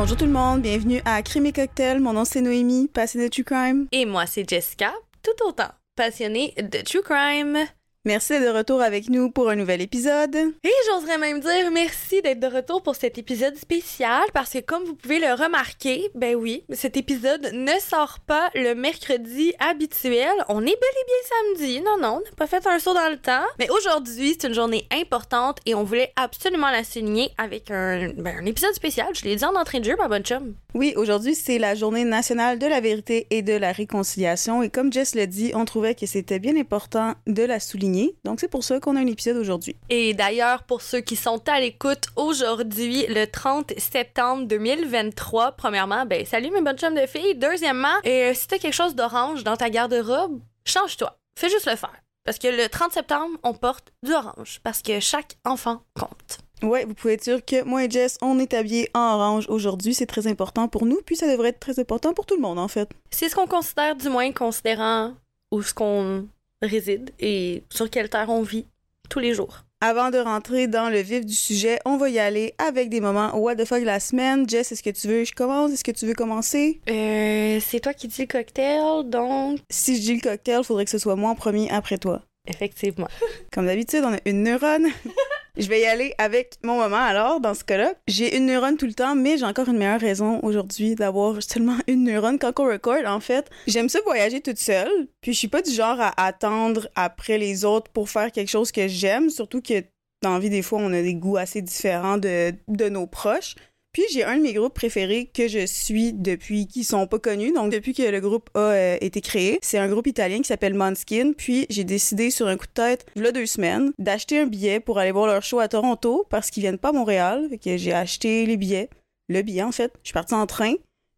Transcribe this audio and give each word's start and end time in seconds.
Bonjour 0.00 0.16
tout 0.16 0.24
le 0.24 0.30
monde, 0.30 0.62
bienvenue 0.62 1.02
à 1.04 1.22
Crime 1.22 1.44
et 1.44 1.52
Cocktail. 1.52 2.00
Mon 2.00 2.14
nom 2.14 2.24
c'est 2.24 2.40
Noémie, 2.40 2.88
passionnée 2.88 3.26
de 3.26 3.30
True 3.30 3.44
Crime. 3.44 3.86
Et 3.92 4.06
moi, 4.06 4.24
c'est 4.24 4.48
Jessica, 4.48 4.94
tout 5.22 5.46
autant 5.46 5.68
passionnée 5.94 6.54
de 6.56 6.78
True 6.78 7.02
Crime. 7.02 7.58
Merci 8.06 8.32
d'être 8.32 8.50
de 8.50 8.56
retour 8.56 8.80
avec 8.80 9.10
nous 9.10 9.30
pour 9.30 9.50
un 9.50 9.56
nouvel 9.56 9.82
épisode. 9.82 10.34
Et 10.34 10.72
j'oserais 10.88 11.18
même 11.18 11.40
dire 11.40 11.70
merci 11.70 12.22
d'être 12.22 12.40
de 12.40 12.46
retour 12.46 12.82
pour 12.82 12.96
cet 12.96 13.18
épisode 13.18 13.56
spécial 13.56 14.22
parce 14.32 14.54
que 14.54 14.60
comme 14.60 14.84
vous 14.84 14.94
pouvez 14.94 15.18
le 15.18 15.34
remarquer, 15.34 16.10
ben 16.14 16.34
oui, 16.34 16.64
cet 16.72 16.96
épisode 16.96 17.50
ne 17.52 17.78
sort 17.78 18.20
pas 18.26 18.48
le 18.54 18.72
mercredi 18.72 19.52
habituel. 19.58 20.32
On 20.48 20.62
est 20.62 20.64
bel 20.64 20.72
et 20.72 21.06
bien 21.06 21.58
samedi. 21.58 21.80
Non, 21.82 21.98
non, 22.00 22.16
on 22.16 22.24
n'a 22.24 22.36
pas 22.38 22.46
fait 22.46 22.66
un 22.66 22.78
saut 22.78 22.94
dans 22.94 23.10
le 23.10 23.18
temps. 23.18 23.44
Mais 23.58 23.68
aujourd'hui, 23.68 24.34
c'est 24.40 24.48
une 24.48 24.54
journée 24.54 24.88
importante 24.90 25.58
et 25.66 25.74
on 25.74 25.84
voulait 25.84 26.14
absolument 26.16 26.70
la 26.70 26.84
souligner 26.84 27.32
avec 27.36 27.70
un, 27.70 28.14
ben, 28.16 28.38
un 28.40 28.46
épisode 28.46 28.72
spécial. 28.72 29.08
Je 29.12 29.24
l'ai 29.26 29.36
dit 29.36 29.44
en 29.44 29.54
entrée 29.56 29.80
de 29.80 29.84
jeu, 29.84 29.96
ma 29.98 30.08
bonne 30.08 30.24
chum. 30.24 30.54
Oui, 30.72 30.94
aujourd'hui, 30.96 31.34
c'est 31.34 31.58
la 31.58 31.74
journée 31.74 32.04
nationale 32.04 32.58
de 32.58 32.66
la 32.66 32.80
vérité 32.80 33.26
et 33.28 33.42
de 33.42 33.52
la 33.52 33.72
réconciliation. 33.72 34.62
Et 34.62 34.70
comme 34.70 34.90
Jess 34.90 35.14
l'a 35.14 35.26
dit, 35.26 35.52
on 35.54 35.66
trouvait 35.66 35.94
que 35.94 36.06
c'était 36.06 36.38
bien 36.38 36.56
important 36.56 37.14
de 37.26 37.42
la 37.42 37.60
souligner. 37.60 37.89
Donc, 38.24 38.40
c'est 38.40 38.48
pour 38.48 38.64
ça 38.64 38.80
qu'on 38.80 38.96
a 38.96 39.00
un 39.00 39.06
épisode 39.06 39.36
aujourd'hui. 39.36 39.76
Et 39.88 40.14
d'ailleurs, 40.14 40.64
pour 40.64 40.82
ceux 40.82 41.00
qui 41.00 41.16
sont 41.16 41.42
à 41.48 41.60
l'écoute 41.60 42.06
aujourd'hui, 42.16 43.06
le 43.08 43.26
30 43.26 43.72
septembre 43.78 44.46
2023, 44.46 45.52
premièrement, 45.52 46.06
ben, 46.06 46.24
salut 46.24 46.50
mes 46.50 46.60
bonnes 46.60 46.78
chums 46.78 46.94
de 46.94 47.06
filles. 47.06 47.34
Deuxièmement, 47.36 47.88
euh, 48.06 48.32
si 48.34 48.46
t'as 48.46 48.58
quelque 48.58 48.74
chose 48.74 48.94
d'orange 48.94 49.44
dans 49.44 49.56
ta 49.56 49.70
garde-robe, 49.70 50.40
change-toi. 50.64 51.16
Fais 51.38 51.48
juste 51.48 51.66
le 51.66 51.76
faire. 51.76 51.94
Parce 52.24 52.38
que 52.38 52.48
le 52.48 52.68
30 52.68 52.92
septembre, 52.92 53.38
on 53.42 53.54
porte 53.54 53.92
du 54.02 54.12
orange. 54.12 54.60
Parce 54.62 54.82
que 54.82 55.00
chaque 55.00 55.36
enfant 55.44 55.82
compte. 55.98 56.38
Ouais, 56.62 56.84
vous 56.84 56.94
pouvez 56.94 57.14
être 57.14 57.24
sûr 57.24 57.44
que 57.44 57.64
moi 57.64 57.84
et 57.84 57.90
Jess, 57.90 58.18
on 58.20 58.38
est 58.38 58.52
habillés 58.52 58.90
en 58.94 59.14
orange 59.14 59.46
aujourd'hui. 59.48 59.94
C'est 59.94 60.06
très 60.06 60.26
important 60.26 60.68
pour 60.68 60.84
nous, 60.84 61.00
puis 61.04 61.16
ça 61.16 61.26
devrait 61.26 61.48
être 61.48 61.60
très 61.60 61.78
important 61.80 62.12
pour 62.12 62.26
tout 62.26 62.36
le 62.36 62.42
monde, 62.42 62.58
en 62.58 62.68
fait. 62.68 62.90
C'est 63.10 63.30
ce 63.30 63.34
qu'on 63.34 63.46
considère, 63.46 63.96
du 63.96 64.10
moins, 64.10 64.30
considérant 64.32 65.14
ou 65.50 65.62
ce 65.62 65.72
qu'on 65.72 66.28
réside 66.62 67.10
et 67.18 67.62
sur 67.70 67.90
quelle 67.90 68.08
terre 68.08 68.28
on 68.28 68.42
vit 68.42 68.66
tous 69.08 69.18
les 69.18 69.34
jours. 69.34 69.64
Avant 69.82 70.10
de 70.10 70.18
rentrer 70.18 70.68
dans 70.68 70.90
le 70.90 70.98
vif 70.98 71.24
du 71.24 71.32
sujet, 71.32 71.78
on 71.86 71.96
va 71.96 72.10
y 72.10 72.18
aller 72.18 72.54
avec 72.58 72.90
des 72.90 73.00
moments 73.00 73.34
what 73.34 73.56
the 73.56 73.64
fuck 73.64 73.82
la 73.82 73.98
semaine. 73.98 74.46
Jess, 74.46 74.72
est-ce 74.72 74.82
que 74.82 74.90
tu 74.90 75.08
veux 75.08 75.20
que 75.20 75.24
je 75.24 75.32
commence? 75.32 75.72
Est-ce 75.72 75.84
que 75.84 75.90
tu 75.90 76.06
veux 76.06 76.12
commencer? 76.12 76.80
Euh, 76.90 77.58
c'est 77.60 77.80
toi 77.80 77.94
qui 77.94 78.06
dis 78.06 78.20
le 78.20 78.26
cocktail, 78.26 79.08
donc... 79.08 79.60
Si 79.70 79.96
je 79.96 80.02
dis 80.02 80.14
le 80.16 80.20
cocktail, 80.20 80.62
faudrait 80.64 80.84
que 80.84 80.90
ce 80.90 80.98
soit 80.98 81.16
moi 81.16 81.30
en 81.30 81.34
premier 81.34 81.70
après 81.70 81.96
toi. 81.96 82.20
Effectivement. 82.46 83.08
Comme 83.52 83.66
d'habitude, 83.66 84.02
on 84.04 84.12
a 84.12 84.18
une 84.26 84.42
neurone. 84.42 84.88
je 85.56 85.68
vais 85.68 85.80
y 85.80 85.86
aller 85.86 86.14
avec 86.18 86.56
mon 86.62 86.78
moment 86.78 86.96
alors, 86.96 87.40
dans 87.40 87.54
ce 87.54 87.64
cas-là. 87.64 87.94
J'ai 88.06 88.36
une 88.36 88.46
neurone 88.46 88.76
tout 88.76 88.86
le 88.86 88.94
temps, 88.94 89.14
mais 89.14 89.38
j'ai 89.38 89.44
encore 89.44 89.68
une 89.68 89.78
meilleure 89.78 90.00
raison 90.00 90.40
aujourd'hui 90.42 90.94
d'avoir 90.94 91.42
seulement 91.42 91.76
une 91.86 92.04
neurone 92.04 92.38
quand 92.38 92.58
on 92.60 92.64
record. 92.64 93.04
En 93.06 93.20
fait, 93.20 93.50
j'aime 93.66 93.88
ça 93.88 94.00
voyager 94.04 94.40
toute 94.40 94.58
seule, 94.58 95.08
puis 95.20 95.32
je 95.32 95.38
suis 95.38 95.48
pas 95.48 95.62
du 95.62 95.70
genre 95.70 96.00
à 96.00 96.12
attendre 96.24 96.88
après 96.94 97.38
les 97.38 97.64
autres 97.64 97.90
pour 97.90 98.08
faire 98.08 98.32
quelque 98.32 98.50
chose 98.50 98.72
que 98.72 98.88
j'aime, 98.88 99.30
surtout 99.30 99.60
que 99.60 99.82
dans 100.22 100.34
la 100.34 100.38
vie, 100.38 100.50
des 100.50 100.62
fois, 100.62 100.80
on 100.80 100.92
a 100.92 101.02
des 101.02 101.14
goûts 101.14 101.38
assez 101.38 101.62
différents 101.62 102.18
de, 102.18 102.52
de 102.68 102.88
nos 102.88 103.06
proches. 103.06 103.54
Puis 103.92 104.04
j'ai 104.12 104.22
un 104.22 104.36
de 104.36 104.42
mes 104.42 104.52
groupes 104.52 104.74
préférés 104.74 105.26
que 105.34 105.48
je 105.48 105.66
suis 105.66 106.12
depuis 106.12 106.68
qu'ils 106.68 106.84
sont 106.84 107.08
pas 107.08 107.18
connus, 107.18 107.52
donc 107.52 107.72
depuis 107.72 107.92
que 107.92 108.02
le 108.02 108.20
groupe 108.20 108.48
a 108.54 108.60
euh, 108.60 108.98
été 109.00 109.20
créé. 109.20 109.58
C'est 109.62 109.78
un 109.78 109.88
groupe 109.88 110.06
italien 110.06 110.38
qui 110.38 110.44
s'appelle 110.44 110.74
Måneskin. 110.74 111.32
Puis 111.36 111.66
j'ai 111.70 111.82
décidé 111.82 112.30
sur 112.30 112.46
un 112.46 112.56
coup 112.56 112.66
de 112.66 112.72
tête, 112.72 113.06
a 113.16 113.32
deux 113.32 113.46
semaines, 113.46 113.92
d'acheter 113.98 114.38
un 114.38 114.46
billet 114.46 114.78
pour 114.78 114.98
aller 114.98 115.10
voir 115.10 115.26
leur 115.26 115.42
show 115.42 115.58
à 115.58 115.66
Toronto 115.66 116.24
parce 116.30 116.50
qu'ils 116.50 116.62
viennent 116.62 116.78
pas 116.78 116.90
à 116.90 116.92
Montréal. 116.92 117.48
Fait 117.50 117.58
que 117.58 117.76
j'ai 117.76 117.92
acheté 117.92 118.46
les 118.46 118.56
billets, 118.56 118.90
le 119.28 119.42
billet 119.42 119.64
en 119.64 119.72
fait. 119.72 119.92
Je 120.02 120.08
suis 120.08 120.14
partie 120.14 120.34
en 120.34 120.46
train, 120.46 120.74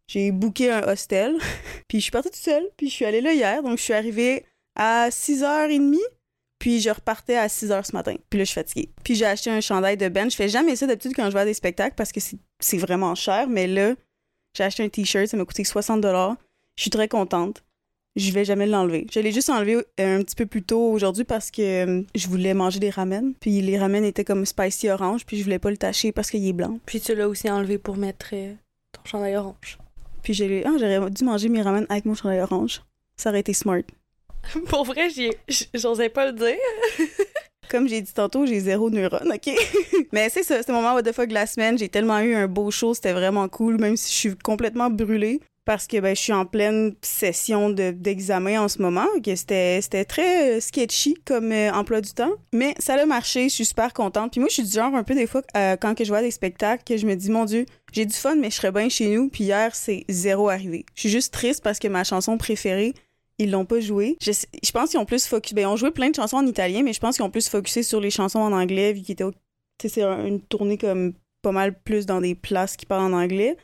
j'ai 0.07 0.31
booké 0.31 0.71
un 0.71 0.81
hostel, 0.87 1.37
puis 1.87 1.99
je 1.99 2.03
suis 2.03 2.11
partie 2.11 2.29
toute 2.29 2.39
seule. 2.39 2.67
Puis 2.75 2.89
je 2.89 2.93
suis 2.93 3.05
allée 3.05 3.21
là 3.21 3.33
hier, 3.33 3.61
donc 3.61 3.77
je 3.77 3.83
suis 3.83 3.93
arrivée 3.93 4.45
à 4.75 5.09
6h30 5.09 5.99
puis 6.63 6.79
je 6.79 6.89
repartais 6.89 7.35
à 7.35 7.49
6 7.49 7.71
h 7.71 7.87
ce 7.87 7.91
matin. 7.91 8.15
Puis 8.29 8.39
là, 8.39 8.45
je 8.45 8.51
suis 8.51 8.55
fatiguée. 8.55 8.89
Puis 9.03 9.15
j'ai 9.15 9.25
acheté 9.25 9.49
un 9.49 9.59
chandail 9.59 9.97
de 9.97 10.07
Ben. 10.07 10.31
Je 10.31 10.35
fais 10.37 10.47
jamais 10.47 10.77
ça 10.77 10.87
d'habitude 10.87 11.11
quand 11.13 11.29
je 11.29 11.33
vais 11.33 11.41
à 11.41 11.45
des 11.45 11.53
spectacles 11.53 11.95
parce 11.97 12.13
que 12.13 12.21
c'est 12.21 12.37
vraiment 12.77 13.15
cher. 13.15 13.47
Mais 13.47 13.67
là, 13.67 13.93
j'ai 14.55 14.63
acheté 14.63 14.83
un 14.83 14.89
t-shirt. 14.89 15.27
Ça 15.27 15.37
m'a 15.37 15.45
coûté 15.45 15.63
60 15.63 16.03
Je 16.75 16.81
suis 16.81 16.89
très 16.89 17.07
contente. 17.07 17.63
Je 18.15 18.31
vais 18.31 18.45
jamais 18.45 18.67
l'enlever. 18.67 19.07
Je 19.11 19.19
l'ai 19.19 19.31
juste 19.31 19.49
enlevé 19.49 19.75
euh, 19.99 20.19
un 20.19 20.21
petit 20.21 20.35
peu 20.35 20.45
plus 20.45 20.61
tôt 20.61 20.91
aujourd'hui 20.91 21.23
parce 21.23 21.49
que 21.49 21.61
euh, 21.61 22.03
je 22.13 22.27
voulais 22.27 22.53
manger 22.53 22.79
des 22.79 22.91
ramen. 22.91 23.33
Puis 23.39 23.61
les 23.61 23.79
ramen 23.79 24.03
étaient 24.03 24.23
comme 24.23 24.45
spicy 24.45 24.89
orange. 24.89 25.25
Puis 25.25 25.37
je 25.37 25.43
voulais 25.43 25.57
pas 25.57 25.71
le 25.71 25.77
tacher 25.77 26.11
parce 26.11 26.29
qu'il 26.29 26.47
est 26.47 26.53
blanc. 26.53 26.79
Puis 26.85 27.01
tu 27.01 27.15
l'as 27.15 27.27
aussi 27.27 27.49
enlevé 27.49 27.79
pour 27.79 27.97
mettre 27.97 28.27
euh, 28.33 28.53
ton 28.91 29.01
chandail 29.03 29.35
orange. 29.35 29.79
Puis 30.21 30.33
j'ai 30.33 30.63
ah, 30.65 30.73
j'aurais 30.79 31.09
dû 31.09 31.23
manger 31.23 31.49
mes 31.49 31.61
ramen 31.63 31.87
avec 31.89 32.05
mon 32.05 32.13
chandail 32.13 32.41
orange. 32.41 32.83
Ça 33.17 33.29
aurait 33.29 33.39
été 33.39 33.53
smart. 33.53 33.81
Pour 34.67 34.83
vrai, 34.85 35.07
j'osais 35.73 36.09
pas 36.09 36.25
le 36.25 36.33
dire. 36.33 36.57
Comme 37.69 37.87
j'ai 37.87 38.01
dit 38.01 38.13
tantôt, 38.13 38.45
j'ai 38.45 38.59
zéro 38.59 38.89
neurone, 38.89 39.33
OK? 39.33 39.53
Mais 40.11 40.29
c'est 40.29 40.43
ça, 40.43 40.61
c'est 40.61 40.71
mon 40.71 40.81
moment 40.81 40.93
what 40.93 41.03
the 41.03 41.11
fuck 41.11 41.29
de 41.29 41.33
la 41.33 41.45
semaine. 41.45 41.77
J'ai 41.77 41.89
tellement 41.89 42.19
eu 42.19 42.35
un 42.35 42.47
beau 42.47 42.71
show, 42.71 42.93
c'était 42.93 43.13
vraiment 43.13 43.47
cool, 43.49 43.79
même 43.79 43.97
si 43.97 44.11
je 44.11 44.17
suis 44.17 44.35
complètement 44.35 44.89
brûlée 44.89 45.39
parce 45.65 45.87
que 45.87 45.99
ben, 45.99 46.15
je 46.15 46.21
suis 46.21 46.33
en 46.33 46.45
pleine 46.45 46.93
session 47.01 47.69
d'examen 47.69 48.61
en 48.61 48.67
ce 48.67 48.81
moment, 48.81 49.07
que 49.23 49.35
c'était 49.35 50.05
très 50.05 50.57
euh, 50.57 50.59
sketchy 50.59 51.15
comme 51.25 51.51
euh, 51.51 51.71
emploi 51.71 52.01
du 52.01 52.11
temps. 52.11 52.33
Mais 52.51 52.75
ça 52.79 52.95
a 52.95 53.05
marché, 53.05 53.43
je 53.43 53.55
suis 53.55 53.65
super 53.65 53.93
contente. 53.93 54.31
Puis 54.31 54.39
moi, 54.39 54.49
je 54.49 54.55
suis 54.55 54.63
du 54.63 54.71
genre 54.71 54.93
un 54.93 55.03
peu 55.03 55.15
des 55.15 55.27
fois, 55.27 55.41
euh, 55.55 55.77
quand 55.77 55.95
que 55.95 56.03
je 56.03 56.09
vois 56.09 56.21
des 56.21 56.31
spectacles, 56.31 56.83
que 56.85 56.97
je 56.97 57.05
me 57.05 57.15
dis, 57.15 57.31
mon 57.31 57.45
Dieu, 57.45 57.65
j'ai 57.93 58.05
du 58.05 58.15
fun, 58.15 58.35
mais 58.35 58.49
je 58.49 58.55
serais 58.55 58.71
bien 58.71 58.89
chez 58.89 59.07
nous. 59.15 59.29
Puis 59.29 59.45
hier, 59.45 59.73
c'est 59.75 60.03
zéro 60.09 60.49
arrivé. 60.49 60.85
Je 60.95 61.01
suis 61.01 61.09
juste 61.09 61.33
triste 61.33 61.63
parce 61.63 61.79
que 61.79 61.87
ma 61.87 62.03
chanson 62.03 62.37
préférée, 62.37 62.93
ils 63.43 63.51
l'ont 63.51 63.65
pas 63.65 63.79
joué. 63.79 64.17
Je, 64.21 64.71
pense 64.71 64.91
qu'ils 64.91 64.99
ont 64.99 65.05
plus 65.05 65.25
focus. 65.25 65.53
Ben, 65.53 65.67
on 65.67 65.75
joué 65.75 65.91
plein 65.91 66.09
de 66.09 66.15
chansons 66.15 66.37
en 66.37 66.45
italien, 66.45 66.83
mais 66.83 66.93
je 66.93 66.99
pense 66.99 67.15
qu'ils 67.15 67.25
ont 67.25 67.29
plus 67.29 67.49
focusé 67.49 67.83
sur 67.83 67.99
les 67.99 68.09
chansons 68.09 68.39
en 68.39 68.51
anglais, 68.51 68.93
vu 68.93 69.01
qu'ils 69.01 69.13
étaient. 69.13 69.25
C'est 69.81 70.01
une 70.01 70.41
tournée 70.41 70.77
comme 70.77 71.13
pas 71.43 71.51
mal 71.51 71.77
plus 71.77 72.07
dans 72.07 72.21
des 72.21 72.33
places 72.33 72.75
qui 72.75 72.87
parlent 72.87 73.13
en 73.13 73.15
anglais. 73.15 73.57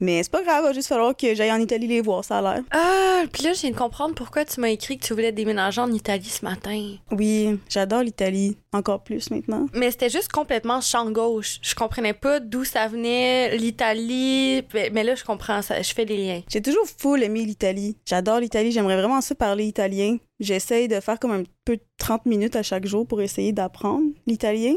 Mais 0.00 0.22
c'est 0.22 0.30
pas 0.30 0.42
grave, 0.42 0.62
il 0.62 0.66
va 0.68 0.72
juste 0.72 0.88
falloir 0.88 1.16
que 1.16 1.34
j'aille 1.34 1.52
en 1.52 1.60
Italie 1.60 1.86
les 1.86 2.00
voir, 2.00 2.24
ça 2.24 2.38
a 2.38 2.42
l'air. 2.42 2.64
Ah, 2.70 3.22
puis 3.32 3.42
là, 3.42 3.52
je 3.52 3.60
viens 3.60 3.70
de 3.70 3.76
comprendre 3.76 4.14
pourquoi 4.14 4.44
tu 4.44 4.60
m'as 4.60 4.68
écrit 4.68 4.98
que 4.98 5.04
tu 5.06 5.12
voulais 5.12 5.32
déménager 5.32 5.80
en 5.80 5.90
Italie 5.92 6.28
ce 6.28 6.44
matin. 6.44 6.94
Oui, 7.10 7.58
j'adore 7.68 8.02
l'Italie, 8.02 8.56
encore 8.72 9.02
plus 9.02 9.30
maintenant. 9.30 9.66
Mais 9.74 9.90
c'était 9.90 10.10
juste 10.10 10.30
complètement 10.30 10.80
champ 10.80 11.10
gauche. 11.10 11.58
Je 11.62 11.74
comprenais 11.74 12.12
pas 12.12 12.40
d'où 12.40 12.64
ça 12.64 12.86
venait, 12.88 13.56
l'Italie. 13.56 14.62
Mais 14.92 15.04
là, 15.04 15.14
je 15.14 15.24
comprends, 15.24 15.62
ça, 15.62 15.80
je 15.80 15.92
fais 15.92 16.04
des 16.04 16.16
liens. 16.16 16.42
J'ai 16.48 16.62
toujours 16.62 16.86
full 16.98 17.22
aimé 17.22 17.44
l'Italie. 17.44 17.96
J'adore 18.04 18.40
l'Italie, 18.40 18.72
j'aimerais 18.72 18.96
vraiment 18.96 19.20
ça 19.20 19.34
parler 19.34 19.64
italien. 19.64 20.18
J'essaye 20.40 20.88
de 20.88 21.00
faire 21.00 21.18
comme 21.18 21.32
un 21.32 21.42
peu 21.64 21.78
30 21.98 22.26
minutes 22.26 22.56
à 22.56 22.62
chaque 22.62 22.86
jour 22.86 23.06
pour 23.06 23.20
essayer 23.20 23.52
d'apprendre 23.52 24.04
l'italien 24.26 24.74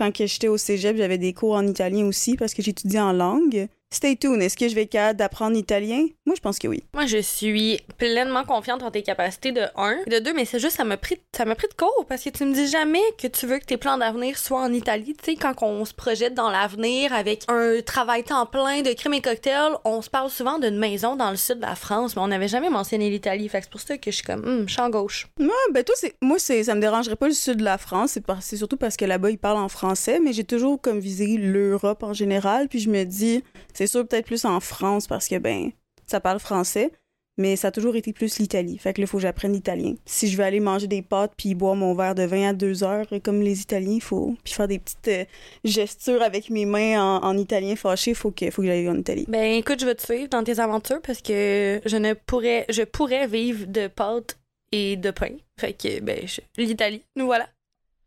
quand 0.00 0.16
j'étais 0.16 0.48
au 0.48 0.56
cégep, 0.56 0.96
j'avais 0.96 1.18
des 1.18 1.34
cours 1.34 1.52
en 1.52 1.66
italien 1.66 2.06
aussi 2.06 2.34
parce 2.36 2.54
que 2.54 2.62
j'étudiais 2.62 3.00
en 3.00 3.12
langue. 3.12 3.68
Stay 3.92 4.14
tuned. 4.14 4.40
Est-ce 4.40 4.56
que 4.56 4.68
je 4.68 4.74
vais 4.76 4.82
être 4.82 4.90
capable 4.92 5.18
d'apprendre 5.18 5.56
l'italien? 5.56 6.06
Moi, 6.24 6.36
je 6.36 6.40
pense 6.40 6.60
que 6.60 6.68
oui. 6.68 6.84
Moi, 6.94 7.06
je 7.06 7.18
suis 7.18 7.80
pleinement 7.98 8.44
confiante 8.44 8.84
en 8.84 8.90
tes 8.92 9.02
capacités 9.02 9.50
de 9.50 9.62
1. 9.74 10.04
De 10.06 10.20
2, 10.20 10.32
mais 10.32 10.44
c'est 10.44 10.60
juste, 10.60 10.76
ça 10.76 10.84
m'a 10.84 10.96
pris, 10.96 11.18
ça 11.36 11.44
m'a 11.44 11.56
pris 11.56 11.66
de 11.66 11.74
cours 11.74 12.06
parce 12.08 12.22
que 12.22 12.30
tu 12.30 12.44
me 12.44 12.54
dis 12.54 12.68
jamais 12.68 13.00
que 13.18 13.26
tu 13.26 13.46
veux 13.46 13.58
que 13.58 13.64
tes 13.64 13.76
plans 13.76 13.98
d'avenir 13.98 14.38
soient 14.38 14.62
en 14.62 14.72
Italie. 14.72 15.16
Tu 15.20 15.32
sais, 15.32 15.36
quand 15.36 15.60
on 15.62 15.84
se 15.84 15.92
projette 15.92 16.34
dans 16.34 16.50
l'avenir 16.50 17.12
avec 17.12 17.42
un 17.48 17.80
travail 17.84 18.22
temps 18.22 18.46
plein 18.46 18.82
de 18.82 18.92
crème 18.92 19.14
et 19.14 19.20
cocktails, 19.20 19.72
on 19.84 20.02
se 20.02 20.08
parle 20.08 20.30
souvent 20.30 20.60
d'une 20.60 20.78
maison 20.78 21.16
dans 21.16 21.30
le 21.32 21.36
sud 21.36 21.56
de 21.56 21.62
la 21.62 21.74
France, 21.74 22.14
mais 22.14 22.22
on 22.22 22.28
n'avait 22.28 22.46
jamais 22.46 22.70
mentionné 22.70 23.10
l'Italie. 23.10 23.48
Fait 23.48 23.58
que 23.58 23.64
c'est 23.64 23.72
pour 23.72 23.80
ça 23.80 23.98
que 23.98 24.12
je 24.12 24.14
suis 24.14 24.24
comme, 24.24 24.44
hum, 24.44 24.68
champ 24.68 24.88
gauche. 24.88 25.26
Moi, 25.40 25.52
ben, 25.72 25.82
toi, 25.82 25.96
c'est, 25.98 26.14
moi, 26.22 26.38
c'est, 26.38 26.62
ça 26.62 26.76
me 26.76 26.80
dérangerait 26.80 27.16
pas 27.16 27.26
le 27.26 27.34
sud 27.34 27.56
de 27.56 27.64
la 27.64 27.76
France. 27.76 28.12
C'est, 28.12 28.24
c'est 28.40 28.56
surtout 28.56 28.76
parce 28.76 28.96
que 28.96 29.04
là-bas, 29.04 29.30
ils 29.30 29.38
parlent 29.38 29.58
en 29.58 29.68
français, 29.68 30.20
mais 30.20 30.32
j'ai 30.32 30.44
toujours 30.44 30.80
comme 30.80 31.00
visé 31.00 31.36
l'Europe 31.36 32.04
en 32.04 32.12
général. 32.12 32.68
Puis 32.68 32.78
je 32.78 32.88
me 32.88 33.02
dis, 33.02 33.42
c'est 33.80 33.86
sûr, 33.86 34.06
peut-être 34.06 34.26
plus 34.26 34.44
en 34.44 34.60
France 34.60 35.06
parce 35.06 35.26
que, 35.26 35.38
ben, 35.38 35.70
ça 36.06 36.20
parle 36.20 36.38
français, 36.38 36.92
mais 37.38 37.56
ça 37.56 37.68
a 37.68 37.70
toujours 37.70 37.96
été 37.96 38.12
plus 38.12 38.38
l'Italie. 38.38 38.76
Fait 38.76 38.92
que 38.92 39.00
là, 39.00 39.04
il 39.04 39.06
faut 39.08 39.16
que 39.16 39.22
j'apprenne 39.22 39.54
l'italien. 39.54 39.94
Si 40.04 40.28
je 40.28 40.36
veux 40.36 40.44
aller 40.44 40.60
manger 40.60 40.86
des 40.86 41.00
pâtes 41.00 41.32
puis 41.34 41.54
boire 41.54 41.76
mon 41.76 41.94
verre 41.94 42.14
de 42.14 42.24
vin 42.24 42.50
à 42.50 42.52
deux 42.52 42.84
heures, 42.84 43.06
comme 43.24 43.40
les 43.40 43.62
Italiens, 43.62 43.94
il 43.94 44.02
faut. 44.02 44.36
Puis 44.44 44.52
faire 44.52 44.68
des 44.68 44.78
petites 44.78 45.08
euh, 45.08 45.24
gestures 45.64 46.20
avec 46.20 46.50
mes 46.50 46.66
mains 46.66 47.20
en, 47.22 47.38
italien 47.38 47.74
fâché, 47.74 48.12
faut 48.12 48.32
que, 48.32 48.50
faut 48.50 48.60
que 48.60 48.68
j'aille 48.68 48.86
en 48.86 48.98
Italie. 48.98 49.24
Ben, 49.28 49.54
écoute, 49.54 49.80
je 49.80 49.86
vais 49.86 49.94
te 49.94 50.02
suivre 50.02 50.28
dans 50.28 50.44
tes 50.44 50.58
aventures 50.58 51.00
parce 51.00 51.22
que 51.22 51.80
je 51.82 51.96
ne 51.96 52.12
pourrais, 52.12 52.66
je 52.68 52.82
pourrais 52.82 53.26
vivre 53.28 53.64
de 53.66 53.86
pâtes 53.86 54.38
et 54.72 54.98
de 54.98 55.10
pain. 55.10 55.36
Fait 55.58 55.72
que, 55.72 56.00
ben, 56.00 56.26
l'Italie, 56.58 57.02
nous 57.16 57.24
voilà. 57.24 57.48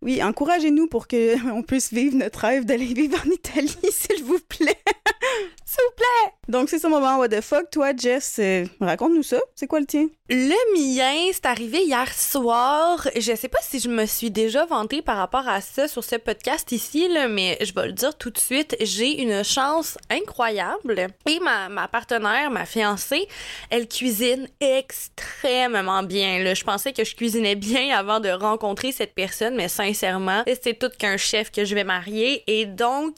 Oui, 0.03 0.21
encouragez-nous 0.21 0.87
pour 0.87 1.07
qu'on 1.07 1.63
puisse 1.67 1.93
vivre 1.93 2.17
notre 2.17 2.39
rêve 2.39 2.65
d'aller 2.65 2.93
vivre 2.93 3.17
en 3.25 3.29
Italie, 3.31 3.77
s'il 3.89 4.21
vous 4.25 4.39
plaît. 4.49 4.77
s'il 5.65 5.83
vous 5.85 5.95
plaît. 5.95 6.33
Donc, 6.49 6.69
c'est 6.69 6.79
ce 6.79 6.87
moment, 6.87 7.17
what 7.19 7.29
the 7.29 7.39
fuck? 7.39 7.69
Toi, 7.71 7.95
Jess, 7.95 8.35
euh, 8.39 8.65
raconte-nous 8.81 9.23
ça. 9.23 9.39
C'est 9.55 9.65
quoi 9.65 9.79
le 9.79 9.85
tien? 9.85 10.07
Le 10.29 10.73
mien, 10.75 11.31
c'est 11.31 11.45
arrivé 11.45 11.83
hier 11.83 12.13
soir. 12.13 13.07
Je 13.15 13.33
sais 13.33 13.47
pas 13.47 13.59
si 13.61 13.79
je 13.79 13.87
me 13.87 14.05
suis 14.05 14.29
déjà 14.29 14.65
vantée 14.65 15.01
par 15.01 15.15
rapport 15.15 15.47
à 15.47 15.61
ça 15.61 15.87
sur 15.87 16.03
ce 16.03 16.17
podcast 16.17 16.71
ici, 16.73 17.07
mais 17.29 17.57
je 17.61 17.73
vais 17.73 17.87
le 17.87 17.93
dire 17.93 18.17
tout 18.17 18.29
de 18.29 18.37
suite. 18.37 18.75
J'ai 18.81 19.21
une 19.21 19.43
chance 19.43 19.97
incroyable. 20.09 21.07
Et 21.27 21.39
ma, 21.39 21.69
ma 21.69 21.87
partenaire, 21.87 22.51
ma 22.51 22.65
fiancée, 22.65 23.27
elle 23.69 23.87
cuisine 23.87 24.49
extrêmement 24.59 26.03
bien. 26.03 26.53
Je 26.53 26.63
pensais 26.63 26.91
que 26.91 27.05
je 27.05 27.15
cuisinais 27.15 27.55
bien 27.55 27.97
avant 27.97 28.19
de 28.19 28.29
rencontrer 28.29 28.91
cette 28.91 29.13
personne, 29.13 29.55
mais 29.55 29.69
sincèrement, 29.69 29.92
c'est 29.93 30.77
tout 30.77 30.89
qu'un 30.97 31.17
chef 31.17 31.51
que 31.51 31.65
je 31.65 31.75
vais 31.75 31.83
marier. 31.83 32.43
Et 32.47 32.65
donc, 32.65 33.15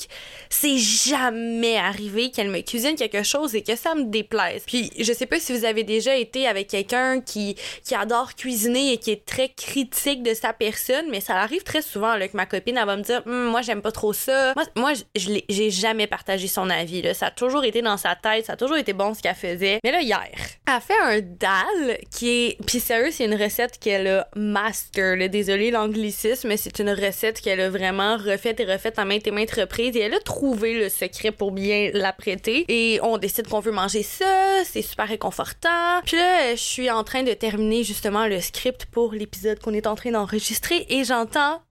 c'est 0.49 0.77
jamais 0.77 1.77
arrivé 1.77 2.31
qu'elle 2.31 2.49
me 2.49 2.61
cuisine 2.61 2.95
quelque 2.95 3.23
chose 3.23 3.55
et 3.55 3.63
que 3.63 3.75
ça 3.75 3.95
me 3.95 4.05
déplaise. 4.05 4.63
Puis, 4.65 4.91
je 4.99 5.11
sais 5.13 5.25
pas 5.25 5.39
si 5.39 5.53
vous 5.53 5.65
avez 5.65 5.83
déjà 5.83 6.15
été 6.15 6.47
avec 6.47 6.67
quelqu'un 6.67 7.21
qui, 7.21 7.55
qui 7.83 7.95
adore 7.95 8.35
cuisiner 8.35 8.93
et 8.93 8.97
qui 8.97 9.11
est 9.11 9.25
très 9.25 9.49
critique 9.49 10.23
de 10.23 10.33
sa 10.33 10.53
personne, 10.53 11.05
mais 11.09 11.21
ça 11.21 11.35
arrive 11.35 11.63
très 11.63 11.81
souvent 11.81 12.15
là, 12.15 12.27
que 12.27 12.37
ma 12.37 12.45
copine, 12.45 12.77
elle 12.77 12.85
va 12.85 12.97
me 12.97 13.03
dire 13.03 13.21
Hum, 13.25 13.45
Moi, 13.45 13.61
j'aime 13.61 13.81
pas 13.81 13.91
trop 13.91 14.13
ça. 14.13 14.53
Moi, 14.55 14.65
moi 14.75 14.93
j'ai 15.15 15.69
jamais 15.69 16.07
partagé 16.07 16.47
son 16.47 16.69
avis. 16.69 17.01
Là. 17.01 17.13
Ça 17.13 17.27
a 17.27 17.31
toujours 17.31 17.63
été 17.63 17.81
dans 17.81 17.97
sa 17.97 18.15
tête, 18.15 18.45
ça 18.45 18.53
a 18.53 18.57
toujours 18.57 18.77
été 18.77 18.93
bon 18.93 19.13
ce 19.13 19.21
qu'elle 19.21 19.35
faisait. 19.35 19.79
Mais 19.83 19.91
là, 19.91 20.01
hier, 20.01 20.29
elle 20.67 20.73
a 20.73 20.79
fait 20.79 20.99
un 21.01 21.19
dal 21.21 21.97
qui 22.11 22.29
est. 22.29 22.65
Puis 22.65 22.79
sérieux, 22.79 23.11
c'est 23.11 23.25
une 23.25 23.35
recette 23.35 23.79
qu'elle 23.79 24.07
a 24.07 24.27
master. 24.35 25.15
Là. 25.15 25.27
Désolée 25.27 25.71
l'anglicisme, 25.71 26.55
c'est 26.65 26.79
une 26.79 26.89
recette 26.89 27.41
qu'elle 27.41 27.61
a 27.61 27.69
vraiment 27.69 28.17
refaite 28.17 28.59
et 28.59 28.65
refaite 28.65 28.97
à 28.97 29.05
maintes 29.05 29.27
et 29.27 29.31
maintes 29.31 29.51
reprises. 29.51 29.95
Et 29.95 29.99
elle 29.99 30.15
a 30.15 30.19
trouvé 30.19 30.73
le 30.73 30.89
secret 30.89 31.31
pour 31.31 31.51
bien 31.51 31.91
l'apprêter. 31.93 32.65
Et 32.67 32.99
on 33.03 33.19
décide 33.19 33.47
qu'on 33.47 33.59
veut 33.59 33.71
manger 33.71 34.01
ça. 34.01 34.63
C'est 34.63 34.81
super 34.81 35.07
réconfortant. 35.07 36.01
Puis 36.05 36.17
là, 36.17 36.55
je 36.55 36.61
suis 36.61 36.89
en 36.89 37.03
train 37.03 37.21
de 37.21 37.33
terminer 37.33 37.83
justement 37.83 38.25
le 38.25 38.41
script 38.41 38.87
pour 38.87 39.13
l'épisode 39.13 39.59
qu'on 39.59 39.75
est 39.75 39.85
en 39.85 39.93
train 39.93 40.09
d'enregistrer. 40.09 40.87
Et 40.89 41.03
j'entends 41.03 41.61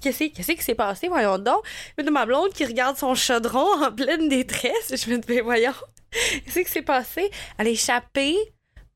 Qu'est-ce 0.00 0.24
qu'est-ce 0.24 0.52
qui 0.52 0.62
s'est 0.62 0.74
passé? 0.74 1.08
Voyons 1.08 1.38
donc? 1.38 1.64
Une 1.98 2.06
de 2.06 2.10
ma 2.10 2.24
blonde 2.24 2.52
qui 2.52 2.64
regarde 2.64 2.96
son 2.96 3.14
chaudron 3.14 3.84
en 3.84 3.92
pleine 3.92 4.28
détresse. 4.28 4.92
Je 4.94 5.10
me 5.10 5.18
dis, 5.18 5.26
ben 5.26 5.42
voyons. 5.42 5.72
Qu'est-ce 6.10 6.60
qui 6.60 6.70
s'est 6.70 6.82
passé? 6.82 7.30
Elle 7.58 7.66
a 7.68 7.70
échappé 7.70 8.36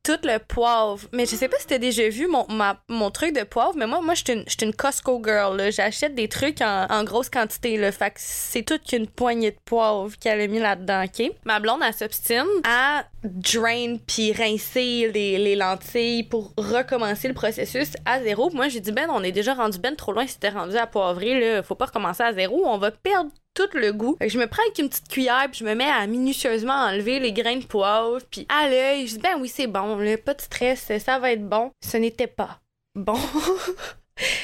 tout 0.07 0.19
le 0.23 0.39
poivre. 0.39 1.01
Mais 1.13 1.27
je 1.27 1.35
sais 1.35 1.49
pas 1.49 1.57
si 1.59 1.67
t'as 1.67 1.79
déjà 1.79 2.09
vu 2.09 2.29
mon, 2.29 2.47
mon 2.89 3.11
truc 3.11 3.35
de 3.35 3.43
poivre, 3.43 3.75
mais 3.77 3.89
moi, 3.89 4.01
moi, 4.01 4.15
je 4.15 4.23
suis 4.23 4.63
une, 4.63 4.73
Costco 4.73 5.21
girl. 5.25 5.73
J'achète 5.73 6.15
des 6.15 6.29
trucs 6.29 6.61
en, 6.61 6.87
en 6.89 7.03
grosse 7.03 7.29
quantité. 7.29 7.77
Fait 7.91 8.11
que 8.11 8.17
c'est 8.19 8.63
toute 8.63 8.85
qu'une 8.85 9.09
poignée 9.09 9.51
de 9.51 9.59
poivre 9.65 10.17
qu'elle 10.19 10.41
a 10.41 10.47
mis 10.47 10.61
là-dedans, 10.61 11.05
OK? 11.05 11.33
Ma 11.45 11.59
blonde, 11.59 11.81
elle 11.85 11.93
s'obstine 11.93 12.45
à 12.65 13.05
drain 13.25 13.97
puis 14.07 14.33
rincer 14.33 15.11
les, 15.13 15.39
les 15.39 15.57
lentilles 15.57 16.23
pour 16.23 16.53
recommencer 16.57 17.27
le 17.27 17.35
processus 17.35 17.95
à 18.05 18.23
zéro. 18.23 18.51
Moi, 18.51 18.69
j'ai 18.69 18.81
dit, 18.81 18.93
ben, 18.93 19.09
on 19.11 19.25
est 19.25 19.33
déjà 19.33 19.55
rendu 19.55 19.79
ben 19.79 19.97
trop 19.97 20.13
loin 20.13 20.27
si 20.27 20.39
t'es 20.39 20.51
rendu 20.51 20.77
à 20.77 20.87
poivrer, 20.87 21.41
là. 21.41 21.63
Faut 21.65 21.75
pas 21.75 21.87
recommencer 21.87 22.23
à 22.23 22.33
zéro. 22.33 22.63
On 22.65 22.79
va 22.79 22.93
perdre 22.93 23.31
tout 23.57 23.69
le 23.75 23.93
goût. 23.93 24.17
Je 24.25 24.39
me 24.39 24.47
prends 24.47 24.63
avec 24.63 24.79
une 24.79 24.89
petite 24.89 25.09
cuillère 25.09 25.49
puis 25.51 25.61
je 25.61 25.65
me 25.65 25.75
mets 25.75 25.91
à 25.91 26.07
minutieusement 26.07 26.75
enlever 26.75 27.19
les 27.19 27.33
grains 27.33 27.57
de 27.57 27.65
poivre 27.65 28.21
puis 28.31 28.47
à 28.49 28.69
l'œil, 28.69 29.07
je 29.09 29.15
dis 29.15 29.21
ben 29.21 29.39
oui, 29.41 29.49
c'est 29.49 29.67
bon, 29.67 29.99
pas 30.25 30.35
de 30.35 30.41
stress, 30.41 30.93
ça 30.99 31.19
va 31.19 31.33
être 31.33 31.49
bon. 31.49 31.71
Ce 31.85 31.97
n'était 31.97 32.27
pas 32.27 32.61
bon. 32.95 33.19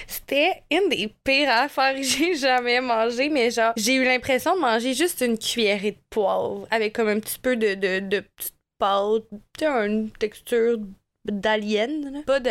C'était 0.07 0.63
une 0.71 0.89
des 0.91 1.13
pires 1.25 1.51
affaires 1.51 1.95
que 1.95 2.03
j'ai 2.03 2.35
jamais 2.35 2.81
mangé, 2.81 3.29
mais 3.29 3.51
genre, 3.51 3.73
j'ai 3.77 3.95
eu 3.95 4.05
l'impression 4.05 4.55
de 4.55 4.61
manger 4.61 4.95
juste 4.95 5.23
une 5.23 5.39
cuillerée 5.39 5.93
de 5.93 6.01
poivre 6.11 6.67
avec 6.71 6.95
comme 6.95 7.09
un 7.09 7.21
petit 7.21 7.39
peu 7.39 7.57
de, 7.57 7.75
de, 7.75 8.21
petite 8.21 8.55
pâte, 8.79 9.25
une 9.63 10.11
texture 10.11 10.79
d'alien, 11.25 12.23
pas 12.27 12.41
de 12.41 12.51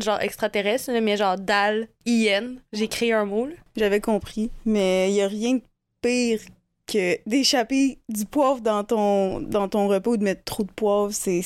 genre 0.00 0.20
extraterrestre, 0.20 0.90
mais 1.00 1.16
genre 1.16 1.36
d'al-ien. 1.36 2.54
J'ai 2.72 2.88
créé 2.88 3.12
un 3.12 3.26
mot. 3.26 3.48
J'avais 3.76 4.00
compris, 4.00 4.50
mais 4.64 5.10
il 5.10 5.16
y 5.16 5.22
a 5.22 5.28
rien 5.28 5.54
de 5.54 5.62
pire 6.00 6.40
que 6.86 7.18
d'échapper 7.28 7.98
du 8.08 8.24
poivre 8.24 8.60
dans 8.60 8.82
ton, 8.84 9.40
dans 9.40 9.68
ton 9.68 9.88
repas 9.88 10.12
ou 10.12 10.16
de 10.16 10.24
mettre 10.24 10.44
trop 10.44 10.62
de 10.62 10.72
poivre. 10.72 11.12
C'est 11.12 11.42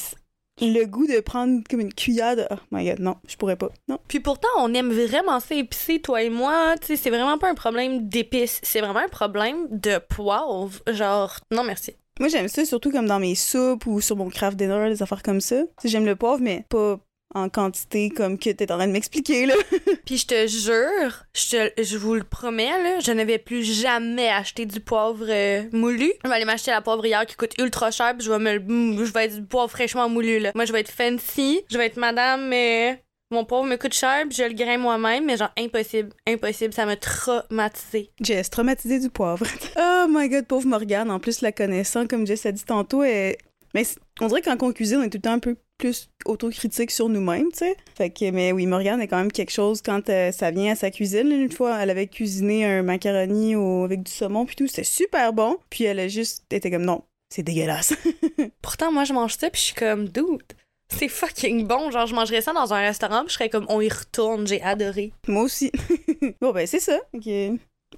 le 0.60 0.84
goût 0.84 1.06
de 1.06 1.20
prendre 1.20 1.62
comme 1.68 1.80
une 1.80 1.92
cuillère 1.92 2.36
de... 2.36 2.46
Oh 2.50 2.56
my 2.70 2.88
god, 2.88 3.00
non, 3.00 3.16
je 3.26 3.36
pourrais 3.36 3.56
pas. 3.56 3.70
Non. 3.88 3.98
Puis 4.06 4.20
pourtant, 4.20 4.48
on 4.58 4.72
aime 4.74 4.92
vraiment 4.92 5.40
ça 5.40 5.54
épicé, 5.54 6.00
toi 6.00 6.22
et 6.22 6.30
moi. 6.30 6.74
Tu 6.80 6.88
sais, 6.88 6.96
c'est 6.96 7.10
vraiment 7.10 7.38
pas 7.38 7.50
un 7.50 7.54
problème 7.54 8.08
d'épices, 8.08 8.60
c'est 8.62 8.80
vraiment 8.80 9.00
un 9.00 9.08
problème 9.08 9.66
de 9.70 9.98
poivre. 9.98 10.80
Genre, 10.86 11.36
non 11.50 11.64
merci. 11.64 11.94
Moi, 12.20 12.28
j'aime 12.28 12.48
ça 12.48 12.64
surtout 12.64 12.90
comme 12.90 13.06
dans 13.06 13.18
mes 13.18 13.34
soupes 13.34 13.86
ou 13.86 14.00
sur 14.00 14.16
mon 14.16 14.28
craft 14.28 14.56
dinner, 14.56 14.90
des 14.90 15.02
affaires 15.02 15.22
comme 15.22 15.40
ça. 15.40 15.62
J'aime 15.82 16.04
le 16.04 16.14
poivre, 16.14 16.40
mais 16.40 16.64
pas 16.68 17.00
en 17.34 17.48
quantité 17.48 18.10
comme 18.10 18.38
que 18.38 18.50
t'es 18.50 18.70
en 18.70 18.76
train 18.76 18.86
de 18.86 18.92
m'expliquer, 18.92 19.46
là. 19.46 19.54
Puis 20.04 20.18
je 20.18 20.26
te 20.26 20.46
jure, 20.46 21.24
je, 21.34 21.50
te- 21.70 21.82
je 21.82 21.96
vous 21.96 22.14
le 22.14 22.24
promets, 22.24 22.82
là, 22.82 23.00
je 23.00 23.12
ne 23.12 23.24
vais 23.24 23.38
plus 23.38 23.62
jamais 23.62 24.28
acheter 24.28 24.66
du 24.66 24.80
poivre 24.80 25.24
euh, 25.28 25.62
moulu. 25.72 26.12
Je 26.24 26.28
vais 26.28 26.34
aller 26.34 26.44
m'acheter 26.44 26.70
la 26.70 26.80
poivrière 26.80 27.24
qui 27.26 27.36
coûte 27.36 27.54
ultra 27.58 27.90
cher, 27.90 28.14
puis 28.16 28.26
je 28.26 28.32
vais 28.32 28.38
me 28.38 29.04
je 29.04 29.12
vais 29.12 29.26
être 29.26 29.36
du 29.36 29.44
poivre 29.46 29.70
fraîchement 29.70 30.08
moulu, 30.08 30.38
là. 30.38 30.52
Moi, 30.54 30.64
je 30.64 30.72
vais 30.72 30.80
être 30.80 30.90
fancy, 30.90 31.60
je 31.70 31.78
vais 31.78 31.86
être 31.86 31.96
madame, 31.96 32.48
mais 32.48 33.02
mon 33.30 33.44
poivre 33.44 33.64
me 33.64 33.76
coûte 33.76 33.94
cher, 33.94 34.24
puis 34.28 34.36
je 34.36 34.42
le 34.44 34.52
graine 34.52 34.80
moi-même, 34.80 35.24
mais 35.24 35.36
genre 35.36 35.52
impossible, 35.58 36.10
impossible, 36.28 36.74
ça 36.74 36.84
m'a 36.84 36.96
traumatisé. 36.96 38.10
Jess, 38.20 38.50
traumatisée 38.50 39.00
du 39.00 39.08
poivre. 39.08 39.46
oh 39.78 40.06
my 40.08 40.28
god, 40.28 40.46
pauvre 40.46 40.66
Morgane. 40.66 41.10
En 41.10 41.18
plus, 41.18 41.40
la 41.40 41.52
connaissant, 41.52 42.06
comme 42.06 42.26
Jess 42.26 42.46
a 42.46 42.52
dit 42.52 42.64
tantôt, 42.64 43.02
elle... 43.02 43.36
mais 43.74 43.84
on 44.20 44.26
dirait 44.26 44.42
que 44.42 44.50
quand 44.50 44.62
on 44.62 44.72
cuisine, 44.72 44.98
on 44.98 45.02
est 45.02 45.10
tout 45.10 45.18
le 45.18 45.22
temps 45.22 45.32
un 45.32 45.38
peu 45.38 45.56
plus 45.82 46.08
autocritique 46.26 46.92
sur 46.92 47.08
nous-mêmes, 47.08 47.50
tu 47.50 47.58
sais. 47.58 47.76
Fait 47.96 48.10
que, 48.10 48.30
mais 48.30 48.52
oui, 48.52 48.66
Morgane 48.66 49.00
est 49.00 49.08
quand 49.08 49.16
même 49.18 49.32
quelque 49.32 49.50
chose 49.50 49.82
quand 49.82 50.08
euh, 50.08 50.30
ça 50.30 50.52
vient 50.52 50.72
à 50.72 50.76
sa 50.76 50.92
cuisine. 50.92 51.30
Une 51.32 51.50
fois, 51.50 51.76
elle 51.82 51.90
avait 51.90 52.06
cuisiné 52.06 52.64
un 52.64 52.82
macaroni 52.84 53.56
au- 53.56 53.82
avec 53.84 54.04
du 54.04 54.12
saumon 54.12 54.46
puis 54.46 54.54
tout, 54.54 54.68
c'était 54.68 54.84
super 54.84 55.32
bon. 55.32 55.56
Puis 55.70 55.82
elle 55.84 55.98
a 55.98 56.06
juste 56.06 56.44
été 56.52 56.70
comme 56.70 56.84
non, 56.84 57.02
c'est 57.34 57.42
dégueulasse. 57.42 57.94
Pourtant, 58.62 58.92
moi, 58.92 59.02
je 59.04 59.12
mange 59.12 59.34
ça, 59.36 59.50
puis 59.50 59.60
je 59.60 59.66
suis 59.66 59.74
comme, 59.74 60.08
dude, 60.08 60.42
c'est 60.88 61.08
fucking 61.08 61.66
bon. 61.66 61.90
Genre, 61.90 62.06
je 62.06 62.14
mangerais 62.14 62.42
ça 62.42 62.52
dans 62.52 62.72
un 62.72 62.80
restaurant, 62.80 63.20
puis 63.24 63.30
je 63.30 63.34
serais 63.34 63.48
comme, 63.50 63.66
on 63.68 63.80
y 63.80 63.88
retourne, 63.88 64.46
j'ai 64.46 64.62
adoré. 64.62 65.12
Moi 65.26 65.42
aussi. 65.42 65.72
bon, 66.40 66.52
ben 66.52 66.64
c'est 66.66 66.78
ça. 66.80 66.98
Ok. 67.12 67.26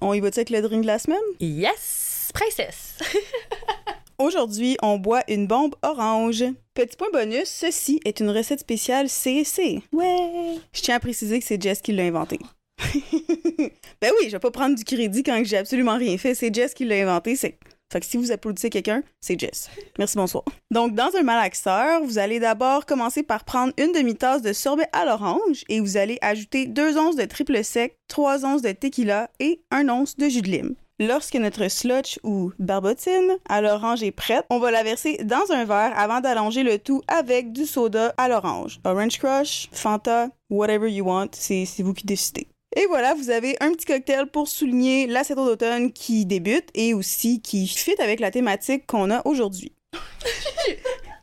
On 0.01 0.13
y 0.15 0.19
va-tu 0.21 0.39
avec 0.39 0.49
le 0.49 0.61
drink 0.63 0.81
de 0.81 0.87
la 0.87 0.97
semaine? 0.97 1.19
Yes, 1.39 2.31
princesse. 2.33 2.97
Aujourd'hui, 4.17 4.77
on 4.81 4.97
boit 4.97 5.23
une 5.27 5.45
bombe 5.45 5.75
orange. 5.81 6.45
Petit 6.73 6.95
point 6.95 7.09
bonus, 7.11 7.49
ceci 7.49 7.99
est 8.05 8.21
une 8.21 8.29
recette 8.29 8.61
spéciale 8.61 9.09
CC. 9.09 9.81
Ouais! 9.91 10.57
Je 10.71 10.81
tiens 10.81 10.95
à 10.95 10.99
préciser 11.01 11.39
que 11.39 11.45
c'est 11.45 11.61
Jess 11.61 11.81
qui 11.81 11.91
l'a 11.91 12.03
inventé. 12.03 12.39
ben 12.79 14.11
oui, 14.17 14.27
je 14.27 14.31
vais 14.31 14.39
pas 14.39 14.51
prendre 14.51 14.75
du 14.75 14.85
crédit 14.85 15.21
quand 15.21 15.41
j'ai 15.43 15.57
absolument 15.57 15.97
rien 15.97 16.17
fait. 16.17 16.33
C'est 16.33 16.53
Jess 16.53 16.73
qui 16.73 16.85
l'a 16.85 16.95
inventé. 16.95 17.35
C'est... 17.35 17.59
Fait 17.91 17.99
que 17.99 18.05
si 18.05 18.15
vous 18.15 18.31
applaudissez 18.31 18.69
quelqu'un, 18.69 19.03
c'est 19.19 19.37
Jess. 19.37 19.69
Merci, 19.99 20.15
bonsoir. 20.15 20.45
Donc, 20.71 20.95
dans 20.95 21.11
un 21.17 21.23
malaxeur, 21.23 22.01
vous 22.01 22.17
allez 22.17 22.39
d'abord 22.39 22.85
commencer 22.85 23.21
par 23.21 23.43
prendre 23.43 23.73
une 23.77 23.91
demi-tasse 23.91 24.41
de 24.41 24.53
sorbet 24.53 24.87
à 24.93 25.05
l'orange 25.05 25.65
et 25.67 25.81
vous 25.81 25.97
allez 25.97 26.17
ajouter 26.21 26.67
2 26.67 26.97
onces 26.97 27.17
de 27.17 27.25
triple 27.25 27.63
sec, 27.65 27.97
3 28.07 28.45
onces 28.45 28.61
de 28.61 28.71
tequila 28.71 29.29
et 29.41 29.61
1 29.71 29.89
once 29.89 30.15
de 30.15 30.29
jus 30.29 30.41
de 30.41 30.49
lime. 30.49 30.75
Lorsque 30.99 31.35
notre 31.35 31.67
slotch 31.67 32.19
ou 32.23 32.53
barbotine 32.57 33.35
à 33.49 33.59
l'orange 33.59 34.01
est 34.01 34.13
prête, 34.13 34.45
on 34.49 34.59
va 34.59 34.71
la 34.71 34.81
verser 34.81 35.17
dans 35.25 35.51
un 35.51 35.65
verre 35.65 35.91
avant 35.97 36.21
d'allonger 36.21 36.63
le 36.63 36.79
tout 36.79 37.01
avec 37.09 37.51
du 37.51 37.65
soda 37.65 38.13
à 38.17 38.29
l'orange. 38.29 38.79
Orange 38.85 39.19
Crush, 39.19 39.67
Fanta, 39.73 40.29
whatever 40.49 40.89
you 40.89 41.05
want, 41.05 41.31
c'est 41.33 41.65
vous 41.79 41.93
qui 41.93 42.05
décidez. 42.05 42.47
Et 42.77 42.85
voilà, 42.85 43.13
vous 43.13 43.29
avez 43.29 43.57
un 43.59 43.73
petit 43.73 43.85
cocktail 43.85 44.27
pour 44.27 44.47
souligner 44.47 45.05
la 45.05 45.25
saison 45.25 45.45
d'automne 45.45 45.91
qui 45.91 46.25
débute 46.25 46.69
et 46.73 46.93
aussi 46.93 47.41
qui 47.41 47.67
fit 47.67 48.01
avec 48.01 48.21
la 48.21 48.31
thématique 48.31 48.87
qu'on 48.87 49.11
a 49.11 49.21
aujourd'hui. 49.25 49.73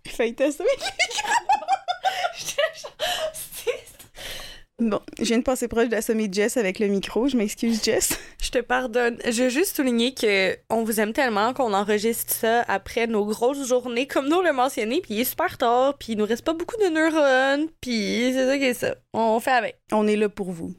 J'ai 0.05 0.12
failli 0.12 0.35
t'assommer. 0.35 0.69
Bon, 4.83 5.01
je 5.19 5.25
viens 5.25 5.39
de 5.39 5.45
passer 5.45 5.69
proche 5.69 5.89
d'assommer 5.89 6.29
Jess 6.31 6.57
avec 6.57 6.81
le 6.81 6.89
micro. 6.89 7.29
Je 7.29 7.37
m'excuse, 7.37 7.83
Jess. 7.85 8.19
Je 8.43 8.51
te 8.51 8.59
pardonne. 8.59 9.17
Je 9.25 9.45
veux 9.45 9.49
juste 9.49 9.77
souligner 9.77 10.12
que 10.12 10.57
on 10.71 10.83
vous 10.83 10.99
aime 10.99 11.12
tellement 11.12 11.55
qu'on 11.55 11.73
enregistre 11.73 12.33
ça 12.33 12.62
après 12.62 13.07
nos 13.07 13.25
grosses 13.25 13.67
journées, 13.67 14.07
comme 14.07 14.29
nous 14.29 14.43
le 14.43 14.53
mentionné, 14.53 15.01
puis 15.01 15.15
il 15.15 15.21
est 15.21 15.25
super 15.25 15.57
tard, 15.57 15.97
puis 15.99 16.12
il 16.12 16.19
nous 16.19 16.27
reste 16.27 16.45
pas 16.45 16.53
beaucoup 16.53 16.77
de 16.77 16.89
neurones, 16.89 17.69
puis 17.81 18.33
c'est 18.33 18.47
ça 18.47 18.59
qui 18.59 18.65
est 18.65 18.75
ça. 18.75 18.97
On 19.12 19.39
fait 19.39 19.53
avec. 19.53 19.79
On 19.93 20.07
est 20.07 20.17
là 20.17 20.29
pour 20.29 20.51
vous. 20.51 20.75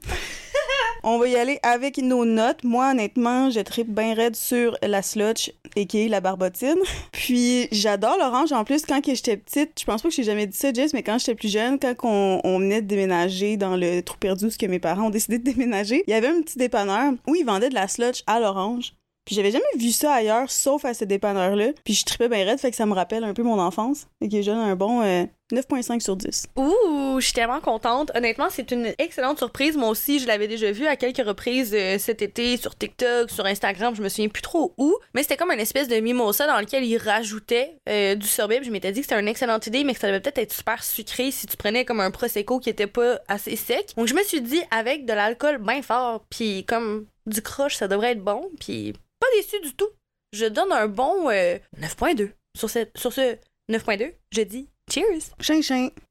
On 1.06 1.18
va 1.18 1.28
y 1.28 1.36
aller 1.36 1.58
avec 1.62 1.98
nos 1.98 2.24
notes. 2.24 2.64
Moi, 2.64 2.92
honnêtement, 2.92 3.50
je 3.50 3.60
tripe 3.60 3.90
bien 3.90 4.14
raide 4.14 4.34
sur 4.34 4.74
la 4.82 5.02
slotch 5.02 5.52
et 5.76 5.84
qui 5.84 6.08
la 6.08 6.22
barbotine. 6.22 6.78
Puis, 7.12 7.68
j'adore 7.72 8.16
l'orange. 8.18 8.52
En 8.52 8.64
plus, 8.64 8.86
quand 8.86 9.02
j'étais 9.04 9.36
petite, 9.36 9.78
je 9.78 9.84
pense 9.84 10.00
pas 10.00 10.08
que 10.08 10.14
j'ai 10.14 10.22
jamais 10.22 10.46
dit 10.46 10.56
ça, 10.56 10.72
Jess, 10.72 10.94
mais 10.94 11.02
quand 11.02 11.18
j'étais 11.18 11.34
plus 11.34 11.52
jeune, 11.52 11.78
quand 11.78 11.94
on, 12.04 12.58
venait 12.58 12.80
de 12.80 12.86
déménager 12.86 13.58
dans 13.58 13.76
le 13.76 14.00
trou 14.00 14.16
perdu, 14.16 14.50
ce 14.50 14.56
que 14.56 14.64
mes 14.64 14.78
parents 14.78 15.08
ont 15.08 15.10
décidé 15.10 15.38
de 15.38 15.44
déménager, 15.52 16.04
il 16.06 16.10
y 16.10 16.14
avait 16.14 16.28
un 16.28 16.40
petit 16.40 16.56
dépanneur 16.56 17.12
où 17.26 17.34
ils 17.34 17.44
vendaient 17.44 17.68
de 17.68 17.74
la 17.74 17.86
slotch 17.86 18.22
à 18.26 18.40
l'orange. 18.40 18.94
Puis 19.24 19.34
j'avais 19.34 19.50
jamais 19.50 19.64
vu 19.76 19.90
ça 19.90 20.12
ailleurs, 20.12 20.50
sauf 20.50 20.84
à 20.84 20.94
ce 20.94 21.04
dépanneur-là. 21.04 21.68
Puis 21.84 21.94
je 21.94 22.04
tripais 22.04 22.28
bien 22.28 22.44
raide, 22.44 22.58
fait 22.58 22.70
que 22.70 22.76
ça 22.76 22.86
me 22.86 22.94
rappelle 22.94 23.24
un 23.24 23.34
peu 23.34 23.42
mon 23.42 23.58
enfance. 23.58 24.06
Et 24.20 24.28
que 24.28 24.44
donne 24.44 24.58
un 24.58 24.76
bon 24.76 25.02
euh, 25.02 25.24
9.5 25.52 26.00
sur 26.00 26.16
10. 26.16 26.46
Ouh, 26.56 27.20
je 27.20 27.24
suis 27.24 27.32
tellement 27.32 27.60
contente. 27.60 28.10
Honnêtement, 28.14 28.48
c'est 28.50 28.70
une 28.70 28.92
excellente 28.98 29.38
surprise. 29.38 29.76
Moi 29.76 29.88
aussi, 29.88 30.18
je 30.18 30.26
l'avais 30.26 30.48
déjà 30.48 30.70
vu 30.72 30.86
à 30.86 30.96
quelques 30.96 31.26
reprises 31.26 31.74
euh, 31.74 31.98
cet 31.98 32.22
été 32.22 32.56
sur 32.56 32.76
TikTok, 32.76 33.30
sur 33.30 33.46
Instagram, 33.46 33.94
je 33.94 34.02
me 34.02 34.08
souviens 34.08 34.28
plus 34.28 34.42
trop 34.42 34.74
où. 34.78 34.96
Mais 35.14 35.22
c'était 35.22 35.36
comme 35.36 35.50
une 35.50 35.60
espèce 35.60 35.88
de 35.88 35.96
mimosa 35.96 36.46
dans 36.46 36.60
lequel 36.60 36.84
il 36.84 36.98
rajoutait 36.98 37.78
euh, 37.88 38.14
du 38.14 38.26
sorbet. 38.26 38.60
Je 38.62 38.70
m'étais 38.70 38.92
dit 38.92 39.00
que 39.00 39.06
c'était 39.06 39.20
une 39.20 39.28
excellente 39.28 39.66
idée, 39.66 39.84
mais 39.84 39.94
que 39.94 40.00
ça 40.00 40.08
devait 40.08 40.20
peut-être 40.20 40.38
être 40.38 40.52
super 40.52 40.82
sucré 40.82 41.30
si 41.30 41.46
tu 41.46 41.56
prenais 41.56 41.84
comme 41.84 42.00
un 42.00 42.10
prosecco 42.10 42.58
qui 42.58 42.70
était 42.70 42.86
pas 42.86 43.18
assez 43.28 43.56
sec. 43.56 43.92
Donc 43.96 44.06
je 44.06 44.14
me 44.14 44.22
suis 44.22 44.40
dit 44.40 44.60
avec 44.70 45.06
de 45.06 45.12
l'alcool 45.12 45.58
bien 45.58 45.82
fort, 45.82 46.24
puis 46.30 46.64
comme 46.64 47.06
du 47.26 47.42
croche, 47.42 47.76
ça 47.76 47.88
devrait 47.88 48.12
être 48.12 48.24
bon. 48.24 48.50
Puis 48.60 48.94
pas 49.24 49.36
déçu 49.36 49.60
du 49.60 49.74
tout. 49.74 49.88
Je 50.32 50.46
donne 50.46 50.72
un 50.72 50.88
bon 50.88 51.30
euh, 51.30 51.58
9.2 51.80 52.30
sur 52.56 52.68
ce, 52.68 52.86
sur 52.96 53.12
ce 53.12 53.36
9.2. 53.70 54.12
Je 54.32 54.42
dis 54.42 54.68
cheers. 54.92 55.30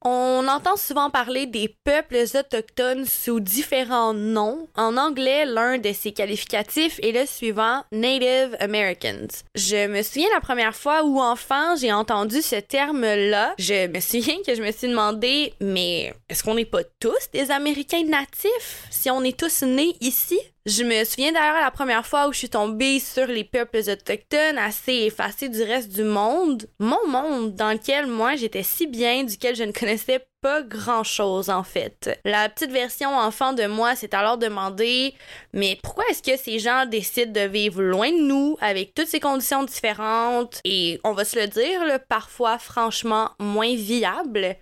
On 0.02 0.46
entend 0.48 0.76
souvent 0.76 1.10
parler 1.10 1.46
des 1.46 1.76
peuples 1.84 2.24
autochtones 2.34 3.04
sous 3.04 3.38
différents 3.38 4.14
noms. 4.14 4.66
En 4.74 4.96
anglais, 4.96 5.44
l'un 5.44 5.78
de 5.78 5.92
ces 5.92 6.12
qualificatifs 6.12 6.98
est 7.02 7.12
le 7.12 7.26
suivant 7.26 7.84
Native 7.92 8.56
Americans. 8.58 9.28
Je 9.54 9.86
me 9.86 10.02
souviens 10.02 10.28
la 10.34 10.40
première 10.40 10.74
fois 10.74 11.04
où 11.04 11.20
enfant 11.20 11.76
j'ai 11.76 11.92
entendu 11.92 12.42
ce 12.42 12.56
terme-là, 12.56 13.54
je 13.58 13.86
me 13.86 14.00
souviens 14.00 14.42
que 14.44 14.54
je 14.54 14.62
me 14.62 14.72
suis 14.72 14.88
demandé 14.88 15.54
mais 15.60 16.12
est-ce 16.28 16.42
qu'on 16.42 16.54
n'est 16.54 16.64
pas 16.64 16.82
tous 16.98 17.30
des 17.32 17.50
Américains 17.50 18.04
natifs 18.04 18.86
si 18.90 19.10
on 19.10 19.22
est 19.22 19.38
tous 19.38 19.62
nés 19.62 19.96
ici? 20.00 20.40
Je 20.66 20.82
me 20.82 21.04
souviens 21.04 21.30
d'ailleurs 21.30 21.60
la 21.60 21.70
première 21.70 22.06
fois 22.06 22.26
où 22.26 22.32
je 22.32 22.38
suis 22.38 22.48
tombée 22.48 22.98
sur 22.98 23.26
les 23.26 23.44
peuples 23.44 23.82
autochtones 23.86 24.56
assez 24.56 24.94
effacés 24.94 25.50
du 25.50 25.62
reste 25.62 25.92
du 25.92 26.04
monde. 26.04 26.66
Mon 26.78 27.06
monde 27.06 27.54
dans 27.54 27.72
lequel 27.72 28.06
moi 28.06 28.34
j'étais 28.36 28.62
si 28.62 28.86
bien, 28.86 29.24
duquel 29.24 29.54
je 29.54 29.64
ne 29.64 29.72
connaissais 29.72 30.26
pas 30.40 30.62
grand 30.62 31.04
chose 31.04 31.50
en 31.50 31.64
fait. 31.64 32.18
La 32.24 32.48
petite 32.48 32.70
version 32.70 33.14
enfant 33.14 33.52
de 33.52 33.66
moi 33.66 33.94
s'est 33.94 34.14
alors 34.14 34.38
demandé 34.38 35.12
mais 35.52 35.78
pourquoi 35.82 36.04
est-ce 36.08 36.22
que 36.22 36.38
ces 36.38 36.58
gens 36.58 36.86
décident 36.86 37.32
de 37.32 37.46
vivre 37.46 37.82
loin 37.82 38.10
de 38.10 38.22
nous 38.22 38.56
avec 38.62 38.94
toutes 38.94 39.08
ces 39.08 39.20
conditions 39.20 39.64
différentes? 39.64 40.62
Et 40.64 40.98
on 41.04 41.12
va 41.12 41.26
se 41.26 41.38
le 41.38 41.46
dire, 41.46 42.00
parfois 42.08 42.58
franchement 42.58 43.32
moins 43.38 43.74
viables? 43.74 44.56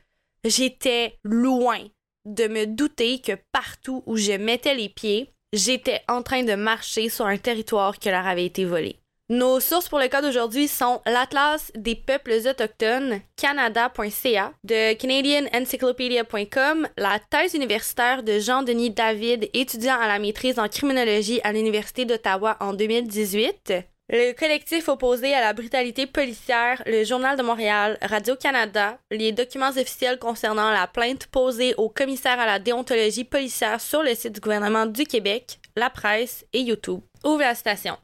J'étais 0.44 1.21
loin 1.23 1.78
de 2.25 2.49
me 2.49 2.66
douter 2.66 3.21
que 3.21 3.38
partout 3.52 4.02
où 4.06 4.16
je 4.16 4.32
mettais 4.32 4.75
les 4.75 4.88
pieds, 4.88 5.32
j'étais 5.52 6.00
en 6.09 6.23
train 6.23 6.42
de 6.42 6.54
marcher 6.54 7.09
sur 7.09 7.26
un 7.26 7.38
territoire 7.38 7.99
qui 7.99 8.11
leur 8.11 8.26
avait 8.26 8.47
été 8.47 8.64
volé. 8.64 8.97
Nos 9.28 9.61
sources 9.61 9.88
pour 9.88 9.99
le 9.99 10.09
cas 10.09 10.21
d'aujourd'hui 10.21 10.68
sont 10.68 11.00
l'Atlas 11.06 11.73
des 11.75 11.94
peuples 11.94 12.35
autochtones, 12.47 13.21
canada.ca, 13.37 14.52
de 14.62 14.92
canadianencyclopedia.com, 14.92 16.88
la 16.99 17.18
thèse 17.30 17.54
universitaire 17.54 18.23
de 18.25 18.38
Jean-Denis 18.38 18.90
David, 18.90 19.49
étudiant 19.54 19.99
à 19.99 20.06
la 20.06 20.18
maîtrise 20.18 20.59
en 20.59 20.68
criminologie 20.68 21.40
à 21.44 21.52
l'Université 21.52 22.04
d'Ottawa 22.04 22.59
en 22.61 22.75
2018, 22.75 23.73
le 24.09 24.32
collectif 24.32 24.88
opposé 24.88 25.32
à 25.32 25.40
la 25.40 25.52
brutalité 25.52 26.06
policière, 26.06 26.82
le 26.87 27.04
Journal 27.04 27.37
de 27.37 27.42
Montréal, 27.42 27.99
Radio-Canada, 28.02 28.99
les 29.11 29.32
documents 29.32 29.71
officiels 29.71 30.18
concernant 30.18 30.71
la 30.71 30.87
plainte 30.87 31.26
posée 31.26 31.75
au 31.76 31.88
commissaire 31.88 32.38
à 32.38 32.47
la 32.47 32.59
déontologie 32.59 33.25
policière 33.25 33.80
sur 33.80 34.02
le 34.02 34.14
site 34.14 34.35
du 34.35 34.40
gouvernement 34.40 34.87
du 34.87 35.04
Québec, 35.04 35.59
la 35.76 35.88
presse 35.88 36.44
et 36.52 36.61
YouTube. 36.61 37.00
Ouvre 37.25 37.40
la 37.40 37.54
station. 37.54 37.97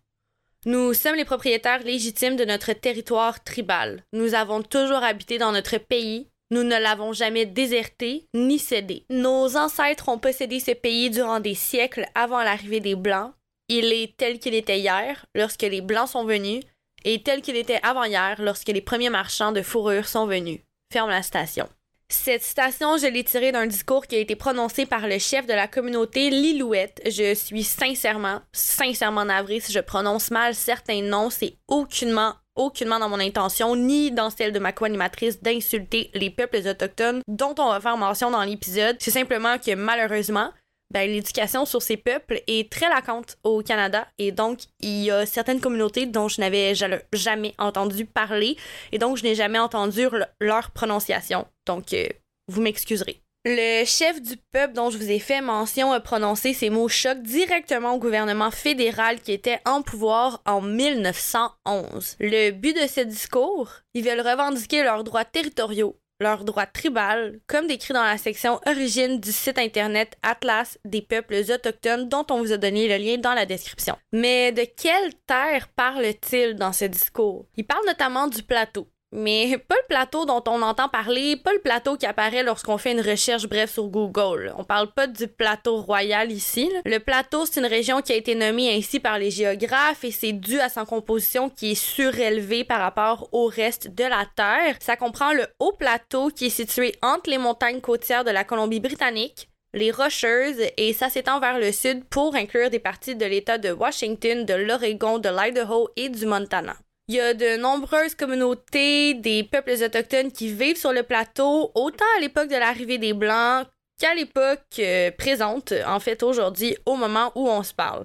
Nous 0.67 0.93
sommes 0.93 1.15
les 1.15 1.25
propriétaires 1.25 1.83
légitimes 1.85 2.37
de 2.37 2.45
notre 2.45 2.73
territoire 2.73 3.43
tribal. 3.45 4.03
Nous 4.13 4.35
avons 4.35 4.63
toujours 4.63 5.05
habité 5.05 5.39
dans 5.39 5.53
notre 5.53 5.79
pays. 5.79 6.29
Nous 6.51 6.63
ne 6.63 6.79
l'avons 6.79 7.13
jamais 7.13 7.47
déserté 7.47 8.27
ni 8.35 8.59
cédé. 8.59 9.05
Nos 9.11 9.57
ancêtres 9.57 10.09
ont 10.09 10.19
possédé 10.19 10.61
ce 10.61 10.73
pays 10.73 11.11
durant 11.11 11.41
des 11.41 11.55
siècles 11.55 12.07
avant 12.15 12.43
l'arrivée 12.43 12.81
des 12.81 12.97
Blancs. 12.97 13.33
Il 13.69 13.93
est 13.93 14.17
tel 14.17 14.39
qu'il 14.39 14.55
était 14.55 14.79
hier, 14.79 15.27
lorsque 15.35 15.63
les 15.63 15.83
Blancs 15.83 16.09
sont 16.09 16.25
venus, 16.25 16.65
et 17.05 17.23
tel 17.23 17.43
qu'il 17.43 17.57
était 17.57 17.81
avant-hier, 17.83 18.37
lorsque 18.39 18.69
les 18.69 18.81
premiers 18.81 19.11
marchands 19.11 19.53
de 19.53 19.63
fourrure 19.63 20.09
sont 20.09 20.27
venus. 20.27 20.61
Ferme 20.93 21.11
la 21.11 21.23
station. 21.23 21.69
Cette 22.11 22.43
citation, 22.43 22.97
je 22.97 23.07
l'ai 23.07 23.23
tirée 23.23 23.53
d'un 23.53 23.67
discours 23.67 24.07
qui 24.07 24.17
a 24.17 24.21
été 24.21 24.35
prononcé 24.35 24.87
par 24.87 25.07
le 25.07 25.19
chef 25.19 25.47
de 25.47 25.53
la 25.53 25.69
communauté 25.69 26.31
Lilouette. 26.31 27.03
Je 27.05 27.35
suis 27.35 27.65
sincèrement, 27.65 28.41
sincèrement 28.53 29.27
navrée 29.27 29.61
si 29.61 29.73
je 29.73 29.81
prononce 29.81 30.31
mal 30.31 30.55
certains 30.55 31.03
noms. 31.03 31.29
C'est 31.29 31.59
aucunement, 31.69 32.33
aucunement 32.57 32.99
dans 32.99 33.11
mon 33.11 33.21
intention, 33.21 33.77
ni 33.77 34.11
dans 34.11 34.31
celle 34.31 34.53
de 34.53 34.59
ma 34.59 34.73
co-animatrice, 34.73 35.43
d'insulter 35.43 36.11
les 36.15 36.31
peuples 36.31 36.67
autochtones 36.67 37.21
dont 37.29 37.55
on 37.59 37.69
va 37.69 37.81
faire 37.81 37.99
mention 37.99 38.31
dans 38.31 38.43
l'épisode. 38.43 38.97
C'est 39.01 39.11
simplement 39.11 39.59
que 39.59 39.75
malheureusement, 39.75 40.51
ben, 40.91 41.09
l'éducation 41.09 41.67
sur 41.67 41.83
ces 41.83 41.97
peuples 41.97 42.41
est 42.47 42.71
très 42.71 42.89
lacante 42.89 43.37
au 43.45 43.63
Canada 43.63 44.07
et 44.19 44.33
donc 44.33 44.61
il 44.81 45.05
y 45.05 45.11
a 45.11 45.27
certaines 45.27 45.61
communautés 45.61 46.07
dont 46.07 46.29
je 46.29 46.41
n'avais 46.41 46.75
jamais 47.13 47.55
entendu 47.59 48.07
parler 48.07 48.57
et 48.93 48.99
donc 48.99 49.17
je 49.17 49.25
n'ai 49.25 49.35
jamais 49.35 49.59
entendu 49.59 50.07
leur 50.41 50.71
prononciation. 50.71 51.47
Donc 51.67 51.93
euh, 51.93 52.07
vous 52.49 52.63
m'excuserez. 52.63 53.21
Le 53.45 53.85
chef 53.85 54.21
du 54.21 54.37
peuple 54.53 54.75
dont 54.75 54.91
je 54.91 54.99
vous 54.99 55.11
ai 55.11 55.21
fait 55.21 55.41
mention 55.41 55.93
a 55.93 56.01
prononcé 56.01 56.53
ces 56.53 56.71
mots 56.71 56.89
chocs 56.89 57.23
directement 57.23 57.95
au 57.95 57.99
gouvernement 57.99 58.51
fédéral 58.51 59.21
qui 59.21 59.33
était 59.33 59.61
en 59.65 59.81
pouvoir 59.83 60.43
en 60.45 60.61
1911. 60.61 62.17
Le 62.19 62.51
but 62.51 62.75
de 62.75 62.87
ce 62.89 63.01
discours, 63.01 63.71
ils 63.95 64.05
veulent 64.05 64.27
revendiquer 64.27 64.83
leurs 64.83 65.05
droits 65.05 65.25
territoriaux 65.25 65.97
leurs 66.21 66.45
droits 66.45 66.67
tribales, 66.67 67.41
comme 67.47 67.67
décrit 67.67 67.95
dans 67.95 68.03
la 68.03 68.19
section 68.19 68.61
origine 68.67 69.21
du 69.21 69.33
site 69.33 69.59
internet 69.59 70.17
Atlas 70.23 70.79
des 70.85 71.03
peuples 71.03 71.35
autochtones 71.51 72.09
dont 72.09 72.27
on 72.31 72.39
vous 72.39 72.53
a 72.53 72.57
donné 72.57 72.89
le 72.89 73.03
lien 73.03 73.19
dans 73.19 73.35
la 73.35 73.47
description. 73.47 73.97
Mais 74.13 74.53
de 74.53 74.65
quelle 74.65 75.15
terre 75.27 75.69
parle-t-il 75.69 76.57
dans 76.57 76.73
ce 76.73 76.87
discours? 76.87 77.47
Il 77.57 77.67
parle 77.67 77.87
notamment 77.87 78.27
du 78.27 78.43
plateau, 78.43 78.89
mais 79.13 79.57
pas 79.59 79.75
le 79.75 79.87
plateau 79.89 80.27
dont 80.27 80.43
on 80.47 80.63
entend 80.63 80.89
parler, 80.89 81.37
pas 81.37 81.53
le 81.53 81.61
plateau 81.61 81.97
qui 81.97 82.07
apparaît 82.07 82.43
lorsqu'on 82.43 82.79
fait 82.79 82.93
une 82.93 83.01
recherche 83.01 83.49
bref 83.49 83.73
sur 83.73 83.89
Google. 83.89 84.53
On 84.59 84.65
parle 84.65 84.93
pas 84.93 85.07
du 85.07 85.29
plateau 85.29 85.81
royal 85.81 86.31
ici. 86.31 86.71
Le 86.85 86.99
plateau, 86.99 87.47
c'est 87.47 87.61
une 87.61 87.67
région 87.67 88.03
qui 88.03 88.13
a 88.13 88.17
été 88.17 88.35
nommée 88.35 88.75
ainsi 88.77 89.01
par 89.01 89.19
les 89.19 89.31
géographes 89.31 90.05
et 90.05 90.11
c'est 90.11 90.33
dû 90.33 90.61
à 90.61 90.69
sa 90.69 90.85
composition 90.85 91.49
qui 91.49 91.73
est 91.73 91.75
surélevée 91.75 92.65
par 92.65 92.81
rapport 92.81 93.29
au 93.33 93.47
reste 93.47 93.95
de 93.95 94.05
la 94.05 94.27
Terre. 94.37 94.77
Ça 94.81 94.97
comprend 94.97 95.33
le 95.33 95.47
haut 95.59 95.73
plateau 95.73 96.29
qui 96.29 96.47
est 96.47 96.51
situé 96.51 96.95
entre 97.03 97.31
les 97.31 97.39
montagnes 97.39 97.81
côtières 97.81 98.25
de 98.25 98.31
la 98.31 98.45
Colombie-Britannique, 98.45 99.49
les 99.75 99.91
Rocheuses 99.91 100.63
et 100.77 100.93
ça 100.93 101.09
s'étend 101.09 101.41
vers 101.41 101.59
le 101.59 101.73
sud 101.73 102.05
pour 102.05 102.35
inclure 102.35 102.71
des 102.71 102.79
parties 102.79 103.17
de 103.17 103.27
l'État 103.27 103.59
de 103.59 103.71
Washington, 103.71 104.45
de 104.45 104.55
l'Oregon, 104.55 105.19
de 105.19 105.29
l'Idaho 105.29 105.89
et 105.97 106.09
du 106.09 106.27
Montana. 106.27 106.77
Il 107.11 107.15
y 107.15 107.21
a 107.21 107.33
de 107.33 107.57
nombreuses 107.57 108.15
communautés 108.15 109.15
des 109.15 109.43
peuples 109.43 109.83
autochtones 109.83 110.31
qui 110.31 110.53
vivent 110.53 110.77
sur 110.77 110.93
le 110.93 111.03
plateau, 111.03 111.73
autant 111.75 112.05
à 112.19 112.21
l'époque 112.21 112.49
de 112.49 112.57
l'arrivée 112.57 112.99
des 112.99 113.15
Blancs 113.15 113.67
qu'à 113.99 114.15
l'époque 114.15 114.61
euh, 114.79 115.11
présente, 115.13 115.73
en 115.87 116.01
fait 116.01 116.23
aujourd'hui, 116.23 116.77
au 116.85 116.97
moment 116.97 117.33
où 117.35 117.49
on 117.49 117.63
se 117.63 117.73
parle. 117.73 118.05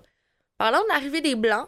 Parlant 0.57 0.81
de 0.83 0.87
l'arrivée 0.87 1.19
des 1.19 1.35
Blancs, 1.35 1.67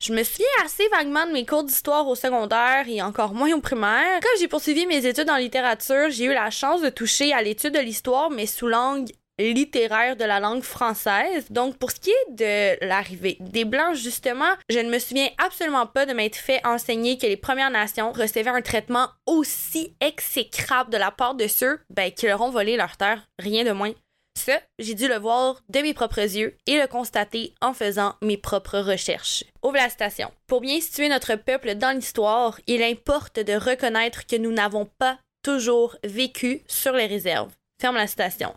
je 0.00 0.14
me 0.14 0.24
souviens 0.24 0.46
assez 0.64 0.88
vaguement 0.88 1.26
de 1.26 1.32
mes 1.32 1.44
cours 1.44 1.62
d'histoire 1.62 2.08
au 2.08 2.14
secondaire 2.14 2.86
et 2.88 3.02
encore 3.02 3.34
moins 3.34 3.52
au 3.52 3.60
primaire. 3.60 4.20
Quand 4.22 4.40
j'ai 4.40 4.48
poursuivi 4.48 4.86
mes 4.86 5.04
études 5.04 5.28
en 5.28 5.36
littérature, 5.36 6.08
j'ai 6.08 6.24
eu 6.24 6.32
la 6.32 6.50
chance 6.50 6.80
de 6.80 6.88
toucher 6.88 7.34
à 7.34 7.42
l'étude 7.42 7.74
de 7.74 7.80
l'histoire, 7.80 8.30
mais 8.30 8.46
sous 8.46 8.66
langue 8.66 9.10
littéraire 9.50 10.16
de 10.16 10.24
la 10.24 10.40
langue 10.40 10.62
française. 10.62 11.46
Donc, 11.50 11.76
pour 11.78 11.90
ce 11.90 12.00
qui 12.00 12.10
est 12.10 12.32
de 12.32 12.86
l'arrivée 12.86 13.36
des 13.40 13.64
Blancs, 13.64 13.94
justement, 13.94 14.52
je 14.68 14.78
ne 14.78 14.90
me 14.90 14.98
souviens 14.98 15.28
absolument 15.38 15.86
pas 15.86 16.06
de 16.06 16.12
m'être 16.12 16.36
fait 16.36 16.64
enseigner 16.66 17.18
que 17.18 17.26
les 17.26 17.36
Premières 17.36 17.70
Nations 17.70 18.12
recevaient 18.12 18.48
un 18.48 18.62
traitement 18.62 19.08
aussi 19.26 19.94
exécrable 20.00 20.90
de 20.90 20.98
la 20.98 21.10
part 21.10 21.34
de 21.34 21.46
ceux 21.46 21.80
ben, 21.90 22.10
qui 22.10 22.26
leur 22.26 22.40
ont 22.40 22.50
volé 22.50 22.76
leur 22.76 22.96
terre, 22.96 23.22
rien 23.38 23.64
de 23.64 23.72
moins. 23.72 23.92
Ça, 24.38 24.60
j'ai 24.78 24.94
dû 24.94 25.08
le 25.08 25.18
voir 25.18 25.60
de 25.68 25.80
mes 25.80 25.94
propres 25.94 26.20
yeux 26.20 26.56
et 26.66 26.78
le 26.78 26.86
constater 26.86 27.54
en 27.60 27.74
faisant 27.74 28.14
mes 28.22 28.38
propres 28.38 28.78
recherches. 28.78 29.44
Ouvre 29.62 29.76
la 29.76 29.90
station. 29.90 30.30
Pour 30.46 30.60
bien 30.60 30.80
situer 30.80 31.08
notre 31.08 31.36
peuple 31.36 31.74
dans 31.74 31.94
l'histoire, 31.94 32.58
il 32.66 32.82
importe 32.82 33.38
de 33.40 33.52
reconnaître 33.52 34.26
que 34.26 34.36
nous 34.36 34.52
n'avons 34.52 34.86
pas 34.98 35.18
toujours 35.42 35.96
vécu 36.04 36.62
sur 36.66 36.92
les 36.92 37.06
réserves. 37.06 37.52
Ferme 37.80 37.96
la 37.96 38.06
station. 38.06 38.54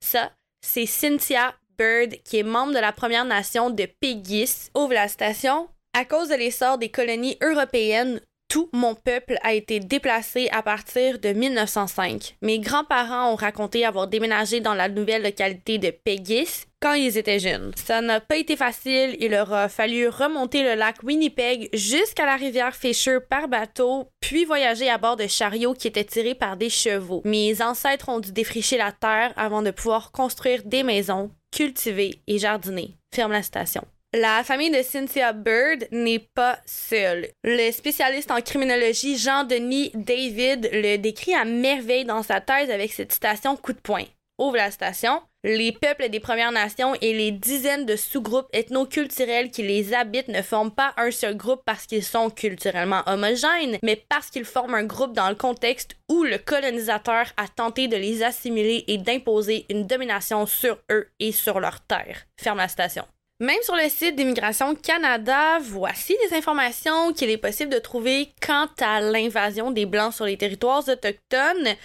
Ça, 0.00 0.32
c'est 0.60 0.86
Cynthia 0.86 1.54
Bird, 1.78 2.16
qui 2.24 2.38
est 2.38 2.42
membre 2.42 2.74
de 2.74 2.78
la 2.78 2.92
Première 2.92 3.24
Nation 3.24 3.70
de 3.70 3.86
Pégis. 4.00 4.70
Ouvre 4.74 4.94
la 4.94 5.08
station. 5.08 5.68
À 5.94 6.04
cause 6.04 6.28
de 6.28 6.34
l'essor 6.34 6.78
des 6.78 6.90
colonies 6.90 7.38
européennes, 7.42 8.20
tout 8.48 8.68
mon 8.72 8.94
peuple 8.94 9.36
a 9.42 9.52
été 9.52 9.78
déplacé 9.78 10.48
à 10.52 10.62
partir 10.62 11.18
de 11.18 11.28
1905. 11.28 12.36
Mes 12.42 12.58
grands-parents 12.58 13.32
ont 13.32 13.36
raconté 13.36 13.84
avoir 13.84 14.08
déménagé 14.08 14.60
dans 14.60 14.74
la 14.74 14.88
nouvelle 14.88 15.22
localité 15.22 15.78
de 15.78 15.90
Pegis 15.90 16.64
quand 16.80 16.94
ils 16.94 17.18
étaient 17.18 17.38
jeunes. 17.38 17.72
Ça 17.76 18.00
n'a 18.00 18.20
pas 18.20 18.36
été 18.36 18.56
facile, 18.56 19.16
il 19.20 19.32
leur 19.32 19.52
a 19.52 19.68
fallu 19.68 20.08
remonter 20.08 20.62
le 20.62 20.74
lac 20.74 21.02
Winnipeg 21.02 21.68
jusqu'à 21.74 22.24
la 22.24 22.36
rivière 22.36 22.74
Fisher 22.74 23.18
par 23.28 23.48
bateau, 23.48 24.08
puis 24.20 24.44
voyager 24.44 24.88
à 24.88 24.96
bord 24.96 25.16
de 25.16 25.26
chariots 25.26 25.74
qui 25.74 25.88
étaient 25.88 26.04
tirés 26.04 26.34
par 26.34 26.56
des 26.56 26.70
chevaux. 26.70 27.22
Mes 27.24 27.60
ancêtres 27.60 28.08
ont 28.08 28.20
dû 28.20 28.32
défricher 28.32 28.78
la 28.78 28.92
terre 28.92 29.32
avant 29.36 29.62
de 29.62 29.70
pouvoir 29.70 30.12
construire 30.12 30.62
des 30.64 30.82
maisons, 30.82 31.30
cultiver 31.50 32.22
et 32.26 32.38
jardiner. 32.38 32.94
Ferme 33.14 33.32
la 33.32 33.42
station. 33.42 33.84
La 34.14 34.42
famille 34.42 34.70
de 34.70 34.82
Cynthia 34.82 35.34
Bird 35.34 35.86
n'est 35.90 36.30
pas 36.34 36.58
seule. 36.64 37.28
Le 37.44 37.70
spécialiste 37.70 38.30
en 38.30 38.40
criminologie 38.40 39.18
Jean-Denis 39.18 39.90
David 39.92 40.70
le 40.72 40.96
décrit 40.96 41.34
à 41.34 41.44
merveille 41.44 42.06
dans 42.06 42.22
sa 42.22 42.40
thèse 42.40 42.70
avec 42.70 42.90
cette 42.90 43.12
citation 43.12 43.54
coup 43.54 43.74
de 43.74 43.80
poing. 43.80 44.04
Ouvre 44.38 44.56
la 44.56 44.70
station. 44.70 45.20
Les 45.44 45.72
peuples 45.72 46.08
des 46.08 46.20
Premières 46.20 46.52
Nations 46.52 46.94
et 47.02 47.12
les 47.12 47.32
dizaines 47.32 47.84
de 47.84 47.96
sous-groupes 47.96 48.48
ethno-culturels 48.54 49.50
qui 49.50 49.62
les 49.62 49.92
habitent 49.92 50.28
ne 50.28 50.40
forment 50.40 50.74
pas 50.74 50.94
un 50.96 51.10
seul 51.10 51.36
groupe 51.36 51.60
parce 51.66 51.84
qu'ils 51.84 52.02
sont 52.02 52.30
culturellement 52.30 53.02
homogènes, 53.04 53.76
mais 53.82 54.02
parce 54.08 54.30
qu'ils 54.30 54.46
forment 54.46 54.76
un 54.76 54.84
groupe 54.84 55.12
dans 55.12 55.28
le 55.28 55.34
contexte 55.34 55.96
où 56.08 56.24
le 56.24 56.38
colonisateur 56.38 57.26
a 57.36 57.46
tenté 57.46 57.88
de 57.88 57.96
les 57.96 58.22
assimiler 58.22 58.84
et 58.86 58.96
d'imposer 58.96 59.66
une 59.68 59.86
domination 59.86 60.46
sur 60.46 60.78
eux 60.90 61.08
et 61.20 61.32
sur 61.32 61.60
leur 61.60 61.80
terre. 61.80 62.24
Ferme 62.40 62.58
la 62.58 62.68
station. 62.68 63.04
Même 63.40 63.62
sur 63.62 63.76
le 63.76 63.88
site 63.88 64.16
d'Immigration 64.16 64.74
Canada, 64.74 65.60
voici 65.60 66.16
les 66.24 66.36
informations 66.36 67.12
qu'il 67.12 67.30
est 67.30 67.36
possible 67.36 67.72
de 67.72 67.78
trouver 67.78 68.32
quant 68.44 68.66
à 68.80 69.00
l'invasion 69.00 69.70
des 69.70 69.86
Blancs 69.86 70.12
sur 70.12 70.24
les 70.24 70.36
territoires 70.36 70.88
autochtones, 70.88 71.76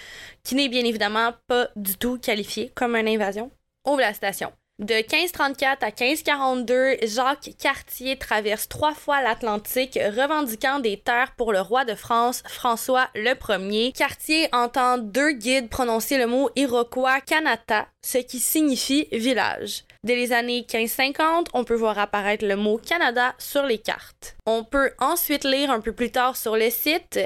qui 0.44 0.56
n'est 0.56 0.68
bien 0.68 0.84
évidemment 0.84 1.34
pas 1.48 1.68
du 1.76 1.96
tout 1.96 2.18
qualifiée 2.18 2.72
comme 2.74 2.96
une 2.96 3.08
invasion. 3.08 3.52
Ouvre 3.86 4.00
la 4.00 4.16
station. 4.16 4.52
De 4.80 4.96
1534 4.96 5.84
à 5.84 5.92
1542, 5.92 6.98
Jacques 7.04 7.52
Cartier 7.60 8.18
traverse 8.18 8.68
trois 8.68 8.96
fois 8.96 9.22
l'Atlantique 9.22 10.00
revendiquant 10.04 10.80
des 10.80 10.98
terres 10.98 11.36
pour 11.38 11.54
le 11.54 11.62
roi 11.62 11.86
de 11.86 11.94
France, 11.94 12.42
François 12.48 13.10
Ier. 13.14 13.92
Cartier 13.92 14.50
entend 14.52 14.98
deux 14.98 15.34
guides 15.34 15.70
prononcer 15.70 16.18
le 16.18 16.26
mot 16.26 16.50
iroquois 16.56 17.22
Kanata, 17.22 17.86
ce 18.02 18.18
qui 18.18 18.40
signifie 18.40 19.08
village. 19.12 19.84
Dès 20.04 20.16
les 20.16 20.34
années 20.34 20.66
1550, 20.70 21.48
on 21.54 21.64
peut 21.64 21.76
voir 21.76 21.98
apparaître 21.98 22.46
le 22.46 22.58
mot 22.58 22.78
Canada 22.78 23.34
sur 23.38 23.64
les 23.64 23.78
cartes. 23.78 24.36
On 24.46 24.66
peut 24.66 24.92
ensuite 25.00 25.46
lire 25.46 25.72
un 25.72 25.80
peu 25.80 25.94
plus 25.94 26.12
tard 26.12 26.36
sur 26.36 26.58
le 26.58 26.70
site 26.70 27.20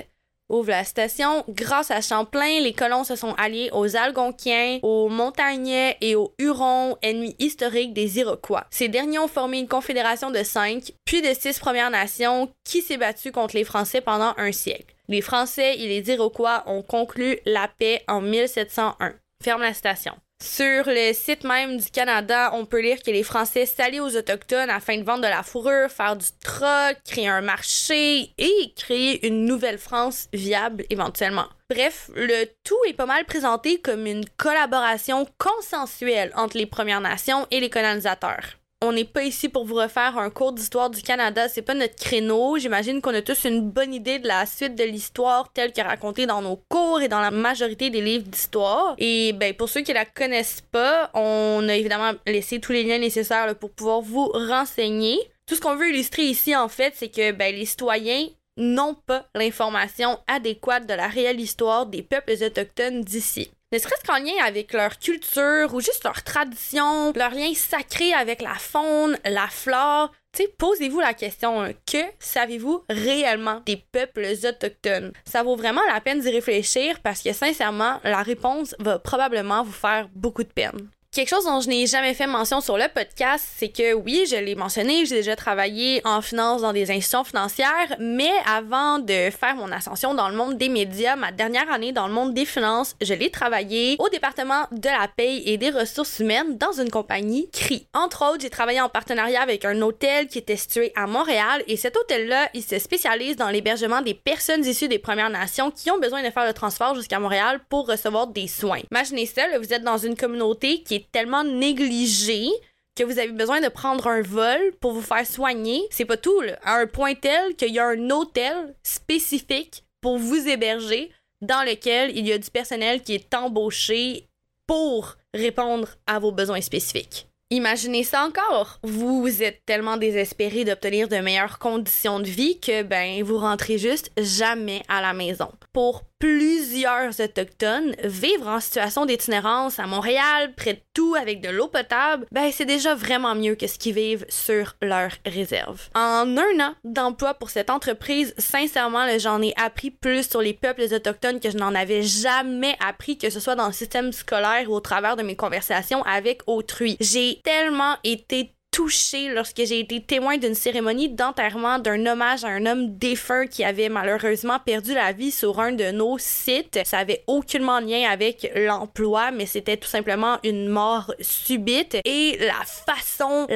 Ouvre 0.49 0.69
la 0.69 0.85
station. 0.85 1.43
Grâce 1.49 1.91
à 1.91 1.99
Champlain, 1.99 2.61
les 2.61 2.71
colons 2.71 3.03
se 3.03 3.17
sont 3.17 3.33
alliés 3.33 3.69
aux 3.73 3.97
Algonquiens, 3.97 4.79
aux 4.81 5.09
Montagnais 5.09 5.97
et 5.99 6.15
aux 6.15 6.33
Hurons, 6.39 6.97
ennemis 7.01 7.35
historiques 7.37 7.93
des 7.93 8.19
Iroquois. 8.19 8.65
Ces 8.69 8.87
derniers 8.87 9.19
ont 9.19 9.27
formé 9.27 9.59
une 9.59 9.67
confédération 9.67 10.31
de 10.31 10.43
cinq, 10.43 10.93
puis 11.03 11.21
de 11.21 11.33
six 11.33 11.59
Premières 11.59 11.89
Nations 11.89 12.49
qui 12.63 12.81
s'est 12.81 12.95
battue 12.95 13.33
contre 13.33 13.57
les 13.57 13.65
Français 13.65 13.99
pendant 13.99 14.33
un 14.37 14.53
siècle. 14.53 14.95
Les 15.09 15.21
Français 15.21 15.79
et 15.79 15.87
les 15.87 16.09
Iroquois 16.13 16.63
ont 16.65 16.81
conclu 16.81 17.39
la 17.45 17.67
paix 17.67 18.03
en 18.07 18.21
1701. 18.21 19.15
Ferme 19.43 19.61
la 19.61 19.73
station. 19.73 20.13
Sur 20.39 20.83
le 20.85 21.13
site 21.13 21.43
même 21.43 21.77
du 21.77 21.89
Canada, 21.89 22.51
on 22.53 22.65
peut 22.65 22.81
lire 22.81 23.01
que 23.01 23.09
les 23.09 23.23
Français 23.23 23.65
s'allient 23.65 23.99
aux 23.99 24.15
Autochtones 24.15 24.69
afin 24.69 24.97
de 24.97 25.03
vendre 25.03 25.23
de 25.23 25.27
la 25.27 25.41
fourrure, 25.41 25.89
faire 25.89 26.15
du 26.15 26.27
troc, 26.43 26.97
créer 27.05 27.27
un 27.27 27.41
marché 27.41 28.31
et 28.37 28.73
créer 28.75 29.25
une 29.27 29.45
nouvelle 29.45 29.79
France 29.79 30.27
viable 30.33 30.85
éventuellement. 30.89 31.47
Bref, 31.69 32.11
le 32.15 32.45
tout 32.63 32.77
est 32.87 32.93
pas 32.93 33.05
mal 33.05 33.25
présenté 33.25 33.79
comme 33.81 34.05
une 34.05 34.25
collaboration 34.37 35.27
consensuelle 35.37 36.31
entre 36.35 36.57
les 36.57 36.65
Premières 36.65 37.01
Nations 37.01 37.47
et 37.49 37.59
les 37.59 37.69
colonisateurs 37.69 38.57
on 38.81 38.91
n'est 38.91 39.05
pas 39.05 39.23
ici 39.23 39.49
pour 39.49 39.65
vous 39.65 39.75
refaire 39.75 40.17
un 40.17 40.29
cours 40.29 40.53
d'histoire 40.53 40.89
du 40.89 41.01
Canada, 41.01 41.49
c'est 41.49 41.63
pas 41.63 41.73
notre 41.73 41.95
créneau. 41.95 42.57
J'imagine 42.57 43.01
qu'on 43.01 43.13
a 43.13 43.23
tous 43.23 43.45
une 43.45 43.69
bonne 43.69 43.93
idée 43.93 44.19
de 44.19 44.27
la 44.27 44.45
suite 44.45 44.75
de 44.75 44.83
l'histoire 44.83 45.51
telle 45.51 45.73
que 45.73 45.81
racontée 45.81 46.27
dans 46.27 46.43
nos 46.43 46.57
cours 46.69 47.01
et 47.01 47.07
dans 47.07 47.19
la 47.19 47.31
majorité 47.31 47.89
des 47.89 48.01
livres 48.01 48.27
d'histoire. 48.27 48.93
Et 48.99 49.33
ben 49.33 49.53
pour 49.55 49.67
ceux 49.69 49.81
qui 49.81 49.93
la 49.93 50.05
connaissent 50.05 50.61
pas, 50.71 51.09
on 51.15 51.67
a 51.67 51.75
évidemment 51.75 52.11
laissé 52.27 52.59
tous 52.59 52.71
les 52.71 52.83
liens 52.83 52.99
nécessaires 52.99 53.55
pour 53.55 53.71
pouvoir 53.71 54.01
vous 54.01 54.27
renseigner. 54.27 55.17
Tout 55.47 55.55
ce 55.55 55.61
qu'on 55.61 55.75
veut 55.75 55.89
illustrer 55.89 56.23
ici 56.23 56.55
en 56.55 56.67
fait, 56.67 56.93
c'est 56.95 57.09
que 57.09 57.31
ben, 57.31 57.55
les 57.55 57.65
citoyens 57.65 58.27
n'ont 58.57 58.95
pas 58.95 59.25
l'information 59.33 60.19
adéquate 60.27 60.87
de 60.87 60.93
la 60.93 61.07
réelle 61.07 61.39
histoire 61.39 61.87
des 61.87 62.03
peuples 62.03 62.33
autochtones 62.43 63.01
d'ici 63.01 63.49
ne 63.71 63.77
serait-ce 63.77 64.05
qu'en 64.05 64.19
lien 64.19 64.45
avec 64.45 64.73
leur 64.73 64.97
culture 64.97 65.73
ou 65.73 65.81
juste 65.81 66.03
leur 66.05 66.23
tradition, 66.23 67.11
leur 67.13 67.31
lien 67.31 67.53
sacré 67.53 68.13
avec 68.13 68.41
la 68.41 68.55
faune, 68.55 69.17
la 69.25 69.47
flore. 69.47 70.11
Posez-vous 70.59 70.99
la 70.99 71.13
question, 71.13 71.61
hein, 71.61 71.71
que 71.91 71.97
savez-vous 72.19 72.83
réellement 72.89 73.61
des 73.65 73.83
peuples 73.91 74.27
autochtones? 74.43 75.11
Ça 75.25 75.41
vaut 75.41 75.55
vraiment 75.55 75.81
la 75.87 75.99
peine 75.99 76.19
d'y 76.19 76.29
réfléchir 76.29 76.99
parce 77.01 77.23
que 77.23 77.33
sincèrement, 77.33 77.99
la 78.03 78.21
réponse 78.21 78.75
va 78.79 78.99
probablement 78.99 79.63
vous 79.63 79.71
faire 79.71 80.07
beaucoup 80.13 80.43
de 80.43 80.53
peine. 80.53 80.89
Quelque 81.13 81.29
chose 81.29 81.45
dont 81.45 81.61
je 81.61 81.69
n'ai 81.69 81.87
jamais 81.87 82.13
fait 82.13 82.27
mention 82.27 82.61
sur 82.61 82.77
le 82.77 82.83
podcast, 82.93 83.43
c'est 83.57 83.69
que 83.69 83.93
oui, 83.93 84.25
je 84.29 84.35
l'ai 84.35 84.53
mentionné, 84.53 85.05
j'ai 85.05 85.15
déjà 85.15 85.35
travaillé 85.35 86.01
en 86.05 86.21
finance 86.21 86.61
dans 86.61 86.73
des 86.73 86.91
institutions 86.91 87.23
financières, 87.23 87.95
mais 87.97 88.29
avant 88.45 88.99
de 88.99 89.31
faire 89.31 89.55
mon 89.55 89.71
ascension 89.71 90.13
dans 90.13 90.29
le 90.29 90.35
monde 90.35 90.57
des 90.57 90.69
médias, 90.69 91.15
ma 91.15 91.31
dernière 91.31 91.71
année 91.71 91.91
dans 91.91 92.07
le 92.07 92.13
monde 92.13 92.35
des 92.35 92.45
finances, 92.45 92.95
je 93.01 93.15
l'ai 93.15 93.31
travaillé 93.31 93.95
au 93.97 94.09
département 94.09 94.67
de 94.71 94.89
la 94.89 95.07
paye 95.07 95.41
et 95.49 95.57
des 95.57 95.71
ressources 95.71 96.19
humaines 96.19 96.57
dans 96.57 96.73
une 96.73 96.91
compagnie 96.91 97.49
CRI. 97.51 97.87
Entre 97.93 98.23
autres, 98.23 98.41
j'ai 98.41 98.51
travaillé 98.51 98.81
en 98.81 98.89
partenariat 98.89 99.41
avec 99.41 99.65
un 99.65 99.81
hôtel 99.81 100.27
qui 100.27 100.37
était 100.37 100.55
situé 100.55 100.91
à 100.95 101.07
Montréal 101.07 101.63
et 101.67 101.77
cet 101.77 101.97
hôtel-là, 101.97 102.49
il 102.53 102.63
se 102.63 102.77
spécialise 102.77 103.37
dans 103.37 103.49
l'hébergement 103.49 104.01
des 104.01 104.13
personnes 104.13 104.63
issues 104.65 104.89
des 104.89 104.99
Premières 104.99 105.31
Nations 105.31 105.71
qui 105.71 105.89
ont 105.89 105.99
besoin 105.99 106.21
de 106.21 106.29
faire 106.29 106.45
le 106.45 106.53
transport 106.53 106.93
jusqu'à 106.93 107.17
Montréal 107.17 107.59
pour 107.69 107.87
recevoir 107.87 108.27
des 108.27 108.47
soins. 108.47 108.81
Imaginez 108.91 109.25
ça, 109.25 109.41
vous 109.57 109.73
êtes 109.73 109.83
dans 109.83 109.97
une 109.97 110.15
communauté 110.15 110.83
qui 110.83 110.95
est 110.95 110.96
tellement 110.99 111.43
négligé 111.43 112.47
que 112.95 113.03
vous 113.03 113.19
avez 113.19 113.31
besoin 113.31 113.61
de 113.61 113.67
prendre 113.67 114.07
un 114.07 114.21
vol 114.21 114.73
pour 114.81 114.91
vous 114.91 115.01
faire 115.01 115.25
soigner. 115.25 115.81
C'est 115.91 116.05
pas 116.05 116.17
tout. 116.17 116.41
À 116.63 116.77
un 116.77 116.87
point 116.87 117.13
tel 117.13 117.55
qu'il 117.55 117.73
y 117.73 117.79
a 117.79 117.87
un 117.87 118.09
hôtel 118.09 118.75
spécifique 118.83 119.83
pour 120.01 120.17
vous 120.17 120.47
héberger 120.47 121.11
dans 121.41 121.63
lequel 121.63 122.17
il 122.17 122.27
y 122.27 122.33
a 122.33 122.37
du 122.37 122.49
personnel 122.49 123.01
qui 123.01 123.13
est 123.13 123.33
embauché 123.33 124.27
pour 124.65 125.15
répondre 125.33 125.89
à 126.07 126.19
vos 126.19 126.31
besoins 126.31 126.61
spécifiques. 126.61 127.27
Imaginez 127.49 128.03
ça 128.03 128.25
encore. 128.25 128.79
Vous 128.83 129.41
êtes 129.41 129.61
tellement 129.65 129.95
désespéré 129.95 130.65
d'obtenir 130.65 131.07
de 131.07 131.15
meilleures 131.17 131.59
conditions 131.59 132.19
de 132.19 132.27
vie 132.27 132.59
que 132.59 132.83
ben 132.83 133.23
vous 133.23 133.37
rentrez 133.37 133.77
juste 133.77 134.11
jamais 134.17 134.83
à 134.89 135.01
la 135.01 135.13
maison. 135.13 135.49
Pour 135.71 136.03
plusieurs 136.19 137.19
autochtones, 137.19 137.95
vivre 138.03 138.47
en 138.47 138.59
situation 138.59 139.05
d'itinérance 139.05 139.79
à 139.79 139.87
Montréal, 139.87 140.53
près 140.55 140.73
de 140.73 140.81
tout 140.93 141.15
avec 141.15 141.41
de 141.41 141.49
l'eau 141.49 141.67
potable, 141.67 142.25
ben 142.31 142.51
c'est 142.51 142.65
déjà 142.65 142.95
vraiment 142.95 143.35
mieux 143.35 143.55
que 143.55 143.67
ce 143.67 143.77
qu'ils 143.77 143.93
vivent 143.93 144.25
sur 144.29 144.75
leur 144.81 145.11
réserve. 145.25 145.89
En 145.95 146.35
un 146.37 146.59
an 146.59 146.73
d'emploi 146.83 147.33
pour 147.35 147.49
cette 147.49 147.69
entreprise, 147.69 148.33
sincèrement, 148.37 149.05
j'en 149.19 149.41
ai 149.41 149.53
appris 149.57 149.91
plus 149.91 150.29
sur 150.29 150.41
les 150.41 150.53
peuples 150.53 150.93
autochtones 150.93 151.39
que 151.39 151.51
je 151.51 151.57
n'en 151.57 151.75
avais 151.75 152.03
jamais 152.03 152.75
appris, 152.85 153.17
que 153.17 153.29
ce 153.29 153.39
soit 153.39 153.55
dans 153.55 153.67
le 153.67 153.73
système 153.73 154.11
scolaire 154.11 154.69
ou 154.69 154.75
au 154.75 154.79
travers 154.79 155.15
de 155.15 155.23
mes 155.23 155.35
conversations 155.35 156.03
avec 156.03 156.41
autrui. 156.47 156.97
J'ai 156.99 157.41
tellement 157.43 157.95
été 158.03 158.56
touchée 158.77 159.29
lorsque 159.29 159.65
j'ai 159.65 159.79
été 159.79 159.99
témoin 160.01 160.37
d'une 160.37 160.53
cérémonie 160.53 161.09
d'enterrement 161.09 161.79
d'un 161.79 162.05
hommage 162.05 162.43
à 162.43 162.49
un 162.49 162.67
homme 162.67 162.95
défunt 162.95 163.47
qui 163.47 163.63
avait 163.63 163.89
malheureusement 163.89 164.59
perdu 164.63 164.93
la 164.93 165.13
vie 165.13 165.31
sur 165.31 165.59
un 165.59 165.71
de 165.71 165.89
nos 165.89 166.19
sites. 166.19 166.77
Ça 166.85 166.99
avait 166.99 167.23
aucunement 167.25 167.79
lien 167.79 168.07
avec 168.07 168.51
l'emploi, 168.55 169.31
mais 169.31 169.47
c'était 169.47 169.77
tout 169.77 169.87
simplement 169.87 170.37
une 170.43 170.69
mort 170.69 171.11
subite. 171.19 171.97
Et 172.05 172.37
la 172.39 172.63
façon, 172.85 173.47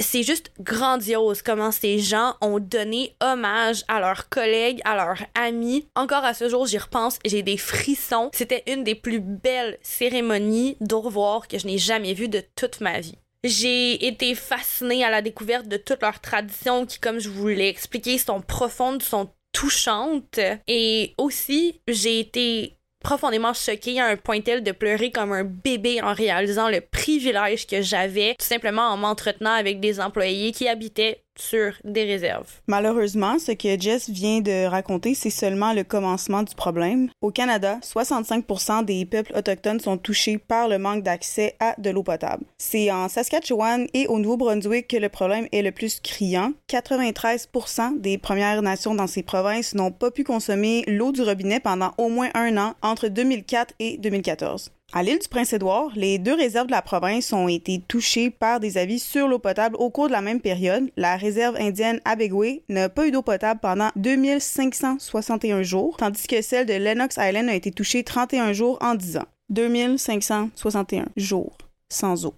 c'est 0.00 0.24
juste 0.24 0.50
grandiose 0.58 1.40
comment 1.40 1.70
ces 1.70 2.00
gens 2.00 2.34
ont 2.40 2.58
donné 2.58 3.14
hommage 3.22 3.84
à 3.86 4.00
leurs 4.00 4.28
collègues, 4.28 4.80
à 4.84 4.96
leurs 4.96 5.22
amis. 5.36 5.86
Encore 5.94 6.24
à 6.24 6.34
ce 6.34 6.48
jour, 6.48 6.66
j'y 6.66 6.78
repense, 6.78 7.20
j'ai 7.24 7.44
des 7.44 7.58
frissons. 7.58 8.28
C'était 8.32 8.64
une 8.66 8.82
des 8.82 8.96
plus 8.96 9.20
belles 9.20 9.78
cérémonies 9.82 10.76
d'au 10.80 11.00
revoir 11.00 11.46
que 11.46 11.58
je 11.60 11.66
n'ai 11.68 11.78
jamais 11.78 12.12
vues 12.12 12.28
de 12.28 12.42
toute 12.56 12.80
ma 12.80 12.98
vie. 12.98 13.14
J'ai 13.44 14.06
été 14.06 14.34
fascinée 14.34 15.04
à 15.04 15.10
la 15.10 15.20
découverte 15.20 15.68
de 15.68 15.76
toutes 15.76 16.00
leurs 16.00 16.20
traditions 16.20 16.86
qui, 16.86 16.98
comme 16.98 17.18
je 17.18 17.28
vous 17.28 17.48
l'ai 17.48 17.68
expliqué, 17.68 18.16
sont 18.16 18.40
profondes, 18.40 19.02
sont 19.02 19.30
touchantes. 19.52 20.40
Et 20.66 21.12
aussi, 21.18 21.80
j'ai 21.86 22.20
été 22.20 22.78
profondément 23.04 23.52
choquée 23.52 24.00
à 24.00 24.06
un 24.06 24.16
point 24.16 24.40
tel 24.40 24.62
de 24.62 24.72
pleurer 24.72 25.10
comme 25.10 25.32
un 25.32 25.44
bébé 25.44 26.00
en 26.00 26.14
réalisant 26.14 26.70
le 26.70 26.80
privilège 26.80 27.66
que 27.66 27.82
j'avais 27.82 28.34
tout 28.38 28.46
simplement 28.46 28.88
en 28.88 28.96
m'entretenant 28.96 29.52
avec 29.52 29.78
des 29.78 30.00
employés 30.00 30.52
qui 30.52 30.66
habitaient 30.66 31.23
sur 31.36 31.74
des 31.84 32.04
réserves. 32.04 32.60
Malheureusement, 32.66 33.38
ce 33.38 33.52
que 33.52 33.80
Jess 33.80 34.08
vient 34.08 34.40
de 34.40 34.66
raconter, 34.66 35.14
c'est 35.14 35.30
seulement 35.30 35.72
le 35.72 35.84
commencement 35.84 36.42
du 36.42 36.54
problème. 36.54 37.10
Au 37.20 37.30
Canada, 37.30 37.78
65% 37.82 38.84
des 38.84 39.04
peuples 39.04 39.36
autochtones 39.36 39.80
sont 39.80 39.98
touchés 39.98 40.38
par 40.38 40.68
le 40.68 40.78
manque 40.78 41.02
d'accès 41.02 41.56
à 41.60 41.74
de 41.78 41.90
l'eau 41.90 42.02
potable. 42.02 42.44
C'est 42.58 42.90
en 42.90 43.08
Saskatchewan 43.08 43.86
et 43.94 44.06
au 44.06 44.18
Nouveau-Brunswick 44.18 44.88
que 44.88 44.96
le 44.96 45.08
problème 45.08 45.48
est 45.52 45.62
le 45.62 45.72
plus 45.72 46.00
criant. 46.00 46.52
93% 46.68 48.00
des 48.00 48.18
Premières 48.18 48.62
Nations 48.62 48.94
dans 48.94 49.06
ces 49.06 49.22
provinces 49.22 49.74
n'ont 49.74 49.92
pas 49.92 50.10
pu 50.10 50.24
consommer 50.24 50.84
l'eau 50.86 51.12
du 51.12 51.22
robinet 51.22 51.60
pendant 51.60 51.92
au 51.98 52.08
moins 52.08 52.30
un 52.34 52.56
an 52.56 52.74
entre 52.82 53.08
2004 53.08 53.74
et 53.78 53.98
2014. 53.98 54.73
À 54.92 55.02
l'île 55.02 55.18
du 55.18 55.28
Prince-Édouard, 55.28 55.90
les 55.96 56.18
deux 56.18 56.34
réserves 56.34 56.66
de 56.66 56.72
la 56.72 56.82
province 56.82 57.32
ont 57.32 57.48
été 57.48 57.80
touchées 57.80 58.30
par 58.30 58.60
des 58.60 58.78
avis 58.78 59.00
sur 59.00 59.26
l'eau 59.26 59.40
potable 59.40 59.76
au 59.76 59.90
cours 59.90 60.06
de 60.06 60.12
la 60.12 60.20
même 60.20 60.40
période. 60.40 60.90
La 60.96 61.16
réserve 61.16 61.56
indienne 61.56 62.00
Abegway 62.04 62.62
n'a 62.68 62.88
pas 62.88 63.06
eu 63.06 63.10
d'eau 63.10 63.22
potable 63.22 63.60
pendant 63.60 63.90
2561 63.96 65.62
jours, 65.62 65.96
tandis 65.96 66.26
que 66.26 66.42
celle 66.42 66.66
de 66.66 66.74
Lennox 66.74 67.16
Island 67.18 67.48
a 67.48 67.54
été 67.54 67.72
touchée 67.72 68.04
31 68.04 68.52
jours 68.52 68.78
en 68.80 68.94
10 68.94 69.16
ans. 69.16 69.26
2561 69.50 71.06
jours 71.16 71.56
sans 71.88 72.26
eau. 72.26 72.34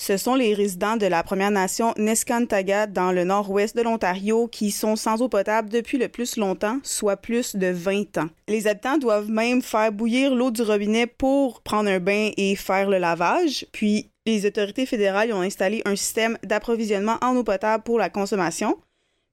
Ce 0.00 0.16
sont 0.16 0.36
les 0.36 0.54
résidents 0.54 0.96
de 0.96 1.06
la 1.06 1.24
Première 1.24 1.50
Nation 1.50 1.92
Neskantaga 1.98 2.86
dans 2.86 3.10
le 3.10 3.24
nord-ouest 3.24 3.76
de 3.76 3.82
l'Ontario 3.82 4.46
qui 4.46 4.70
sont 4.70 4.94
sans 4.94 5.22
eau 5.22 5.28
potable 5.28 5.70
depuis 5.70 5.98
le 5.98 6.08
plus 6.08 6.36
longtemps, 6.36 6.78
soit 6.84 7.16
plus 7.16 7.56
de 7.56 7.66
20 7.66 8.16
ans. 8.18 8.28
Les 8.46 8.68
habitants 8.68 8.98
doivent 8.98 9.28
même 9.28 9.60
faire 9.60 9.90
bouillir 9.90 10.36
l'eau 10.36 10.52
du 10.52 10.62
robinet 10.62 11.08
pour 11.08 11.62
prendre 11.62 11.90
un 11.90 11.98
bain 11.98 12.30
et 12.36 12.54
faire 12.54 12.88
le 12.88 12.98
lavage, 12.98 13.66
puis 13.72 14.08
les 14.24 14.46
autorités 14.46 14.86
fédérales 14.86 15.32
ont 15.32 15.40
installé 15.40 15.82
un 15.84 15.96
système 15.96 16.38
d'approvisionnement 16.44 17.18
en 17.20 17.34
eau 17.34 17.42
potable 17.42 17.82
pour 17.82 17.98
la 17.98 18.08
consommation, 18.08 18.78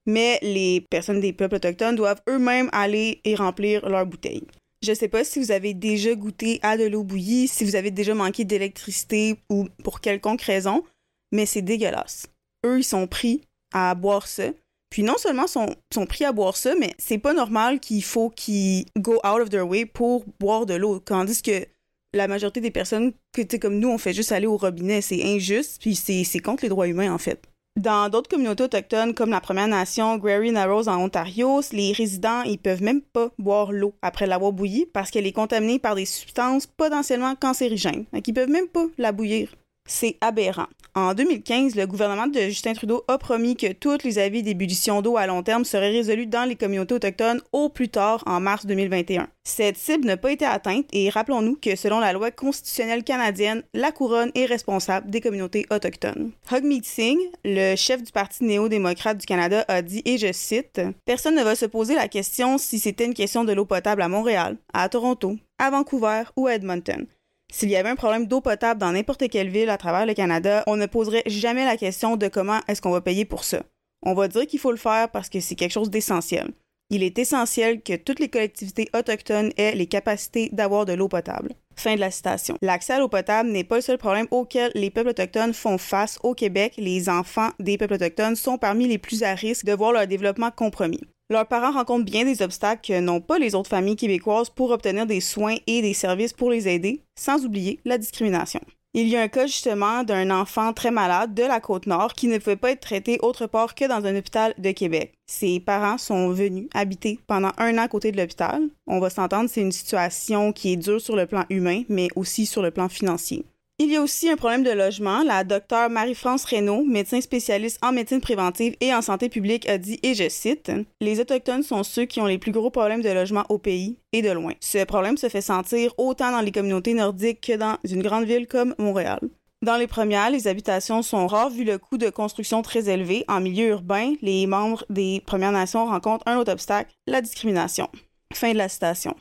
mais 0.08 0.40
les 0.42 0.82
personnes 0.90 1.20
des 1.20 1.32
peuples 1.32 1.58
autochtones 1.58 1.96
doivent 1.96 2.24
eux-mêmes 2.28 2.72
aller 2.72 3.22
et 3.24 3.36
remplir 3.36 3.88
leurs 3.88 4.08
bouteilles. 4.08 4.48
Je 4.86 4.94
sais 4.94 5.08
pas 5.08 5.24
si 5.24 5.40
vous 5.40 5.50
avez 5.50 5.74
déjà 5.74 6.14
goûté 6.14 6.60
à 6.62 6.78
de 6.78 6.84
l'eau 6.84 7.04
bouillie, 7.04 7.48
si 7.48 7.64
vous 7.64 7.76
avez 7.76 7.90
déjà 7.90 8.14
manqué 8.14 8.46
d'électricité 8.46 9.36
ou 9.50 9.68
pour 9.84 10.00
quelconque 10.00 10.44
raison, 10.44 10.84
mais 11.32 11.48
c'est 11.48 11.64
dégueulasse. 11.64 12.28
Eux, 12.64 12.80
ils 12.80 12.84
sont 12.84 13.08
pris 13.08 13.42
à 13.74 13.96
boire 13.96 14.28
ça. 14.28 14.44
Puis 14.92 15.02
non 15.02 15.18
seulement 15.18 15.48
sont, 15.48 15.76
sont 15.92 16.06
pris 16.06 16.24
à 16.24 16.32
boire 16.32 16.56
ça, 16.56 16.76
mais 16.80 16.94
c'est 17.00 17.18
pas 17.18 17.34
normal 17.34 17.80
qu'il 17.80 18.04
faut 18.04 18.30
qu'ils 18.30 18.86
go 19.00 19.16
out 19.26 19.42
of 19.42 19.50
their 19.50 19.68
way 19.68 19.88
pour 19.88 20.24
boire 20.40 20.68
de 20.68 20.76
l'eau. 20.76 21.00
Tandis 21.00 21.42
que 21.42 21.66
la 22.14 22.28
majorité 22.28 22.62
des 22.62 22.70
personnes, 22.70 23.14
que, 23.34 23.58
comme 23.58 23.80
nous, 23.80 23.90
on 23.90 23.98
fait 23.98 24.14
juste 24.14 24.32
aller 24.32 24.46
au 24.46 24.56
robinet, 24.56 25.02
c'est 25.02 25.24
injuste, 25.24 25.82
puis 25.82 25.96
c'est 25.96 26.40
contre 26.40 26.64
les 26.64 26.70
droits 26.70 26.88
humains, 26.88 27.12
en 27.12 27.18
fait. 27.18 27.42
Dans 27.78 28.08
d'autres 28.08 28.30
communautés 28.30 28.64
autochtones, 28.64 29.14
comme 29.14 29.32
la 29.32 29.42
Première 29.42 29.68
Nation 29.68 30.16
Grary 30.18 30.52
Narrows 30.54 30.88
en 30.88 31.04
Ontario, 31.04 31.60
les 31.74 31.92
résidents 31.92 32.42
ils 32.44 32.58
peuvent 32.58 32.82
même 32.82 33.02
pas 33.02 33.32
boire 33.38 33.74
l'eau 33.74 33.94
après 34.02 34.28
l'avoir 34.28 34.54
bouillie 34.54 34.86
parce 34.94 35.12
qu'elle 35.12 35.28
est 35.28 35.34
contaminée 35.34 35.78
par 35.78 35.96
des 35.96 36.06
substances 36.06 36.68
potentiellement 36.68 37.36
cancérigènes. 37.36 38.06
Donc, 38.14 38.26
ils 38.26 38.34
peuvent 38.34 38.50
même 38.50 38.70
pas 38.70 38.86
la 38.98 39.12
bouillir. 39.12 39.54
C'est 39.88 40.18
aberrant. 40.22 40.68
En 40.96 41.14
2015, 41.14 41.76
le 41.76 41.86
gouvernement 41.86 42.26
de 42.26 42.40
Justin 42.40 42.74
Trudeau 42.74 43.04
a 43.08 43.18
promis 43.18 43.56
que 43.56 43.74
tous 43.74 43.98
les 44.04 44.18
avis 44.18 44.42
d'ébullition 44.42 45.02
d'eau 45.02 45.18
à 45.18 45.28
long 45.28 45.44
terme 45.44 45.66
seraient 45.66 45.92
résolus 45.92 46.26
dans 46.26 46.48
les 46.48 46.56
communautés 46.56 46.96
autochtones 46.96 47.42
au 47.52 47.70
plus 47.70 47.90
tard 47.90 48.24
en 48.26 48.40
mars 48.40 48.66
2021. 48.66 49.28
Cette 49.44 49.78
cible 49.78 50.06
n'a 50.06 50.18
pas 50.18 50.32
été 50.32 50.46
atteinte 50.46 50.86
et 50.94 51.10
rappelons-nous 51.10 51.58
que 51.58 51.76
selon 51.76 52.00
la 52.00 52.14
loi 52.14 52.32
constitutionnelle 52.32 53.04
canadienne, 53.04 53.62
la 53.74 53.92
couronne 53.92 54.32
est 54.36 54.46
responsable 54.46 55.12
des 55.12 55.22
communautés 55.22 55.66
autochtones. 55.70 56.32
Hugmeet 56.50 56.84
Singh, 56.84 57.20
le 57.44 57.76
chef 57.76 58.02
du 58.02 58.12
Parti 58.12 58.46
néo-démocrate 58.46 59.18
du 59.18 59.26
Canada, 59.26 59.66
a 59.68 59.82
dit, 59.82 60.02
et 60.06 60.18
je 60.18 60.32
cite, 60.32 60.82
Personne 61.04 61.36
ne 61.36 61.44
va 61.44 61.56
se 61.56 61.66
poser 61.66 61.94
la 61.94 62.08
question 62.08 62.58
si 62.58 62.80
c'était 62.80 63.06
une 63.06 63.14
question 63.14 63.44
de 63.44 63.54
l'eau 63.54 63.66
potable 63.66 64.02
à 64.02 64.08
Montréal, 64.08 64.58
à 64.74 64.88
Toronto, 64.88 65.36
à 65.60 65.70
Vancouver 65.70 66.24
ou 66.38 66.48
à 66.48 66.56
Edmonton. 66.56 67.06
S'il 67.52 67.70
y 67.70 67.76
avait 67.76 67.90
un 67.90 67.96
problème 67.96 68.28
d'eau 68.28 68.42
potable 68.42 68.80
dans 68.80 68.92
n'importe 68.92 69.30
quelle 69.30 69.50
ville 69.50 69.70
à 69.70 69.78
travers 69.78 70.06
le 70.06 70.14
Canada, 70.14 70.64
on 70.68 70.76
ne 70.76 70.86
poserait 70.86 71.24
jamais 71.26 71.66
la 71.66 71.78
question 71.78 72.18
de 72.18 72.28
comment 72.28 72.60
est-ce 72.68 72.82
qu'on 72.82 72.92
va 72.92 73.02
payer 73.02 73.26
pour 73.26 73.44
ça. 73.44 73.64
On 74.04 74.14
va 74.14 74.28
dire 74.28 74.46
qu'il 74.46 74.60
faut 74.60 74.72
le 74.72 74.78
faire 74.78 75.10
parce 75.10 75.30
que 75.30 75.40
c'est 75.40 75.56
quelque 75.56 75.72
chose 75.72 75.90
d'essentiel. 75.90 76.52
Il 76.92 77.02
est 77.02 77.18
essentiel 77.18 77.82
que 77.82 77.96
toutes 77.96 78.20
les 78.20 78.30
collectivités 78.30 78.90
autochtones 78.96 79.52
aient 79.58 79.74
les 79.74 79.88
capacités 79.88 80.50
d'avoir 80.52 80.86
de 80.86 80.94
l'eau 80.94 81.08
potable. 81.08 81.54
Fin 81.76 81.96
de 81.96 82.00
la 82.00 82.12
citation. 82.12 82.58
L'accès 82.62 82.94
à 82.94 83.00
l'eau 83.00 83.10
potable 83.10 83.50
n'est 83.50 83.64
pas 83.64 83.78
le 83.78 83.82
seul 83.82 83.98
problème 83.98 84.28
auquel 84.32 84.72
les 84.76 84.92
peuples 84.92 85.10
autochtones 85.10 85.54
font 85.54 85.78
face 85.78 86.20
au 86.24 86.36
Québec. 86.36 86.74
Les 86.78 87.10
enfants 87.10 87.50
des 87.60 87.78
peuples 87.78 87.96
autochtones 87.96 88.36
sont 88.36 88.58
parmi 88.58 88.88
les 88.88 89.00
plus 89.00 89.24
à 89.24 89.34
risque 89.34 89.66
de 89.66 89.74
voir 89.74 89.92
leur 89.92 90.08
développement 90.08 90.52
compromis. 90.52 91.02
Leurs 91.32 91.48
parents 91.48 91.72
rencontrent 91.72 92.06
bien 92.06 92.24
des 92.24 92.44
obstacles 92.44 92.88
que 92.88 93.00
n'ont 93.00 93.20
pas 93.20 93.40
les 93.40 93.56
autres 93.56 93.70
familles 93.70 93.96
québécoises 93.96 94.52
pour 94.52 94.70
obtenir 94.70 95.08
des 95.08 95.22
soins 95.22 95.56
et 95.66 95.82
des 95.82 95.96
services 95.96 96.34
pour 96.34 96.52
les 96.52 96.68
aider, 96.68 97.02
sans 97.16 97.46
oublier 97.46 97.80
la 97.84 97.98
discrimination. 97.98 98.62
Il 98.94 99.10
y 99.10 99.18
a 99.18 99.22
un 99.22 99.28
cas 99.28 99.48
justement 99.48 100.04
d'un 100.04 100.30
enfant 100.30 100.72
très 100.72 100.92
malade 100.92 101.34
de 101.34 101.44
la 101.44 101.60
côte 101.60 101.88
nord 101.88 102.14
qui 102.14 102.28
ne 102.28 102.38
pouvait 102.38 102.56
pas 102.56 102.72
être 102.72 102.80
traité 102.80 103.18
autre 103.24 103.48
part 103.48 103.74
que 103.76 103.86
dans 103.86 104.06
un 104.06 104.16
hôpital 104.16 104.54
de 104.58 104.72
Québec. 104.72 105.14
Ses 105.26 105.60
parents 105.60 105.98
sont 105.98 106.30
venus 106.30 106.70
habiter 106.74 107.20
pendant 107.28 107.52
un 107.58 107.78
an 107.78 107.82
à 107.82 107.88
côté 107.88 108.12
de 108.12 108.18
l'hôpital. 108.18 108.62
On 108.86 109.00
va 109.00 109.10
s'entendre, 109.10 109.50
c'est 109.50 109.62
une 109.62 109.72
situation 109.72 110.54
qui 110.54 110.74
est 110.74 110.78
dure 110.78 111.02
sur 111.02 111.16
le 111.16 111.26
plan 111.26 111.44
humain, 111.50 111.82
mais 111.90 112.08
aussi 112.16 112.46
sur 112.46 112.62
le 112.62 112.72
plan 112.72 112.88
financier. 112.88 113.44
Il 113.78 113.92
y 113.92 113.98
a 113.98 114.02
aussi 114.02 114.30
un 114.30 114.38
problème 114.38 114.64
de 114.64 114.72
logement. 114.72 115.22
La 115.24 115.44
docteure 115.44 115.90
Marie-France 115.90 116.46
Reynaud, 116.46 116.86
médecin 116.86 117.20
spécialiste 117.20 117.78
en 117.84 117.92
médecine 117.92 118.22
préventive 118.22 118.74
et 118.80 118.94
en 118.94 119.02
santé 119.02 119.28
publique, 119.28 119.68
a 119.68 119.78
dit, 119.78 120.00
et 120.02 120.14
je 120.14 120.30
cite, 120.30 120.72
Les 121.02 121.20
Autochtones 121.20 121.62
sont 121.62 121.84
ceux 121.84 122.06
qui 122.06 122.22
ont 122.22 122.26
les 122.26 122.38
plus 122.38 122.54
gros 122.54 122.70
problèmes 122.70 123.02
de 123.02 123.10
logement 123.10 123.44
au 123.50 123.58
pays, 123.58 123.98
et 124.14 124.22
de 124.22 124.32
loin. 124.32 124.54
Ce 124.62 124.86
problème 124.86 125.18
se 125.18 125.28
fait 125.28 125.42
sentir 125.42 125.94
autant 125.98 126.32
dans 126.32 126.40
les 126.40 126.54
communautés 126.54 126.94
nordiques 126.94 127.42
que 127.42 127.58
dans 127.58 127.76
une 127.84 128.02
grande 128.02 128.24
ville 128.24 128.48
comme 128.48 128.76
Montréal. 128.80 129.20
Dans 129.62 129.76
les 129.76 129.88
premières, 129.88 130.30
les 130.30 130.48
habitations 130.48 131.02
sont 131.02 131.28
rares 131.28 131.50
vu 131.50 131.66
le 131.66 131.78
coût 131.78 131.98
de 131.98 132.10
construction 132.10 132.62
très 132.62 132.88
élevé. 132.88 133.26
En 133.28 133.42
milieu 133.42 133.68
urbain, 133.72 134.14
les 134.22 134.48
membres 134.48 134.86
des 134.90 135.22
Premières 135.26 135.52
Nations 135.52 135.86
rencontrent 135.86 136.28
un 136.28 136.38
autre 136.38 136.54
obstacle, 136.54 136.94
la 137.08 137.20
discrimination. 137.20 137.90
Fin 138.34 138.54
de 138.54 138.58
la 138.58 138.70
citation. 138.70 139.16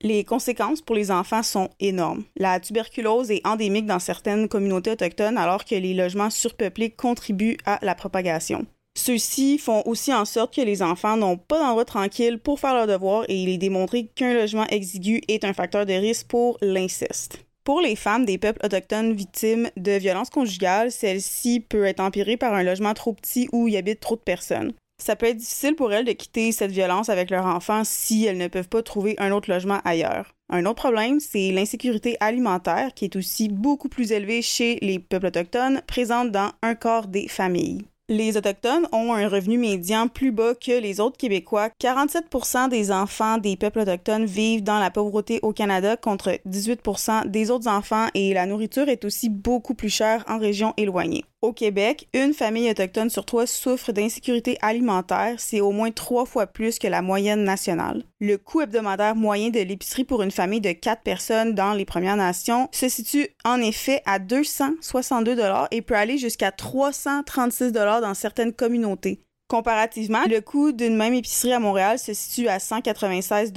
Les 0.00 0.22
conséquences 0.22 0.80
pour 0.80 0.94
les 0.94 1.10
enfants 1.10 1.42
sont 1.42 1.70
énormes. 1.80 2.22
La 2.36 2.60
tuberculose 2.60 3.32
est 3.32 3.44
endémique 3.44 3.86
dans 3.86 3.98
certaines 3.98 4.48
communautés 4.48 4.92
autochtones 4.92 5.36
alors 5.36 5.64
que 5.64 5.74
les 5.74 5.92
logements 5.92 6.30
surpeuplés 6.30 6.90
contribuent 6.90 7.58
à 7.66 7.80
la 7.82 7.96
propagation. 7.96 8.64
Ceux-ci 8.96 9.58
font 9.58 9.82
aussi 9.86 10.14
en 10.14 10.24
sorte 10.24 10.54
que 10.54 10.60
les 10.60 10.82
enfants 10.82 11.16
n'ont 11.16 11.36
pas 11.36 11.58
d'endroit 11.58 11.84
tranquille 11.84 12.38
pour 12.38 12.60
faire 12.60 12.74
leurs 12.74 12.86
devoirs 12.86 13.24
et 13.28 13.42
il 13.42 13.48
est 13.48 13.58
démontré 13.58 14.06
qu'un 14.06 14.34
logement 14.34 14.66
exigu 14.68 15.20
est 15.26 15.44
un 15.44 15.52
facteur 15.52 15.84
de 15.84 15.92
risque 15.92 16.28
pour 16.28 16.58
l'inceste. 16.60 17.44
Pour 17.64 17.80
les 17.80 17.96
femmes 17.96 18.24
des 18.24 18.38
peuples 18.38 18.64
autochtones 18.64 19.12
victimes 19.12 19.68
de 19.76 19.92
violences 19.92 20.30
conjugales, 20.30 20.92
celle-ci 20.92 21.60
peut 21.60 21.84
être 21.84 22.00
empirée 22.00 22.36
par 22.36 22.54
un 22.54 22.62
logement 22.62 22.94
trop 22.94 23.12
petit 23.12 23.48
où 23.52 23.68
y 23.68 23.76
habitent 23.76 24.00
trop 24.00 24.16
de 24.16 24.20
personnes. 24.20 24.72
Ça 25.00 25.16
peut 25.16 25.26
être 25.26 25.36
difficile 25.36 25.76
pour 25.76 25.92
elles 25.92 26.04
de 26.04 26.12
quitter 26.12 26.52
cette 26.52 26.72
violence 26.72 27.08
avec 27.08 27.30
leur 27.30 27.46
enfant 27.46 27.82
si 27.84 28.24
elles 28.26 28.36
ne 28.36 28.48
peuvent 28.48 28.68
pas 28.68 28.82
trouver 28.82 29.14
un 29.18 29.30
autre 29.30 29.50
logement 29.50 29.80
ailleurs. 29.84 30.34
Un 30.50 30.64
autre 30.66 30.82
problème, 30.82 31.20
c'est 31.20 31.50
l'insécurité 31.52 32.16
alimentaire 32.20 32.94
qui 32.94 33.04
est 33.04 33.16
aussi 33.16 33.48
beaucoup 33.48 33.88
plus 33.88 34.12
élevée 34.12 34.42
chez 34.42 34.78
les 34.82 34.98
peuples 34.98 35.26
autochtones, 35.26 35.82
présente 35.86 36.30
dans 36.30 36.50
un 36.62 36.74
quart 36.74 37.06
des 37.06 37.28
familles. 37.28 37.84
Les 38.10 38.38
Autochtones 38.38 38.88
ont 38.92 39.12
un 39.12 39.28
revenu 39.28 39.58
médian 39.58 40.08
plus 40.08 40.32
bas 40.32 40.54
que 40.54 40.80
les 40.80 40.98
autres 40.98 41.18
Québécois. 41.18 41.68
47% 41.78 42.70
des 42.70 42.90
enfants 42.90 43.36
des 43.36 43.54
peuples 43.54 43.80
autochtones 43.80 44.24
vivent 44.24 44.62
dans 44.62 44.78
la 44.78 44.90
pauvreté 44.90 45.40
au 45.42 45.52
Canada 45.52 45.98
contre 45.98 46.38
18% 46.48 47.26
des 47.26 47.50
autres 47.50 47.68
enfants 47.68 48.06
et 48.14 48.32
la 48.32 48.46
nourriture 48.46 48.88
est 48.88 49.04
aussi 49.04 49.28
beaucoup 49.28 49.74
plus 49.74 49.90
chère 49.90 50.24
en 50.26 50.38
régions 50.38 50.72
éloignées. 50.78 51.26
Au 51.40 51.52
Québec, 51.52 52.08
une 52.14 52.34
famille 52.34 52.68
autochtone 52.68 53.10
sur 53.10 53.24
trois 53.24 53.46
souffre 53.46 53.92
d'insécurité 53.92 54.58
alimentaire, 54.60 55.36
c'est 55.38 55.60
au 55.60 55.70
moins 55.70 55.92
trois 55.92 56.26
fois 56.26 56.48
plus 56.48 56.80
que 56.80 56.88
la 56.88 57.00
moyenne 57.00 57.44
nationale. 57.44 58.02
Le 58.18 58.38
coût 58.38 58.62
hebdomadaire 58.62 59.14
moyen 59.14 59.50
de 59.50 59.60
l'épicerie 59.60 60.02
pour 60.02 60.22
une 60.22 60.32
famille 60.32 60.60
de 60.60 60.72
quatre 60.72 61.02
personnes 61.02 61.54
dans 61.54 61.74
les 61.74 61.84
Premières 61.84 62.16
Nations 62.16 62.68
se 62.72 62.88
situe 62.88 63.28
en 63.44 63.60
effet 63.60 64.02
à 64.04 64.18
262 64.18 65.36
dollars 65.36 65.68
et 65.70 65.80
peut 65.80 65.94
aller 65.94 66.18
jusqu'à 66.18 66.50
336 66.50 67.70
dollars 67.70 68.00
dans 68.00 68.14
certaines 68.14 68.52
communautés. 68.52 69.22
Comparativement, 69.48 70.24
le 70.28 70.40
coût 70.40 70.72
d'une 70.72 70.94
même 70.94 71.14
épicerie 71.14 71.54
à 71.54 71.58
Montréal 71.58 71.98
se 71.98 72.12
situe 72.12 72.48
à 72.48 72.58
196 72.58 73.54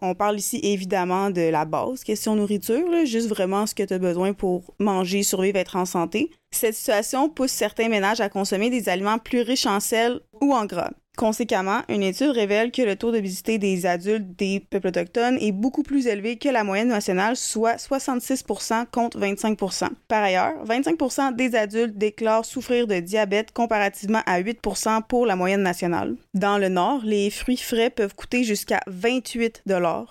On 0.00 0.14
parle 0.14 0.38
ici 0.38 0.58
évidemment 0.62 1.30
de 1.30 1.50
la 1.50 1.66
base, 1.66 2.02
question 2.02 2.34
nourriture, 2.34 3.04
juste 3.04 3.28
vraiment 3.28 3.66
ce 3.66 3.74
que 3.74 3.82
tu 3.82 3.92
as 3.92 3.98
besoin 3.98 4.32
pour 4.32 4.72
manger, 4.78 5.22
survivre, 5.22 5.58
être 5.58 5.76
en 5.76 5.84
santé. 5.84 6.30
Cette 6.54 6.76
situation 6.76 7.28
pousse 7.28 7.50
certains 7.50 7.88
ménages 7.88 8.20
à 8.20 8.28
consommer 8.28 8.70
des 8.70 8.88
aliments 8.88 9.18
plus 9.18 9.40
riches 9.40 9.66
en 9.66 9.80
sel 9.80 10.20
ou 10.40 10.54
en 10.54 10.66
gras. 10.66 10.90
Conséquemment, 11.16 11.82
une 11.88 12.02
étude 12.02 12.30
révèle 12.30 12.70
que 12.70 12.82
le 12.82 12.96
taux 12.96 13.12
d'obésité 13.12 13.58
des 13.58 13.86
adultes 13.86 14.36
des 14.36 14.60
peuples 14.60 14.88
autochtones 14.88 15.38
est 15.40 15.52
beaucoup 15.52 15.82
plus 15.82 16.06
élevé 16.06 16.38
que 16.38 16.48
la 16.48 16.64
moyenne 16.64 16.88
nationale, 16.88 17.36
soit 17.36 17.76
66% 17.76 18.86
contre 18.90 19.20
25% 19.20 19.88
Par 20.08 20.22
ailleurs, 20.22 20.64
25% 20.64 21.34
des 21.34 21.54
adultes 21.54 21.96
déclarent 21.96 22.44
souffrir 22.44 22.86
de 22.86 22.98
diabète 22.98 23.52
comparativement 23.52 24.22
à 24.26 24.40
8% 24.40 25.02
pour 25.08 25.26
la 25.26 25.36
moyenne 25.36 25.62
nationale. 25.62 26.16
Dans 26.34 26.58
le 26.58 26.68
Nord, 26.68 27.02
les 27.04 27.30
fruits 27.30 27.56
frais 27.56 27.90
peuvent 27.90 28.14
coûter 28.14 28.42
jusqu'à 28.42 28.80
28 28.86 29.62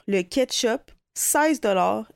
le 0.08 0.22
ketchup 0.22 0.92
16 1.16 1.62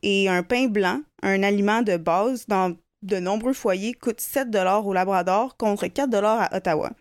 et 0.01 0.27
un 0.27 0.43
pain 0.43 0.67
blanc, 0.67 1.01
un 1.23 1.43
aliment 1.43 1.81
de 1.81 1.97
base 1.97 2.45
dans 2.47 2.75
de 3.03 3.17
nombreux 3.17 3.53
foyers, 3.53 3.93
coûte 3.93 4.21
7 4.21 4.49
au 4.83 4.93
Labrador 4.93 5.57
contre 5.57 5.87
4 5.87 6.13
à 6.23 6.55
Ottawa. 6.55 6.91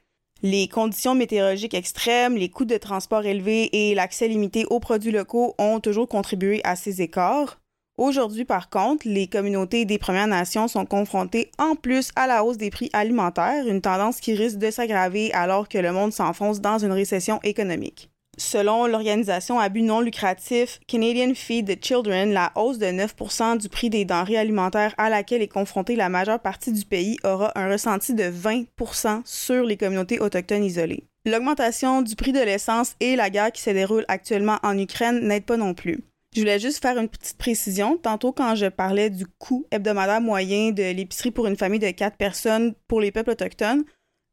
Les 0.43 0.69
conditions 0.69 1.15
météorologiques 1.15 1.75
extrêmes, 1.75 2.37
les 2.37 2.51
coûts 2.51 2.67
de 2.67 2.77
transport 2.77 3.25
élevés 3.25 3.71
et 3.73 3.95
l'accès 3.95 4.29
limité 4.29 4.67
aux 4.69 4.81
produits 4.81 5.11
locaux 5.11 5.55
ont 5.59 5.81
toujours 5.81 6.09
contribué 6.09 6.61
à 6.65 6.77
ces 6.77 7.01
écarts. 7.01 7.59
Aujourd'hui, 7.97 8.45
par 8.45 8.69
contre, 8.69 9.09
les 9.09 9.27
communautés 9.27 9.87
des 9.87 9.97
Premières 9.97 10.27
Nations 10.27 10.69
sont 10.69 10.85
confrontées 10.85 11.51
en 11.59 11.75
plus 11.75 12.11
à 12.15 12.27
la 12.27 12.45
hausse 12.45 12.59
des 12.59 12.69
prix 12.69 12.91
alimentaires, 12.93 13.67
une 13.67 13.81
tendance 13.81 14.21
qui 14.21 14.35
risque 14.35 14.59
de 14.59 14.71
s'aggraver 14.71 15.33
alors 15.33 15.69
que 15.69 15.79
le 15.79 15.93
monde 15.93 16.13
s'enfonce 16.13 16.61
dans 16.61 16.79
une 16.79 16.93
récession 16.93 17.41
économique. 17.43 18.11
Selon 18.39 18.87
l'organisation 18.87 19.59
à 19.59 19.71
but 19.71 19.83
non 19.83 20.01
lucratif 20.01 20.79
Canadian 20.87 21.35
Feed 21.35 21.67
the 21.67 21.83
Children, 21.83 22.33
la 22.33 22.53
hausse 22.55 22.77
de 22.77 22.87
9% 22.87 23.57
du 23.57 23.71
prix 23.71 23.89
des 23.89 24.05
denrées 24.05 24.37
alimentaires 24.37 24.95
à 24.99 25.09
laquelle 25.09 25.41
est 25.41 25.49
confrontée 25.49 25.97
la 25.97 26.11
majeure 26.11 26.41
partie 26.41 26.71
du 26.71 26.85
pays 26.85 27.17
aura 27.25 27.51
un 27.55 27.71
ressenti 27.71 28.13
de 28.13 28.25
20% 28.25 29.23
sur 29.25 29.65
les 29.65 29.79
communautés 29.79 30.21
autochtones 30.21 30.65
isolées. 30.65 31.05
L'augmentation 31.25 32.03
du 32.03 32.15
prix 32.15 32.33
de 32.33 32.41
l'essence 32.41 32.95
et 33.01 33.17
la 33.17 33.31
guerre 33.31 33.53
qui 33.53 33.63
se 33.63 33.71
déroule 33.71 34.05
actuellement 34.07 34.59
en 34.63 34.79
Ukraine 34.79 35.27
n'aident 35.27 35.47
pas 35.47 35.57
non 35.57 35.73
plus. 35.73 36.05
Je 36.35 36.41
voulais 36.41 36.61
juste 36.61 36.83
faire 36.83 36.99
une 36.99 37.09
petite 37.09 37.39
précision. 37.39 37.97
Tantôt, 37.97 38.33
quand 38.33 38.55
je 38.55 38.67
parlais 38.67 39.09
du 39.09 39.27
coût 39.27 39.65
hebdomadaire 39.71 40.21
moyen 40.21 40.73
de 40.73 40.93
l'épicerie 40.93 41.31
pour 41.31 41.47
une 41.47 41.57
famille 41.57 41.81
de 41.81 41.91
4 41.91 42.19
personnes 42.19 42.75
pour 42.87 43.01
les 43.01 43.13
peuples 43.13 43.31
autochtones, 43.31 43.85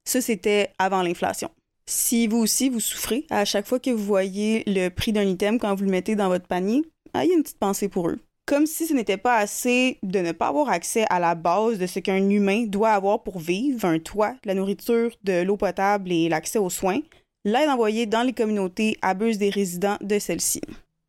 ça, 0.03 0.19
c'était 0.19 0.71
avant 0.77 1.01
l'inflation. 1.01 1.49
Si 1.85 2.27
vous 2.27 2.37
aussi, 2.37 2.69
vous 2.69 2.79
souffrez 2.79 3.25
à 3.29 3.45
chaque 3.45 3.67
fois 3.67 3.79
que 3.79 3.89
vous 3.89 4.03
voyez 4.03 4.63
le 4.67 4.89
prix 4.89 5.11
d'un 5.11 5.23
item 5.23 5.59
quand 5.59 5.75
vous 5.75 5.83
le 5.83 5.91
mettez 5.91 6.15
dans 6.15 6.29
votre 6.29 6.47
panier, 6.47 6.83
ayez 7.13 7.33
une 7.33 7.43
petite 7.43 7.59
pensée 7.59 7.89
pour 7.89 8.09
eux. 8.09 8.19
Comme 8.45 8.65
si 8.65 8.87
ce 8.87 8.93
n'était 8.93 9.17
pas 9.17 9.37
assez 9.37 9.99
de 10.03 10.19
ne 10.19 10.31
pas 10.33 10.47
avoir 10.47 10.69
accès 10.69 11.05
à 11.09 11.19
la 11.19 11.33
base 11.35 11.77
de 11.77 11.87
ce 11.87 11.99
qu'un 11.99 12.29
humain 12.29 12.65
doit 12.67 12.91
avoir 12.91 13.23
pour 13.23 13.39
vivre, 13.39 13.85
un 13.85 13.99
toit, 13.99 14.35
la 14.43 14.53
nourriture, 14.53 15.11
de 15.23 15.43
l'eau 15.43 15.55
potable 15.55 16.11
et 16.11 16.27
l'accès 16.27 16.59
aux 16.59 16.69
soins, 16.69 16.99
l'aide 17.45 17.69
envoyée 17.69 18.05
dans 18.05 18.23
les 18.23 18.33
communautés 18.33 18.97
abuse 19.01 19.37
des 19.37 19.49
résidents 19.49 19.97
de 20.01 20.19
celles-ci. 20.19 20.61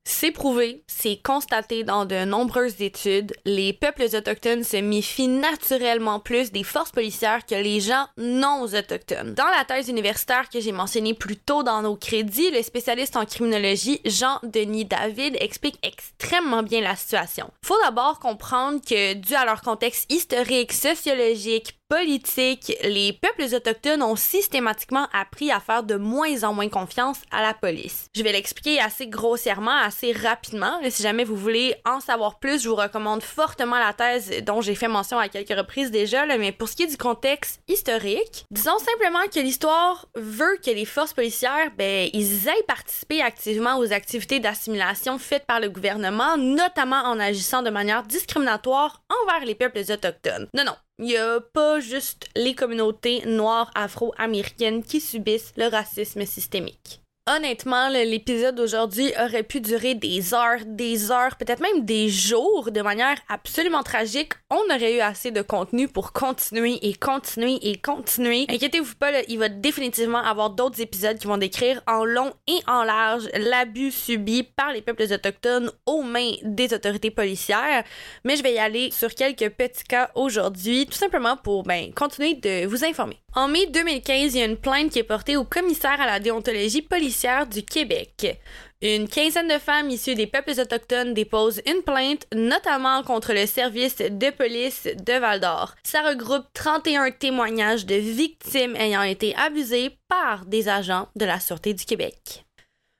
C'est 0.06 0.32
prouvé, 0.32 0.84
c'est 0.86 1.16
constaté 1.22 1.82
dans 1.82 2.04
de 2.04 2.26
nombreuses 2.26 2.82
études, 2.82 3.32
les 3.46 3.72
peuples 3.72 4.04
autochtones 4.14 4.62
se 4.62 4.76
méfient 4.76 5.28
naturellement 5.28 6.20
plus 6.20 6.52
des 6.52 6.62
forces 6.62 6.90
policières 6.90 7.46
que 7.46 7.54
les 7.54 7.80
gens 7.80 8.06
non 8.18 8.64
autochtones. 8.64 9.32
Dans 9.32 9.46
la 9.46 9.64
thèse 9.64 9.88
universitaire 9.88 10.50
que 10.50 10.60
j'ai 10.60 10.72
mentionnée 10.72 11.14
plus 11.14 11.38
tôt 11.38 11.62
dans 11.62 11.80
nos 11.80 11.96
crédits, 11.96 12.50
le 12.50 12.62
spécialiste 12.62 13.16
en 13.16 13.24
criminologie 13.24 14.02
Jean-Denis 14.04 14.84
David 14.84 15.38
explique 15.40 15.78
extrêmement 15.82 16.62
bien 16.62 16.82
la 16.82 16.96
situation. 16.96 17.50
Faut 17.64 17.80
d'abord 17.82 18.18
comprendre 18.18 18.80
que, 18.86 19.14
dû 19.14 19.34
à 19.34 19.46
leur 19.46 19.62
contexte 19.62 20.12
historique, 20.12 20.74
sociologique, 20.74 21.78
politique, 21.88 22.76
les 22.82 23.12
peuples 23.12 23.54
autochtones 23.54 24.02
ont 24.02 24.16
systématiquement 24.16 25.06
appris 25.12 25.50
à 25.50 25.60
faire 25.60 25.82
de 25.82 25.96
moins 25.96 26.42
en 26.42 26.54
moins 26.54 26.68
confiance 26.68 27.18
à 27.30 27.42
la 27.42 27.54
police. 27.54 28.06
Je 28.16 28.22
vais 28.22 28.32
l'expliquer 28.32 28.80
assez 28.80 29.06
grossièrement, 29.06 29.76
assez 29.76 30.12
rapidement. 30.12 30.80
si 30.88 31.02
jamais 31.02 31.24
vous 31.24 31.36
voulez 31.36 31.74
en 31.84 32.00
savoir 32.00 32.38
plus, 32.38 32.62
je 32.62 32.68
vous 32.68 32.74
recommande 32.74 33.22
fortement 33.22 33.78
la 33.78 33.92
thèse 33.92 34.42
dont 34.44 34.60
j'ai 34.60 34.74
fait 34.74 34.88
mention 34.88 35.18
à 35.18 35.28
quelques 35.28 35.56
reprises 35.56 35.90
déjà. 35.90 36.26
mais 36.38 36.52
pour 36.52 36.68
ce 36.68 36.76
qui 36.76 36.84
est 36.84 36.88
du 36.88 36.96
contexte 36.96 37.60
historique, 37.68 38.44
disons 38.50 38.78
simplement 38.78 39.26
que 39.32 39.40
l'histoire 39.40 40.06
veut 40.14 40.58
que 40.64 40.70
les 40.70 40.84
forces 40.84 41.12
policières, 41.12 41.70
ben, 41.76 42.08
ils 42.12 42.48
aillent 42.48 42.66
participer 42.66 43.20
activement 43.22 43.78
aux 43.78 43.92
activités 43.92 44.40
d'assimilation 44.40 45.18
faites 45.18 45.46
par 45.46 45.60
le 45.60 45.68
gouvernement, 45.68 46.36
notamment 46.36 47.02
en 47.04 47.20
agissant 47.20 47.62
de 47.62 47.70
manière 47.70 48.02
discriminatoire 48.04 49.02
envers 49.22 49.44
les 49.44 49.54
peuples 49.54 49.78
autochtones. 49.78 50.48
Non, 50.54 50.64
non, 50.64 50.74
il 50.98 51.06
n'y 51.06 51.16
a 51.16 51.40
pas 51.40 51.80
juste 51.80 52.28
les 52.36 52.54
communautés 52.54 53.24
noires 53.26 53.70
afro-américaines 53.74 54.82
qui 54.82 55.00
subissent 55.00 55.52
le 55.56 55.68
racisme 55.68 56.24
systémique. 56.24 57.03
Honnêtement, 57.26 57.88
l'épisode 57.88 58.54
d'aujourd'hui 58.54 59.10
aurait 59.18 59.44
pu 59.44 59.62
durer 59.62 59.94
des 59.94 60.34
heures, 60.34 60.60
des 60.66 61.10
heures, 61.10 61.36
peut-être 61.36 61.62
même 61.62 61.86
des 61.86 62.10
jours 62.10 62.70
de 62.70 62.82
manière 62.82 63.16
absolument 63.30 63.82
tragique. 63.82 64.34
On 64.50 64.62
aurait 64.74 64.96
eu 64.96 65.00
assez 65.00 65.30
de 65.30 65.40
contenu 65.40 65.88
pour 65.88 66.12
continuer 66.12 66.78
et 66.82 66.92
continuer 66.92 67.58
et 67.62 67.78
continuer. 67.78 68.44
Inquiétez-vous 68.50 68.96
pas, 68.96 69.22
il 69.26 69.38
va 69.38 69.48
définitivement 69.48 70.18
avoir 70.18 70.50
d'autres 70.50 70.82
épisodes 70.82 71.16
qui 71.16 71.26
vont 71.26 71.38
décrire 71.38 71.80
en 71.86 72.04
long 72.04 72.34
et 72.46 72.60
en 72.66 72.84
large 72.84 73.30
l'abus 73.32 73.90
subi 73.90 74.42
par 74.42 74.72
les 74.72 74.82
peuples 74.82 75.10
autochtones 75.10 75.72
aux 75.86 76.02
mains 76.02 76.32
des 76.42 76.74
autorités 76.74 77.10
policières. 77.10 77.84
Mais 78.24 78.36
je 78.36 78.42
vais 78.42 78.52
y 78.52 78.58
aller 78.58 78.90
sur 78.90 79.14
quelques 79.14 79.48
petits 79.48 79.84
cas 79.84 80.10
aujourd'hui, 80.14 80.84
tout 80.84 80.98
simplement 80.98 81.38
pour 81.38 81.62
ben, 81.62 81.90
continuer 81.94 82.34
de 82.34 82.66
vous 82.66 82.84
informer. 82.84 83.23
En 83.36 83.48
mai 83.48 83.66
2015, 83.66 84.34
il 84.34 84.38
y 84.38 84.42
a 84.42 84.44
une 84.44 84.56
plainte 84.56 84.92
qui 84.92 85.00
est 85.00 85.02
portée 85.02 85.36
au 85.36 85.42
commissaire 85.42 86.00
à 86.00 86.06
la 86.06 86.20
déontologie 86.20 86.82
policière 86.82 87.48
du 87.48 87.64
Québec. 87.64 88.38
Une 88.80 89.08
quinzaine 89.08 89.48
de 89.48 89.58
femmes 89.58 89.90
issues 89.90 90.14
des 90.14 90.28
peuples 90.28 90.52
autochtones 90.60 91.14
déposent 91.14 91.60
une 91.66 91.82
plainte, 91.82 92.28
notamment 92.32 93.02
contre 93.02 93.32
le 93.32 93.46
service 93.46 93.96
de 93.96 94.30
police 94.30 94.84
de 94.84 95.18
Val-d'Or. 95.18 95.74
Ça 95.82 96.02
regroupe 96.02 96.44
31 96.52 97.10
témoignages 97.10 97.86
de 97.86 97.96
victimes 97.96 98.76
ayant 98.76 99.02
été 99.02 99.34
abusées 99.34 99.98
par 100.08 100.44
des 100.46 100.68
agents 100.68 101.08
de 101.16 101.24
la 101.24 101.40
Sûreté 101.40 101.74
du 101.74 101.84
Québec. 101.84 102.44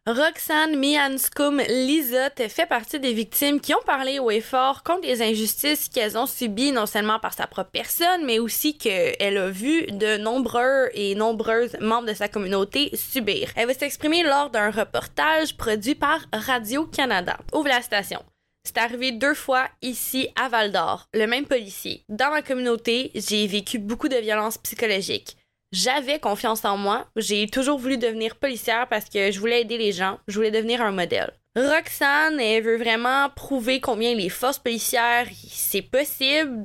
Roxane 0.07 0.77
Mianskum 0.77 1.62
Lizotte 1.67 2.51
fait 2.51 2.67
partie 2.67 3.01
des 3.01 3.14
victimes 3.14 3.59
qui 3.59 3.73
ont 3.73 3.83
parlé 3.87 4.19
au 4.19 4.31
effort 4.31 4.83
contre 4.83 5.09
les 5.09 5.23
injustices 5.23 5.88
qu'elles 5.88 6.19
ont 6.19 6.27
subies 6.27 6.73
non 6.73 6.85
seulement 6.85 7.19
par 7.19 7.33
sa 7.33 7.47
propre 7.47 7.71
personne, 7.73 8.23
mais 8.27 8.38
aussi 8.38 8.77
qu'elle 8.77 9.38
a 9.38 9.49
vu 9.49 9.87
de 9.87 10.19
nombreux 10.19 10.90
et 10.93 11.14
nombreuses 11.14 11.79
membres 11.81 12.07
de 12.07 12.12
sa 12.12 12.29
communauté 12.29 12.95
subir. 12.95 13.49
Elle 13.57 13.67
va 13.67 13.73
s'exprimer 13.73 14.23
lors 14.25 14.51
d'un 14.51 14.71
reportage 14.71 15.57
produit 15.57 15.95
par 15.95 16.21
Radio-Canada. 16.35 17.38
Ouvre 17.55 17.69
la 17.69 17.81
station. 17.81 18.23
C'est 18.67 18.77
arrivé 18.77 19.11
deux 19.11 19.35
fois 19.35 19.69
ici 19.81 20.29
à 20.37 20.51
Val 20.51 20.71
d'Or. 20.71 21.09
Le 21.14 21.27
même 21.27 21.47
policier. 21.47 22.05
Dans 22.11 22.31
ma 22.31 22.43
communauté, 22.43 23.11
j'ai 23.14 23.47
vécu 23.47 23.79
beaucoup 23.79 24.09
de 24.09 24.17
violences 24.17 24.59
psychologiques 24.59 25.38
j'avais 25.75 26.21
confiance 26.21 26.65
en 26.65 26.77
moi. 26.77 27.07
J'ai 27.17 27.47
toujours 27.49 27.79
voulu 27.79 27.99
devenir 27.99 28.37
policière 28.37 28.87
parce 28.89 29.07
que 29.07 29.33
je 29.33 29.41
voulais 29.41 29.63
aider 29.63 29.77
les 29.77 29.93
gens. 29.93 30.19
Je 30.29 30.37
voulais 30.37 30.53
devenir 30.53 30.81
un 30.81 30.93
modèle. 30.93 31.33
Roxane, 31.57 32.41
elle 32.41 32.65
veut 32.65 32.79
vraiment 32.79 33.29
prouver 33.31 33.81
combien 33.81 34.13
les 34.15 34.29
forces 34.29 34.59
policières, 34.59 35.29
c'est 35.49 35.83
possible 35.83 36.65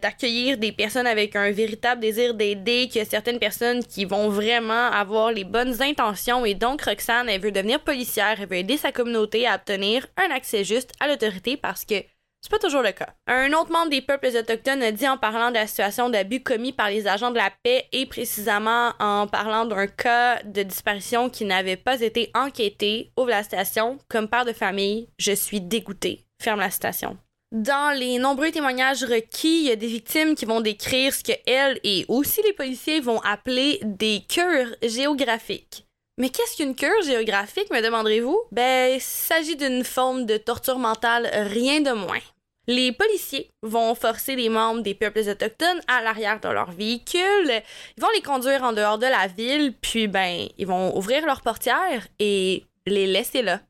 d'accueillir 0.00 0.58
des 0.58 0.70
personnes 0.70 1.08
avec 1.08 1.34
un 1.34 1.50
véritable 1.50 2.00
désir 2.00 2.34
d'aider, 2.34 2.88
a 3.00 3.04
certaines 3.04 3.40
personnes 3.40 3.82
qui 3.82 4.04
vont 4.04 4.28
vraiment 4.28 4.92
avoir 4.92 5.32
les 5.32 5.42
bonnes 5.42 5.82
intentions 5.82 6.44
et 6.44 6.54
donc 6.54 6.82
Roxane, 6.82 7.28
elle 7.28 7.40
veut 7.40 7.50
devenir 7.50 7.80
policière, 7.80 8.36
elle 8.40 8.48
veut 8.48 8.58
aider 8.58 8.76
sa 8.76 8.92
communauté 8.92 9.44
à 9.44 9.56
obtenir 9.56 10.06
un 10.16 10.32
accès 10.32 10.62
juste 10.62 10.92
à 11.00 11.08
l'autorité 11.08 11.56
parce 11.56 11.84
que 11.84 11.96
c'est 12.40 12.50
pas 12.50 12.58
toujours 12.58 12.82
le 12.82 12.92
cas. 12.92 13.14
Un 13.26 13.52
autre 13.52 13.72
membre 13.72 13.90
des 13.90 14.00
peuples 14.00 14.28
autochtones 14.28 14.82
a 14.82 14.92
dit 14.92 15.08
en 15.08 15.18
parlant 15.18 15.48
de 15.48 15.54
la 15.54 15.66
situation 15.66 16.08
d'abus 16.08 16.42
commis 16.42 16.72
par 16.72 16.88
les 16.88 17.06
agents 17.06 17.30
de 17.30 17.36
la 17.36 17.50
paix 17.62 17.86
et 17.92 18.06
précisément 18.06 18.92
en 19.00 19.26
parlant 19.26 19.66
d'un 19.66 19.86
cas 19.86 20.42
de 20.44 20.62
disparition 20.62 21.30
qui 21.30 21.44
n'avait 21.44 21.76
pas 21.76 22.00
été 22.00 22.30
enquêté, 22.34 23.12
ouvre 23.16 23.30
la 23.30 23.42
station, 23.42 23.98
comme 24.08 24.28
père 24.28 24.44
de 24.44 24.52
famille, 24.52 25.08
je 25.18 25.32
suis 25.32 25.60
dégoûté. 25.60 26.24
Ferme 26.40 26.60
la 26.60 26.70
station. 26.70 27.18
Dans 27.50 27.96
les 27.98 28.18
nombreux 28.18 28.50
témoignages 28.50 29.04
requis, 29.04 29.60
il 29.60 29.68
y 29.68 29.70
a 29.70 29.76
des 29.76 29.86
victimes 29.86 30.34
qui 30.34 30.44
vont 30.44 30.60
décrire 30.60 31.14
ce 31.14 31.24
que 31.24 31.32
elles 31.46 31.80
et 31.82 32.04
aussi 32.08 32.42
les 32.42 32.52
policiers 32.52 33.00
vont 33.00 33.20
appeler 33.20 33.80
des 33.82 34.22
cures 34.28 34.76
géographiques. 34.82 35.87
Mais 36.18 36.30
qu'est-ce 36.30 36.56
qu'une 36.56 36.74
cure 36.74 37.02
géographique, 37.04 37.70
me 37.70 37.80
demanderez-vous? 37.80 38.40
Ben, 38.50 38.94
il 38.96 39.00
s'agit 39.00 39.56
d'une 39.56 39.84
forme 39.84 40.26
de 40.26 40.36
torture 40.36 40.78
mentale, 40.78 41.30
rien 41.32 41.80
de 41.80 41.92
moins. 41.92 42.18
Les 42.66 42.92
policiers 42.92 43.50
vont 43.62 43.94
forcer 43.94 44.34
les 44.34 44.48
membres 44.48 44.82
des 44.82 44.94
peuples 44.94 45.20
autochtones 45.20 45.80
à 45.86 46.02
l'arrière 46.02 46.40
de 46.40 46.48
leur 46.48 46.72
véhicule. 46.72 47.62
Ils 47.96 48.02
vont 48.02 48.10
les 48.14 48.20
conduire 48.20 48.64
en 48.64 48.72
dehors 48.72 48.98
de 48.98 49.06
la 49.06 49.28
ville, 49.28 49.72
puis 49.80 50.08
ben, 50.08 50.48
ils 50.58 50.66
vont 50.66 50.94
ouvrir 50.96 51.24
leurs 51.24 51.40
portières 51.40 52.08
et 52.18 52.64
les 52.84 53.06
laisser 53.06 53.40
là. 53.40 53.60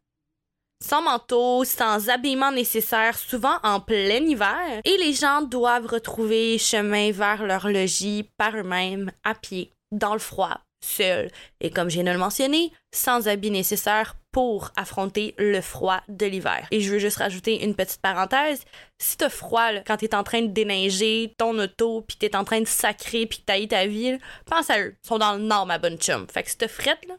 Sans 0.83 1.03
manteau, 1.03 1.65
sans 1.65 2.09
habillement 2.09 2.51
nécessaire, 2.51 3.19
souvent 3.19 3.59
en 3.63 3.81
plein 3.81 4.25
hiver, 4.25 4.81
et 4.85 4.97
les 4.97 5.13
gens 5.13 5.43
doivent 5.43 5.87
retrouver 5.87 6.57
chemin 6.57 7.13
vers 7.13 7.45
leur 7.45 7.69
logis 7.69 8.29
par 8.37 8.57
eux-mêmes, 8.57 9.13
à 9.23 9.35
pied, 9.35 9.73
dans 9.93 10.15
le 10.15 10.21
froid, 10.21 10.61
seul. 10.81 11.31
Et 11.61 11.71
comme 11.71 11.91
j'ai 11.91 12.03
le 12.03 12.19
mentionné, 12.19 12.73
sans 12.95 13.29
habits 13.29 13.51
nécessaires 13.51 14.17
pour 14.33 14.71
affronter 14.77 15.35
le 15.39 15.61
froid 15.61 16.01
de 16.09 16.27
l'hiver. 16.27 16.67
Et 16.71 16.81
je 16.81 16.93
veux 16.93 16.99
juste 16.99 17.17
rajouter 17.17 17.65
une 17.65 17.75
petite 17.75 18.01
parenthèse. 18.01 18.63
Si 18.99 19.17
t'as 19.17 19.29
froid 19.29 19.71
quand 19.87 19.97
t'es 19.97 20.15
en 20.15 20.23
train 20.23 20.43
de 20.43 20.49
déneiger 20.49 21.35
ton 21.39 21.59
auto, 21.59 22.03
puis 22.03 22.17
t'es 22.17 22.37
en 22.37 22.45
train 22.45 22.61
de 22.61 22.67
sacrer, 22.67 23.27
puis 23.27 23.43
t'as 23.45 23.65
ta 23.67 23.87
vie, 23.87 24.19
pense 24.47 24.71
à 24.71 24.81
eux. 24.81 24.95
Ils 25.03 25.09
sont 25.09 25.19
dans 25.19 25.35
le 25.35 25.43
nord, 25.43 25.67
ma 25.67 25.79
bonne 25.79 25.99
chum. 25.99 26.27
Fait 26.33 26.43
que 26.43 26.51
si 26.51 26.57
t'as 26.57 26.69
frette, 26.69 27.05
là, 27.09 27.17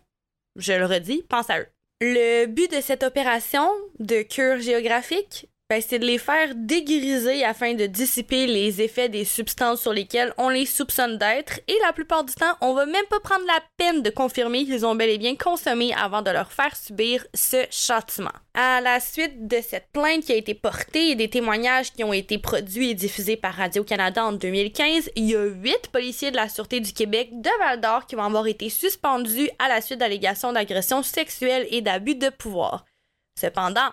je 0.55 0.73
le 0.73 0.85
redis, 0.85 1.23
pense 1.27 1.49
à 1.49 1.59
eux. 1.59 1.67
Le 2.01 2.45
but 2.45 2.71
de 2.71 2.79
cette 2.79 3.03
opération 3.03 3.69
de 3.99 4.21
cure 4.21 4.59
géographique, 4.61 5.48
ben, 5.69 5.83
c'est 5.87 5.99
de 5.99 6.05
les 6.05 6.17
faire 6.17 6.55
dégriser 6.55 7.45
afin 7.45 7.75
de 7.75 7.85
dissiper 7.85 8.47
les 8.47 8.81
effets 8.81 9.07
des 9.07 9.23
substances 9.23 9.81
sur 9.81 9.93
lesquelles 9.93 10.33
on 10.39 10.49
les 10.49 10.65
soupçonne 10.65 11.19
d'être. 11.19 11.59
Et 11.67 11.77
la 11.85 11.93
plupart 11.93 12.23
du 12.23 12.33
temps, 12.33 12.55
on 12.61 12.73
va 12.73 12.87
même 12.87 13.05
pas 13.07 13.19
prendre 13.19 13.45
la 13.45 13.61
peine 13.77 14.01
de 14.01 14.09
confirmer 14.09 14.65
qu'ils 14.65 14.83
ont 14.83 14.95
bel 14.95 15.11
et 15.11 15.19
bien 15.19 15.35
consommé 15.35 15.93
avant 15.93 16.23
de 16.23 16.31
leur 16.31 16.51
faire 16.51 16.75
subir 16.75 17.23
ce 17.35 17.67
châtiment. 17.69 18.31
À 18.55 18.81
la 18.81 18.99
suite 18.99 19.47
de 19.47 19.59
cette 19.61 19.89
plainte 19.93 20.23
qui 20.23 20.31
a 20.31 20.37
été 20.37 20.55
portée 20.55 21.11
et 21.11 21.15
des 21.15 21.29
témoignages 21.29 21.93
qui 21.93 22.03
ont 22.03 22.13
été 22.13 22.39
produits 22.39 22.89
et 22.89 22.95
diffusés 22.95 23.37
par 23.37 23.53
Radio-Canada 23.53 24.25
en 24.25 24.31
2015, 24.31 25.11
il 25.15 25.25
y 25.25 25.35
a 25.35 25.45
huit 25.45 25.89
policiers 25.91 26.31
de 26.31 26.35
la 26.35 26.49
Sûreté 26.49 26.79
du 26.79 26.93
Québec 26.93 27.29
de 27.31 27.49
Val-d'Or 27.59 28.07
qui 28.07 28.15
vont 28.15 28.23
avoir 28.23 28.47
été 28.47 28.69
suspendus 28.69 29.51
à 29.59 29.67
la 29.69 29.81
suite 29.81 29.99
d'allégations 29.99 30.51
d'agression 30.51 31.03
sexuelle 31.03 31.67
et 31.69 31.81
d'abus 31.81 32.15
de 32.15 32.29
pouvoir. 32.29 32.85
Cependant, 33.39 33.91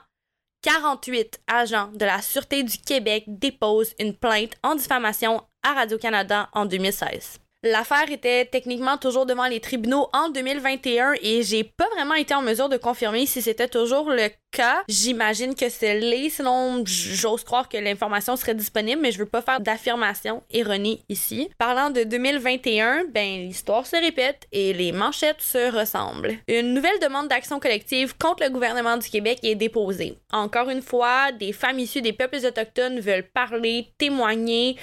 48 0.62 1.40
agents 1.46 1.90
de 1.94 2.04
la 2.04 2.22
Sûreté 2.22 2.62
du 2.62 2.78
Québec 2.78 3.24
déposent 3.28 3.94
une 3.98 4.14
plainte 4.14 4.54
en 4.62 4.74
diffamation 4.74 5.42
à 5.62 5.74
Radio-Canada 5.74 6.48
en 6.52 6.66
2016. 6.66 7.38
L'affaire 7.62 8.10
était 8.10 8.44
techniquement 8.44 8.96
toujours 8.98 9.26
devant 9.26 9.46
les 9.46 9.60
tribunaux 9.60 10.08
en 10.12 10.28
2021 10.28 11.14
et 11.22 11.42
j'ai 11.42 11.64
pas 11.64 11.88
vraiment 11.94 12.14
été 12.14 12.34
en 12.34 12.42
mesure 12.42 12.68
de 12.68 12.76
confirmer 12.76 13.26
si 13.26 13.42
c'était 13.42 13.68
toujours 13.68 14.10
le 14.10 14.28
cas. 14.50 14.82
J'imagine 14.88 15.54
que 15.54 15.68
c'est 15.68 15.98
l'est, 15.98 16.30
sinon 16.30 16.84
j'ose 16.86 17.44
croire 17.44 17.68
que 17.68 17.76
l'information 17.76 18.36
serait 18.36 18.54
disponible, 18.54 19.00
mais 19.02 19.10
je 19.10 19.18
veux 19.18 19.26
pas 19.26 19.42
faire 19.42 19.60
d'affirmation 19.60 20.42
erronée 20.50 21.00
ici. 21.08 21.50
Parlant 21.58 21.90
de 21.90 22.04
2021, 22.04 23.06
ben 23.12 23.46
l'histoire 23.46 23.86
se 23.86 23.96
répète 23.96 24.46
et 24.52 24.72
les 24.72 24.92
manchettes 24.92 25.40
se 25.40 25.72
ressemblent. 25.72 26.34
Une 26.48 26.74
nouvelle 26.74 26.98
demande 27.00 27.28
d'action 27.28 27.58
collective 27.58 28.16
contre 28.16 28.44
le 28.44 28.50
gouvernement 28.50 28.96
du 28.96 29.08
Québec 29.08 29.40
est 29.42 29.54
déposée. 29.54 30.18
Encore 30.32 30.70
une 30.70 30.82
fois, 30.82 31.32
des 31.32 31.52
femmes 31.52 31.78
issues 31.78 32.02
des 32.02 32.12
peuples 32.12 32.44
autochtones 32.44 33.00
veulent 33.00 33.28
parler, 33.28 33.88
témoigner 33.98 34.76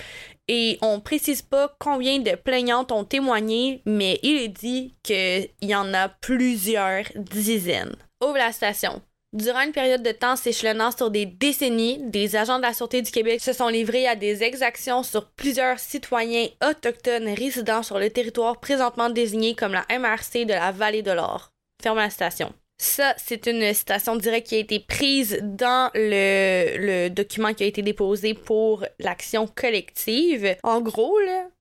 et 0.48 0.78
on 0.82 1.00
précise 1.00 1.42
pas 1.42 1.76
combien 1.80 2.20
de 2.20 2.36
plaignantes 2.36 2.92
ont 2.92 3.06
témoigné, 3.06 3.82
mais 3.86 4.20
il 4.24 4.38
est 4.38 4.48
dit 4.50 4.96
qu'il 5.04 5.50
y 5.62 5.76
en 5.76 5.94
a 5.94 6.10
plusieurs 6.10 7.06
dizaines. 7.16 7.96
Ouvre 8.24 8.38
la 8.38 8.52
station. 8.52 9.02
Durant 9.34 9.62
une 9.62 9.72
période 9.72 10.04
de 10.04 10.12
temps 10.12 10.36
s'échelonnant 10.36 10.92
sur 10.92 11.10
des 11.10 11.26
décennies, 11.26 11.98
des 12.04 12.36
agents 12.36 12.58
de 12.58 12.64
la 12.64 12.74
Sûreté 12.74 13.02
du 13.02 13.12
Québec 13.12 13.42
se 13.42 13.52
sont 13.52 13.68
livrés 13.68 14.08
à 14.08 14.16
des 14.16 14.44
exactions 14.44 15.02
sur 15.02 15.32
plusieurs 15.32 15.80
citoyens 15.80 16.48
autochtones 16.64 17.30
résidant 17.30 17.82
sur 17.82 17.98
le 17.98 18.12
territoire 18.12 18.60
présentement 18.60 19.10
désigné 19.10 19.56
comme 19.56 19.74
la 19.74 19.88
MRC 19.90 20.46
de 20.46 20.54
la 20.54 20.72
Vallée 20.72 21.02
de 21.02 21.12
l'Or. 21.12 21.50
Ferme 21.82 21.98
la 21.98 22.12
station. 22.12 22.54
Ça, 22.84 23.14
c'est 23.16 23.48
une 23.48 23.74
citation 23.74 24.18
directe 24.18 24.48
qui 24.48 24.56
a 24.56 24.60
été 24.60 24.82
prise 24.82 25.40
dans 25.42 25.90
le, 25.96 27.08
document 27.08 27.54
qui 27.54 27.64
a 27.64 27.66
été 27.66 27.82
déposé 27.82 28.34
pour 28.34 28.86
l'action 29.00 29.48
collective. 29.48 30.58
En 30.64 30.82
gros, 30.82 31.18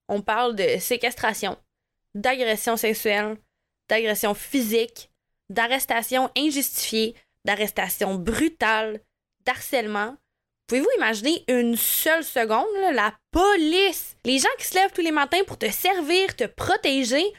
on 0.08 0.20
parle 0.20 0.56
de 0.56 0.80
séquestration, 0.80 1.56
d'agression 2.16 2.76
sexuelle, 2.76 3.36
d'agression 3.88 4.34
physique, 4.34 5.10
d'arrestation 5.48 6.28
injustifiée, 6.36 7.14
d'arrestation 7.44 8.16
brutale, 8.16 9.00
d'harcèlement. 9.46 10.16
Pouvez-vous 10.66 10.90
imaginer 10.96 11.44
une 11.46 11.76
seule 11.76 12.24
seconde, 12.24 12.66
la 12.94 13.14
police, 13.30 14.16
les 14.24 14.40
gens 14.40 14.48
qui 14.58 14.66
se 14.66 14.74
lèvent 14.74 14.92
tous 14.92 15.02
les 15.02 15.12
matins 15.12 15.44
pour 15.46 15.56
te 15.56 15.70
servir, 15.70 16.34
te 16.34 16.44
protéger, 16.44 17.32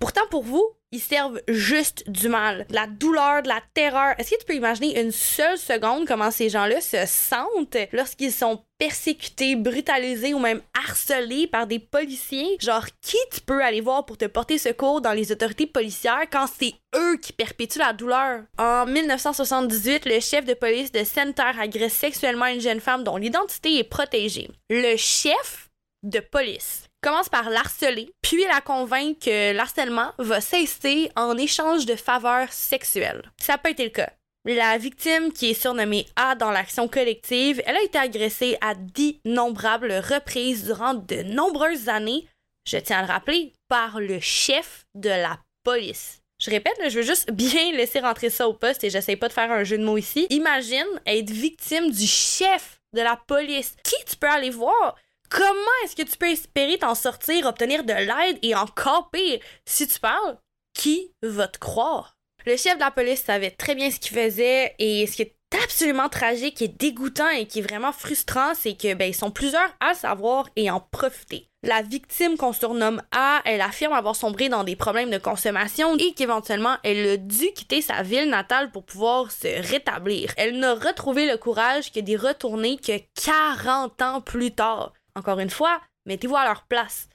pourtant 0.00 0.26
pour 0.30 0.42
vous, 0.42 0.66
ils 0.92 1.00
servent 1.00 1.40
juste 1.46 2.08
du 2.10 2.28
mal, 2.28 2.66
de 2.68 2.74
la 2.74 2.86
douleur, 2.86 3.42
de 3.42 3.48
la 3.48 3.60
terreur. 3.74 4.14
Est-ce 4.18 4.30
que 4.30 4.40
tu 4.40 4.44
peux 4.44 4.54
imaginer 4.54 5.00
une 5.00 5.12
seule 5.12 5.58
seconde 5.58 6.06
comment 6.06 6.30
ces 6.30 6.48
gens-là 6.48 6.80
se 6.80 7.06
sentent 7.06 7.76
lorsqu'ils 7.92 8.32
sont 8.32 8.64
persécutés, 8.78 9.54
brutalisés 9.54 10.34
ou 10.34 10.40
même 10.40 10.62
harcelés 10.74 11.46
par 11.46 11.66
des 11.68 11.78
policiers? 11.78 12.56
Genre, 12.60 12.86
qui 13.00 13.18
tu 13.32 13.40
peux 13.40 13.62
aller 13.62 13.80
voir 13.80 14.04
pour 14.04 14.18
te 14.18 14.24
porter 14.24 14.58
secours 14.58 15.00
dans 15.00 15.12
les 15.12 15.30
autorités 15.30 15.66
policières 15.66 16.26
quand 16.30 16.46
c'est 16.58 16.74
eux 16.96 17.16
qui 17.18 17.32
perpétuent 17.32 17.78
la 17.78 17.92
douleur? 17.92 18.42
En 18.58 18.86
1978, 18.86 20.06
le 20.06 20.18
chef 20.18 20.44
de 20.44 20.54
police 20.54 20.90
de 20.90 21.04
Center 21.04 21.52
agresse 21.60 21.94
sexuellement 21.94 22.46
une 22.46 22.60
jeune 22.60 22.80
femme 22.80 23.04
dont 23.04 23.16
l'identité 23.16 23.78
est 23.78 23.84
protégée. 23.84 24.50
Le 24.70 24.96
chef 24.96 25.68
de 26.02 26.18
police 26.18 26.89
commence 27.02 27.28
par 27.28 27.50
l'harceler, 27.50 28.12
puis 28.22 28.44
la 28.44 28.60
convainc 28.60 29.18
que 29.20 29.52
l'harcèlement 29.52 30.12
va 30.18 30.40
cesser 30.40 31.10
en 31.16 31.36
échange 31.36 31.86
de 31.86 31.96
faveurs 31.96 32.52
sexuelles. 32.52 33.30
Ça 33.38 33.58
peut 33.58 33.70
être 33.70 33.82
le 33.82 33.90
cas. 33.90 34.10
La 34.46 34.78
victime, 34.78 35.32
qui 35.32 35.50
est 35.50 35.60
surnommée 35.60 36.06
A 36.16 36.34
dans 36.34 36.50
l'action 36.50 36.88
collective, 36.88 37.62
elle 37.66 37.76
a 37.76 37.82
été 37.82 37.98
agressée 37.98 38.56
à 38.62 38.74
d'innombrables 38.74 39.92
reprises 39.92 40.64
durant 40.64 40.94
de 40.94 41.22
nombreuses 41.22 41.88
années, 41.90 42.26
je 42.66 42.78
tiens 42.78 42.98
à 42.98 43.02
le 43.02 43.08
rappeler, 43.08 43.52
par 43.68 44.00
le 44.00 44.18
chef 44.18 44.86
de 44.94 45.10
la 45.10 45.38
police. 45.62 46.20
Je 46.40 46.50
répète, 46.50 46.78
je 46.88 46.96
veux 46.96 47.04
juste 47.04 47.30
bien 47.30 47.72
laisser 47.76 48.00
rentrer 48.00 48.30
ça 48.30 48.48
au 48.48 48.54
poste 48.54 48.82
et 48.82 48.90
j'essaie 48.90 49.16
pas 49.16 49.28
de 49.28 49.34
faire 49.34 49.52
un 49.52 49.62
jeu 49.62 49.76
de 49.76 49.84
mots 49.84 49.98
ici. 49.98 50.26
Imagine 50.30 50.86
être 51.04 51.30
victime 51.30 51.90
du 51.90 52.06
chef 52.06 52.80
de 52.94 53.02
la 53.02 53.20
police. 53.26 53.76
Qui 53.84 53.96
tu 54.08 54.16
peux 54.16 54.28
aller 54.28 54.50
voir? 54.50 54.96
Comment 55.30 55.54
est-ce 55.84 55.94
que 55.94 56.02
tu 56.02 56.16
peux 56.16 56.28
espérer 56.28 56.78
t'en 56.78 56.96
sortir, 56.96 57.46
obtenir 57.46 57.84
de 57.84 57.92
l'aide 57.92 58.38
et 58.42 58.54
encore 58.54 59.10
pire, 59.10 59.38
si 59.64 59.86
tu 59.86 60.00
parles, 60.00 60.38
qui 60.74 61.14
va 61.22 61.46
te 61.46 61.58
croire? 61.58 62.16
Le 62.46 62.56
chef 62.56 62.74
de 62.74 62.80
la 62.80 62.90
police 62.90 63.22
savait 63.22 63.50
très 63.50 63.74
bien 63.74 63.90
ce 63.90 64.00
qu'il 64.00 64.16
faisait 64.16 64.74
et 64.78 65.06
ce 65.06 65.16
qui 65.16 65.22
est 65.22 65.36
absolument 65.62 66.08
tragique 66.08 66.62
et 66.62 66.68
dégoûtant 66.68 67.28
et 67.28 67.46
qui 67.46 67.60
est 67.60 67.62
vraiment 67.62 67.92
frustrant, 67.92 68.54
c'est 68.54 68.74
que 68.74 68.94
ben 68.94 69.08
ils 69.08 69.14
sont 69.14 69.30
plusieurs 69.30 69.70
à 69.80 69.94
savoir 69.94 70.48
et 70.56 70.70
en 70.70 70.80
profiter. 70.80 71.48
La 71.62 71.82
victime 71.82 72.36
qu'on 72.36 72.52
surnomme 72.52 73.02
A, 73.12 73.42
elle 73.44 73.60
affirme 73.60 73.92
avoir 73.92 74.16
sombré 74.16 74.48
dans 74.48 74.64
des 74.64 74.76
problèmes 74.76 75.10
de 75.10 75.18
consommation 75.18 75.96
et 75.96 76.14
qu'éventuellement 76.14 76.76
elle 76.82 77.06
a 77.06 77.16
dû 77.18 77.52
quitter 77.52 77.82
sa 77.82 78.02
ville 78.02 78.30
natale 78.30 78.70
pour 78.70 78.84
pouvoir 78.84 79.30
se 79.30 79.68
rétablir. 79.70 80.32
Elle 80.36 80.58
n'a 80.58 80.74
retrouvé 80.74 81.26
le 81.26 81.36
courage 81.36 81.92
que 81.92 82.00
d'y 82.00 82.16
retourner 82.16 82.78
que 82.78 82.98
40 83.22 84.00
ans 84.02 84.20
plus 84.22 84.52
tard. 84.52 84.92
Encore 85.14 85.40
une 85.40 85.50
fois, 85.50 85.80
mettez-vous 86.06 86.36
à 86.36 86.44
leur 86.44 86.64
place. 86.64 87.08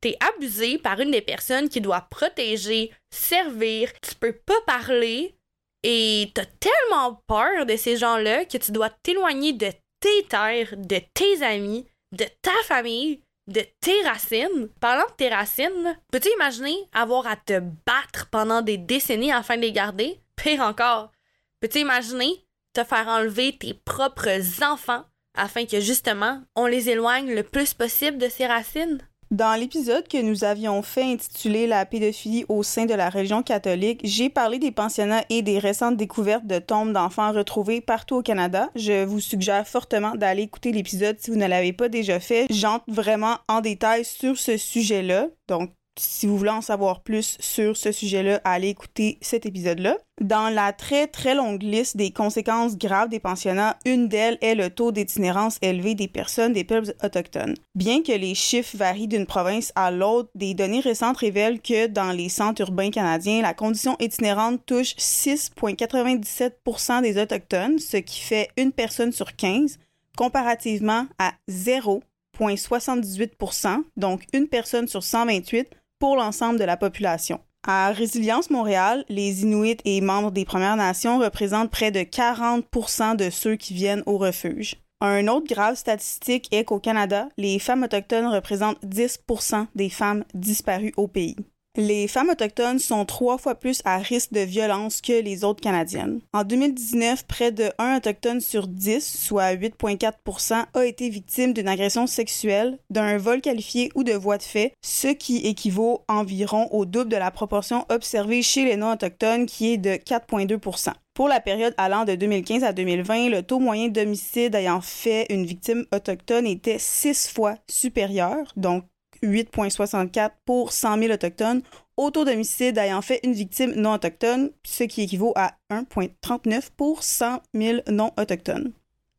T'es 0.00 0.16
abusé 0.20 0.78
par 0.78 1.00
une 1.00 1.10
des 1.10 1.22
personnes 1.22 1.68
qui 1.68 1.80
doit 1.80 2.06
protéger, 2.10 2.92
servir, 3.10 3.90
tu 4.00 4.14
peux 4.14 4.32
pas 4.34 4.60
parler 4.66 5.34
et 5.82 6.30
t'as 6.34 6.44
tellement 6.44 7.22
peur 7.26 7.66
de 7.66 7.76
ces 7.76 7.96
gens-là 7.96 8.44
que 8.44 8.58
tu 8.58 8.72
dois 8.72 8.90
t'éloigner 8.90 9.52
de 9.52 9.70
tes 10.00 10.24
terres, 10.28 10.74
de 10.76 11.00
tes 11.14 11.42
amis, 11.42 11.86
de 12.12 12.24
ta 12.42 12.52
famille, 12.64 13.22
de 13.46 13.62
tes 13.80 14.02
racines. 14.02 14.68
Parlant 14.80 15.06
de 15.06 15.16
tes 15.16 15.28
racines, 15.28 15.98
peux-tu 16.10 16.28
imaginer 16.34 16.76
avoir 16.92 17.26
à 17.26 17.36
te 17.36 17.60
battre 17.60 18.28
pendant 18.30 18.62
des 18.62 18.78
décennies 18.78 19.32
afin 19.32 19.56
de 19.56 19.62
les 19.62 19.72
garder? 19.72 20.20
Pire 20.36 20.60
encore, 20.60 21.12
peux-tu 21.60 21.80
imaginer 21.80 22.44
te 22.72 22.84
faire 22.84 23.08
enlever 23.08 23.56
tes 23.56 23.74
propres 23.74 24.62
enfants 24.62 25.04
afin 25.34 25.64
que 25.66 25.80
justement 25.80 26.40
on 26.56 26.66
les 26.66 26.90
éloigne 26.90 27.34
le 27.34 27.42
plus 27.42 27.74
possible 27.74 28.18
de 28.18 28.28
ces 28.28 28.46
racines? 28.46 28.98
Dans 29.30 29.58
l'épisode 29.58 30.06
que 30.06 30.22
nous 30.22 30.44
avions 30.44 30.82
fait 30.82 31.02
intitulé 31.02 31.66
La 31.66 31.86
pédophilie 31.86 32.44
au 32.48 32.62
sein 32.62 32.84
de 32.84 32.94
la 32.94 33.10
religion 33.10 33.42
catholique, 33.42 34.00
j'ai 34.04 34.28
parlé 34.28 34.60
des 34.60 34.70
pensionnats 34.70 35.24
et 35.28 35.42
des 35.42 35.58
récentes 35.58 35.96
découvertes 35.96 36.46
de 36.46 36.60
tombes 36.60 36.92
d'enfants 36.92 37.32
retrouvées 37.32 37.80
partout 37.80 38.16
au 38.16 38.22
Canada. 38.22 38.70
Je 38.76 39.04
vous 39.04 39.18
suggère 39.18 39.66
fortement 39.66 40.14
d'aller 40.14 40.42
écouter 40.42 40.70
l'épisode 40.70 41.16
si 41.18 41.30
vous 41.30 41.36
ne 41.36 41.46
l'avez 41.46 41.72
pas 41.72 41.88
déjà 41.88 42.20
fait. 42.20 42.46
J'entre 42.50 42.84
vraiment 42.86 43.38
en 43.48 43.60
détail 43.60 44.04
sur 44.04 44.38
ce 44.38 44.56
sujet-là. 44.56 45.26
Donc, 45.48 45.72
si 45.96 46.26
vous 46.26 46.36
voulez 46.36 46.50
en 46.50 46.60
savoir 46.60 47.00
plus 47.00 47.38
sur 47.40 47.76
ce 47.76 47.92
sujet-là, 47.92 48.40
allez 48.44 48.68
écouter 48.68 49.18
cet 49.20 49.46
épisode-là. 49.46 49.96
Dans 50.20 50.52
la 50.52 50.72
très 50.72 51.06
très 51.06 51.34
longue 51.34 51.62
liste 51.62 51.96
des 51.96 52.10
conséquences 52.10 52.76
graves 52.76 53.08
des 53.08 53.20
pensionnats, 53.20 53.78
une 53.84 54.08
d'elles 54.08 54.38
est 54.40 54.54
le 54.54 54.70
taux 54.70 54.92
d'itinérance 54.92 55.58
élevé 55.62 55.94
des 55.94 56.08
personnes 56.08 56.52
des 56.52 56.64
peuples 56.64 56.94
autochtones. 57.02 57.54
Bien 57.74 58.02
que 58.02 58.12
les 58.12 58.34
chiffres 58.34 58.76
varient 58.76 59.08
d'une 59.08 59.24
province 59.26 59.72
à 59.74 59.90
l'autre, 59.90 60.30
des 60.34 60.52
données 60.54 60.80
récentes 60.80 61.18
révèlent 61.18 61.60
que 61.60 61.86
dans 61.86 62.12
les 62.12 62.28
centres 62.28 62.62
urbains 62.62 62.90
canadiens, 62.90 63.42
la 63.42 63.54
condition 63.54 63.96
itinérante 64.00 64.64
touche 64.66 64.96
6,97% 64.96 67.02
des 67.02 67.20
autochtones, 67.20 67.78
ce 67.78 67.98
qui 67.98 68.20
fait 68.20 68.50
une 68.56 68.72
personne 68.72 69.12
sur 69.12 69.36
15, 69.36 69.78
comparativement 70.16 71.06
à 71.18 71.34
0,78% 71.50 73.82
donc 73.96 74.22
une 74.32 74.48
personne 74.48 74.88
sur 74.88 75.02
128 75.02 75.68
l'ensemble 76.12 76.58
de 76.58 76.64
la 76.64 76.76
population. 76.76 77.40
À 77.66 77.92
Résilience 77.92 78.50
Montréal, 78.50 79.06
les 79.08 79.42
Inuits 79.42 79.78
et 79.86 80.02
membres 80.02 80.30
des 80.30 80.44
Premières 80.44 80.76
Nations 80.76 81.18
représentent 81.18 81.70
près 81.70 81.90
de 81.90 82.00
40% 82.00 83.16
de 83.16 83.30
ceux 83.30 83.56
qui 83.56 83.72
viennent 83.72 84.02
au 84.04 84.18
refuge. 84.18 84.76
Un 85.00 85.28
autre 85.28 85.46
grave 85.46 85.76
statistique 85.76 86.48
est 86.52 86.64
qu'au 86.64 86.78
Canada, 86.78 87.28
les 87.38 87.58
femmes 87.58 87.82
autochtones 87.82 88.26
représentent 88.26 88.82
10% 88.84 89.66
des 89.74 89.88
femmes 89.88 90.24
disparues 90.34 90.92
au 90.98 91.08
pays. 91.08 91.36
Les 91.76 92.06
femmes 92.06 92.30
autochtones 92.30 92.78
sont 92.78 93.04
trois 93.04 93.36
fois 93.36 93.56
plus 93.56 93.82
à 93.84 93.98
risque 93.98 94.32
de 94.32 94.40
violence 94.40 95.00
que 95.00 95.20
les 95.20 95.42
autres 95.42 95.60
Canadiennes. 95.60 96.20
En 96.32 96.44
2019, 96.44 97.24
près 97.26 97.50
de 97.50 97.72
1 97.78 97.96
autochtone 97.96 98.40
sur 98.40 98.68
10, 98.68 99.04
soit 99.04 99.54
8,4% 99.54 100.66
a 100.72 100.84
été 100.84 101.08
victime 101.08 101.52
d'une 101.52 101.66
agression 101.66 102.06
sexuelle, 102.06 102.78
d'un 102.90 103.18
vol 103.18 103.40
qualifié 103.40 103.90
ou 103.96 104.04
de 104.04 104.12
voie 104.12 104.38
de 104.38 104.44
fait, 104.44 104.72
ce 104.82 105.08
qui 105.08 105.38
équivaut 105.38 106.02
environ 106.06 106.68
au 106.70 106.84
double 106.84 107.10
de 107.10 107.16
la 107.16 107.32
proportion 107.32 107.84
observée 107.88 108.42
chez 108.42 108.64
les 108.64 108.76
non-autochtones 108.76 109.46
qui 109.46 109.72
est 109.72 109.78
de 109.78 109.94
4,2 109.94 110.92
pour 111.14 111.28
la 111.28 111.38
période 111.38 111.74
allant 111.76 112.04
de 112.04 112.16
2015 112.16 112.64
à 112.64 112.72
2020, 112.72 113.28
le 113.28 113.42
taux 113.44 113.60
moyen 113.60 113.86
d'homicide 113.86 114.56
ayant 114.56 114.80
fait 114.80 115.26
une 115.30 115.46
victime 115.46 115.86
autochtone 115.94 116.44
était 116.44 116.80
six 116.80 117.28
fois 117.32 117.54
supérieur, 117.68 118.52
donc 118.56 118.84
8,64 119.24 120.30
pour 120.44 120.72
100 120.72 120.98
000 120.98 121.12
autochtones 121.12 121.62
au 121.96 122.10
taux 122.10 122.24
d'homicide 122.24 122.78
ayant 122.78 123.02
fait 123.02 123.20
une 123.22 123.32
victime 123.32 123.72
non 123.76 123.94
autochtone, 123.94 124.50
ce 124.64 124.84
qui 124.84 125.02
équivaut 125.02 125.32
à 125.36 125.52
1,39 125.70 126.70
pour 126.76 127.02
100 127.02 127.40
000 127.54 127.80
non 127.88 128.10
autochtones. 128.18 128.72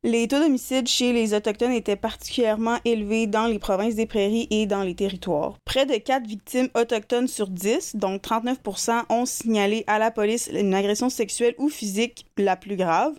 Les 0.06 0.28
taux 0.28 0.38
d'homicide 0.38 0.86
chez 0.86 1.12
les 1.12 1.34
Autochtones 1.34 1.72
étaient 1.72 1.96
particulièrement 1.96 2.78
élevés 2.84 3.26
dans 3.26 3.48
les 3.48 3.58
provinces 3.58 3.96
des 3.96 4.06
prairies 4.06 4.46
et 4.52 4.66
dans 4.66 4.84
les 4.84 4.94
territoires. 4.94 5.58
Près 5.64 5.84
de 5.84 5.96
4 5.96 6.24
victimes 6.24 6.68
autochtones 6.76 7.26
sur 7.26 7.48
10, 7.48 7.96
donc 7.96 8.22
39% 8.22 9.02
ont 9.08 9.26
signalé 9.26 9.82
à 9.88 9.98
la 9.98 10.12
police 10.12 10.48
une 10.52 10.74
agression 10.74 11.08
sexuelle 11.08 11.56
ou 11.58 11.68
physique 11.68 12.26
la 12.38 12.54
plus 12.54 12.76
grave 12.76 13.14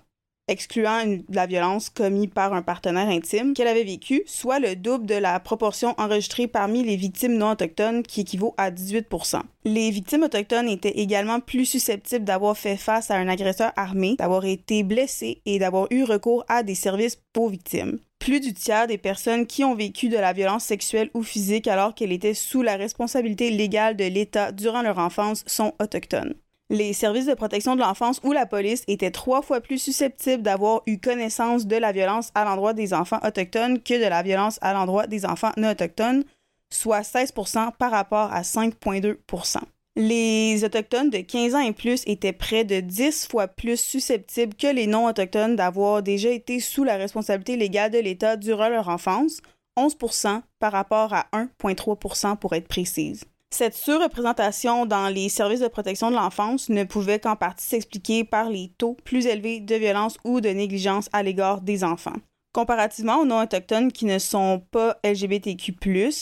excluant 0.48 1.04
la 1.30 1.46
violence 1.46 1.90
commise 1.90 2.30
par 2.34 2.54
un 2.54 2.62
partenaire 2.62 3.10
intime 3.10 3.54
qu'elle 3.54 3.68
avait 3.68 3.84
vécu, 3.84 4.24
soit 4.26 4.60
le 4.60 4.76
double 4.76 5.06
de 5.06 5.16
la 5.16 5.40
proportion 5.40 5.94
enregistrée 5.98 6.48
parmi 6.48 6.84
les 6.84 6.96
victimes 6.96 7.38
non 7.38 7.52
autochtones 7.52 8.04
qui 8.04 8.22
équivaut 8.22 8.54
à 8.58 8.72
18% 8.72 9.42
Les 9.66 9.92
victimes 9.92 10.24
autochtones 10.24 10.70
étaient 10.70 11.00
également 11.00 11.40
plus 11.40 11.66
susceptibles 11.66 12.26
d'avoir 12.26 12.58
fait 12.58 12.78
face 12.78 13.12
à 13.12 13.16
un 13.16 13.28
agresseur 13.28 13.72
armé, 13.76 14.16
d'avoir 14.18 14.46
été 14.46 14.84
blessées 14.84 15.42
et 15.46 15.60
d'avoir 15.60 15.88
eu 15.92 16.04
recours 16.04 16.46
à 16.48 16.64
des 16.64 16.76
services 16.76 17.22
pour 17.34 17.50
victimes. 17.50 18.00
Plus 18.20 18.40
du 18.40 18.54
tiers 18.54 18.88
des 18.88 18.98
personnes 18.98 19.46
qui 19.46 19.64
ont 19.64 19.76
vécu 19.76 20.10
de 20.10 20.18
la 20.18 20.34
violence 20.34 20.64
sexuelle 20.64 21.10
ou 21.14 21.24
physique 21.24 21.68
alors 21.68 21.94
qu'elle 21.94 22.12
était 22.12 22.34
sous 22.34 22.62
la 22.62 22.76
responsabilité 22.76 23.52
légale 23.52 23.96
de 23.96 24.06
l'État 24.06 24.52
durant 24.52 24.82
leur 24.82 24.98
enfance 24.98 25.44
sont 25.46 25.74
autochtones 25.80 26.34
les 26.70 26.94
services 26.94 27.26
de 27.26 27.34
protection 27.34 27.76
de 27.76 27.82
l'enfance 27.82 28.20
ou 28.24 28.34
la 28.34 28.46
police 28.46 28.84
étaient 28.88 29.12
trois 29.12 29.42
fois 29.42 29.62
plus 29.62 29.78
susceptibles 29.78 30.44
d'avoir 30.44 30.82
eu 30.86 30.98
connaissance 31.00 31.66
de 31.66 31.76
la 31.76 31.92
violence 31.92 32.32
à 32.36 32.44
l'endroit 32.44 32.74
des 32.74 32.94
enfants 32.94 33.20
autochtones 33.26 33.82
que 33.82 33.94
de 33.94 34.10
la 34.10 34.24
violence 34.24 34.60
à 34.62 34.74
l'endroit 34.74 35.08
des 35.08 35.26
enfants 35.26 35.52
non 35.58 35.72
autochtones, 35.72 36.24
soit 36.70 37.02
16% 37.02 37.72
par 37.78 37.92
rapport 37.92 38.34
à 38.34 38.42
5,2% 38.42 39.60
les 39.98 40.64
Autochtones 40.64 41.10
de 41.10 41.18
15 41.18 41.56
ans 41.56 41.60
et 41.60 41.74
plus 41.74 42.04
étaient 42.06 42.32
près 42.32 42.64
de 42.64 42.80
10 42.80 43.28
fois 43.30 43.48
plus 43.48 43.80
susceptibles 43.80 44.54
que 44.54 44.68
les 44.68 44.86
non-autochtones 44.86 45.56
d'avoir 45.56 46.04
déjà 46.04 46.30
été 46.30 46.60
sous 46.60 46.84
la 46.84 46.98
responsabilité 46.98 47.58
légale 47.58 47.92
de 47.92 47.98
l'État 47.98 48.38
durant 48.38 48.70
leur 48.70 48.90
enfance, 48.90 49.42
11% 49.76 50.42
par 50.60 50.72
rapport 50.72 51.14
à 51.14 51.26
1,3% 51.34 52.38
pour 52.38 52.54
être 52.54 52.68
précise. 52.68 53.26
Cette 53.50 53.76
surreprésentation 53.76 54.86
dans 54.86 55.08
les 55.08 55.30
services 55.30 55.62
de 55.62 55.68
protection 55.68 56.12
de 56.12 56.16
l'enfance 56.16 56.70
ne 56.70 56.84
pouvait 56.84 57.20
qu'en 57.20 57.36
partie 57.36 57.66
s'expliquer 57.66 58.24
par 58.24 58.50
les 58.50 58.72
taux 58.78 58.98
plus 59.06 59.26
élevés 59.26 59.62
de 59.62 59.76
violence 59.76 60.18
ou 60.26 60.42
de 60.42 60.50
négligence 60.50 61.10
à 61.14 61.24
l'égard 61.24 61.62
des 61.62 61.84
enfants. 61.84 62.16
Comparativement 62.54 63.20
aux 63.20 63.26
non-autochtones 63.26 63.92
qui 63.92 64.06
ne 64.06 64.20
sont 64.20 64.64
pas 64.72 64.98
LGBTQ, 65.04 65.76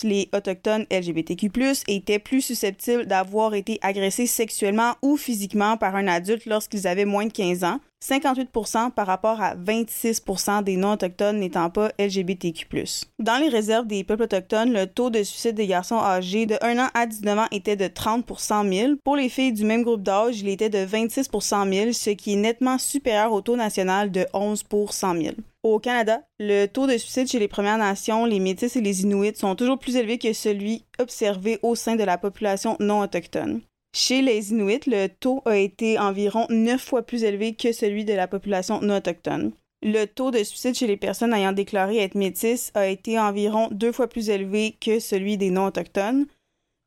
les 0.03 0.29
autochtones 0.33 0.85
LGBTQ 0.91 1.49
étaient 1.87 2.19
plus 2.19 2.41
susceptibles 2.41 3.05
d'avoir 3.05 3.53
été 3.53 3.79
agressés 3.81 4.27
sexuellement 4.27 4.95
ou 5.01 5.17
physiquement 5.17 5.77
par 5.77 5.95
un 5.95 6.07
adulte 6.07 6.45
lorsqu'ils 6.45 6.87
avaient 6.87 7.05
moins 7.05 7.25
de 7.25 7.31
15 7.31 7.63
ans, 7.63 7.79
58% 8.03 8.91
par 8.91 9.07
rapport 9.07 9.41
à 9.41 9.55
26% 9.55 10.63
des 10.63 10.77
non-autochtones 10.77 11.39
n'étant 11.39 11.69
pas 11.69 11.91
LGBTQ. 11.99 12.85
Dans 13.19 13.37
les 13.37 13.49
réserves 13.49 13.87
des 13.87 14.03
peuples 14.03 14.23
autochtones, 14.23 14.73
le 14.73 14.87
taux 14.87 15.09
de 15.09 15.23
suicide 15.23 15.55
des 15.55 15.67
garçons 15.67 15.99
âgés 15.99 16.45
de 16.45 16.57
1 16.61 16.77
an 16.77 16.89
à 16.93 17.05
19 17.05 17.39
ans 17.39 17.47
était 17.51 17.75
de 17.75 17.87
30 17.87 18.25
pour 18.25 18.39
100 18.39 18.71
000. 18.71 18.93
Pour 19.03 19.15
les 19.15 19.29
filles 19.29 19.53
du 19.53 19.65
même 19.65 19.83
groupe 19.83 20.03
d'âge, 20.03 20.41
il 20.41 20.49
était 20.49 20.69
de 20.69 20.79
26 20.79 21.27
pour 21.27 21.43
100 21.43 21.71
000, 21.71 21.93
ce 21.93 22.11
qui 22.11 22.33
est 22.33 22.37
nettement 22.37 22.77
supérieur 22.77 23.31
au 23.31 23.41
taux 23.41 23.55
national 23.55 24.11
de 24.11 24.25
11 24.33 24.63
pour 24.63 24.93
100 24.93 25.21
000. 25.21 25.35
Au 25.63 25.79
Canada, 25.79 26.21
le 26.39 26.67
taux 26.67 26.85
de 26.85 26.95
suicide 26.95 27.27
chez 27.27 27.39
les 27.39 27.47
Premières 27.47 27.79
Nations, 27.79 28.25
les 28.25 28.39
Métis 28.39 28.75
et 28.75 28.81
les 28.81 29.01
Inuits 29.01 29.35
sont 29.35 29.55
toujours 29.55 29.79
plus 29.79 29.95
élevés 29.95 30.19
que 30.19 30.31
celui 30.31 30.85
observé 30.99 31.57
au 31.63 31.73
sein 31.73 31.95
de 31.95 32.03
la 32.03 32.19
population 32.19 32.77
non 32.79 33.01
autochtone. 33.01 33.61
Chez 33.97 34.21
les 34.21 34.51
Inuits, 34.51 34.87
le 34.87 35.07
taux 35.07 35.41
a 35.45 35.55
été 35.55 35.97
environ 35.97 36.47
neuf 36.49 36.81
fois 36.81 37.01
plus 37.01 37.23
élevé 37.23 37.55
que 37.55 37.71
celui 37.71 38.03
de 38.03 38.11
la 38.11 38.27
population 38.27 38.81
non 38.81 38.97
autochtone. 38.97 39.53
Le 39.81 40.03
taux 40.03 40.31
de 40.31 40.43
suicide 40.43 40.75
chez 40.75 40.85
les 40.85 40.97
personnes 40.97 41.33
ayant 41.33 41.53
déclaré 41.53 41.99
être 41.99 42.15
métis 42.15 42.71
a 42.73 42.87
été 42.87 43.17
environ 43.17 43.69
deux 43.71 43.93
fois 43.93 44.09
plus 44.09 44.29
élevé 44.29 44.75
que 44.81 44.99
celui 44.99 45.37
des 45.37 45.49
non 45.49 45.67
autochtones. 45.67 46.25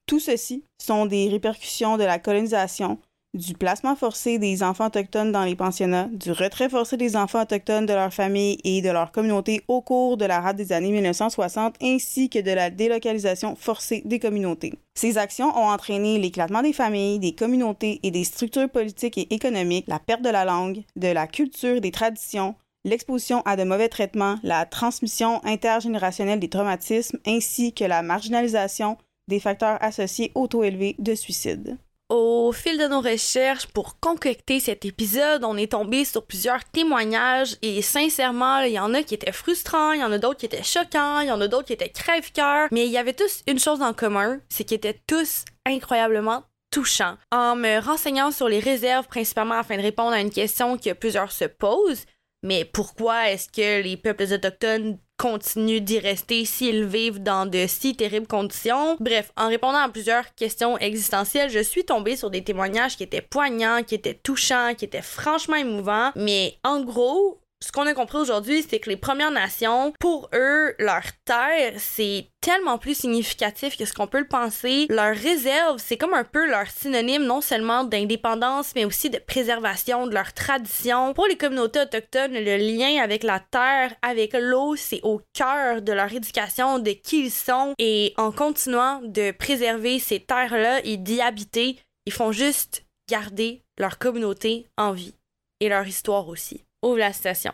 Tout 0.04 0.20
ceci 0.20 0.64
sont 0.78 1.06
des 1.06 1.30
répercussions 1.30 1.96
de 1.96 2.04
la 2.04 2.18
colonisation, 2.18 2.98
du 3.34 3.54
placement 3.54 3.94
forcé 3.94 4.38
des 4.38 4.62
enfants 4.62 4.86
autochtones 4.86 5.32
dans 5.32 5.44
les 5.44 5.54
pensionnats, 5.54 6.08
du 6.10 6.32
retrait 6.32 6.68
forcé 6.68 6.96
des 6.96 7.14
enfants 7.14 7.42
autochtones 7.42 7.86
de 7.86 7.92
leur 7.92 8.12
famille 8.12 8.58
et 8.64 8.80
de 8.80 8.88
leur 8.88 9.12
communauté 9.12 9.62
au 9.68 9.82
cours 9.82 10.16
de 10.16 10.24
la 10.24 10.40
rade 10.40 10.56
des 10.56 10.72
années 10.72 10.90
1960, 10.90 11.76
ainsi 11.82 12.30
que 12.30 12.38
de 12.38 12.50
la 12.50 12.70
délocalisation 12.70 13.54
forcée 13.54 14.02
des 14.04 14.18
communautés. 14.18 14.74
Ces 14.94 15.18
actions 15.18 15.56
ont 15.56 15.68
entraîné 15.68 16.18
l'éclatement 16.18 16.62
des 16.62 16.72
familles, 16.72 17.18
des 17.18 17.34
communautés 17.34 18.00
et 18.02 18.10
des 18.10 18.24
structures 18.24 18.70
politiques 18.70 19.18
et 19.18 19.32
économiques, 19.34 19.86
la 19.88 19.98
perte 19.98 20.22
de 20.22 20.30
la 20.30 20.44
langue, 20.44 20.82
de 20.96 21.08
la 21.08 21.26
culture 21.26 21.80
des 21.80 21.90
traditions, 21.90 22.54
l'exposition 22.84 23.42
à 23.42 23.56
de 23.56 23.64
mauvais 23.64 23.88
traitements, 23.88 24.36
la 24.42 24.64
transmission 24.64 25.44
intergénérationnelle 25.44 26.40
des 26.40 26.48
traumatismes, 26.48 27.18
ainsi 27.26 27.74
que 27.74 27.84
la 27.84 28.02
marginalisation 28.02 28.96
des 29.28 29.40
facteurs 29.40 29.76
associés 29.82 30.32
au 30.34 30.46
taux 30.46 30.64
élevé 30.64 30.96
de 30.98 31.14
suicide. 31.14 31.76
Au 32.10 32.52
fil 32.52 32.78
de 32.78 32.86
nos 32.86 33.02
recherches 33.02 33.66
pour 33.66 34.00
concocter 34.00 34.60
cet 34.60 34.86
épisode, 34.86 35.44
on 35.44 35.58
est 35.58 35.72
tombé 35.72 36.06
sur 36.06 36.24
plusieurs 36.24 36.64
témoignages 36.64 37.56
et 37.60 37.82
sincèrement, 37.82 38.60
il 38.60 38.72
y 38.72 38.78
en 38.78 38.94
a 38.94 39.02
qui 39.02 39.12
étaient 39.12 39.30
frustrants, 39.30 39.92
il 39.92 40.00
y 40.00 40.04
en 40.04 40.12
a 40.12 40.16
d'autres 40.16 40.38
qui 40.38 40.46
étaient 40.46 40.62
choquants, 40.62 41.20
il 41.20 41.28
y 41.28 41.32
en 41.32 41.40
a 41.42 41.48
d'autres 41.48 41.66
qui 41.66 41.74
étaient 41.74 41.90
crève-cœur, 41.90 42.68
mais 42.72 42.86
il 42.86 42.90
y 42.90 42.96
avait 42.96 43.12
tous 43.12 43.42
une 43.46 43.58
chose 43.58 43.82
en 43.82 43.92
commun, 43.92 44.40
c'est 44.48 44.64
qu'ils 44.64 44.78
étaient 44.78 45.02
tous 45.06 45.44
incroyablement 45.66 46.44
touchants. 46.70 47.18
En 47.30 47.56
me 47.56 47.78
renseignant 47.78 48.30
sur 48.30 48.48
les 48.48 48.60
réserves, 48.60 49.06
principalement 49.06 49.58
afin 49.58 49.76
de 49.76 49.82
répondre 49.82 50.12
à 50.12 50.20
une 50.20 50.30
question 50.30 50.78
que 50.78 50.94
plusieurs 50.94 51.32
se 51.32 51.44
posent, 51.44 52.06
mais 52.42 52.64
pourquoi 52.64 53.28
est-ce 53.28 53.48
que 53.48 53.82
les 53.82 53.98
peuples 53.98 54.32
autochtones 54.32 54.98
continuent 55.18 55.80
d'y 55.80 55.98
rester 55.98 56.44
s'ils 56.44 56.86
vivent 56.86 57.22
dans 57.22 57.44
de 57.44 57.66
si 57.66 57.94
terribles 57.94 58.26
conditions. 58.26 58.96
Bref, 59.00 59.32
en 59.36 59.48
répondant 59.48 59.78
à 59.78 59.88
plusieurs 59.88 60.34
questions 60.34 60.78
existentielles, 60.78 61.50
je 61.50 61.62
suis 61.62 61.84
tombée 61.84 62.16
sur 62.16 62.30
des 62.30 62.44
témoignages 62.44 62.96
qui 62.96 63.02
étaient 63.02 63.20
poignants, 63.20 63.82
qui 63.82 63.96
étaient 63.96 64.14
touchants, 64.14 64.74
qui 64.76 64.84
étaient 64.84 65.02
franchement 65.02 65.56
émouvants. 65.56 66.12
Mais 66.14 66.56
en 66.64 66.82
gros, 66.82 67.40
ce 67.60 67.72
qu'on 67.72 67.86
a 67.86 67.94
compris 67.94 68.18
aujourd'hui, 68.18 68.64
c'est 68.68 68.78
que 68.78 68.88
les 68.88 68.96
Premières 68.96 69.30
Nations, 69.30 69.92
pour 69.98 70.30
eux, 70.32 70.74
leur 70.78 71.02
terre, 71.24 71.74
c'est 71.76 72.28
tellement 72.40 72.78
plus 72.78 72.96
significatif 72.96 73.76
que 73.76 73.84
ce 73.84 73.92
qu'on 73.92 74.06
peut 74.06 74.20
le 74.20 74.28
penser. 74.28 74.86
Leur 74.88 75.14
réserve, 75.14 75.78
c'est 75.78 75.96
comme 75.96 76.14
un 76.14 76.24
peu 76.24 76.48
leur 76.48 76.68
synonyme 76.68 77.24
non 77.24 77.40
seulement 77.40 77.84
d'indépendance, 77.84 78.72
mais 78.74 78.84
aussi 78.84 79.10
de 79.10 79.18
préservation 79.18 80.06
de 80.06 80.14
leur 80.14 80.32
tradition. 80.32 81.14
Pour 81.14 81.26
les 81.26 81.36
communautés 81.36 81.80
autochtones, 81.80 82.32
le 82.32 82.56
lien 82.56 83.02
avec 83.02 83.24
la 83.24 83.40
terre, 83.40 83.92
avec 84.02 84.34
l'eau, 84.34 84.76
c'est 84.76 85.00
au 85.02 85.20
cœur 85.34 85.82
de 85.82 85.92
leur 85.92 86.12
éducation, 86.12 86.78
de 86.78 86.92
qui 86.92 87.24
ils 87.24 87.30
sont. 87.30 87.74
Et 87.78 88.14
en 88.16 88.30
continuant 88.30 89.00
de 89.02 89.32
préserver 89.32 89.98
ces 89.98 90.20
terres-là 90.20 90.80
et 90.84 90.96
d'y 90.96 91.20
habiter, 91.20 91.78
ils 92.06 92.12
font 92.12 92.32
juste 92.32 92.84
garder 93.10 93.62
leur 93.78 93.98
communauté 93.98 94.68
en 94.76 94.92
vie 94.92 95.14
et 95.60 95.68
leur 95.68 95.86
histoire 95.86 96.28
aussi. 96.28 96.62
Ouvre 96.82 96.98
la 96.98 97.12
citation. 97.12 97.52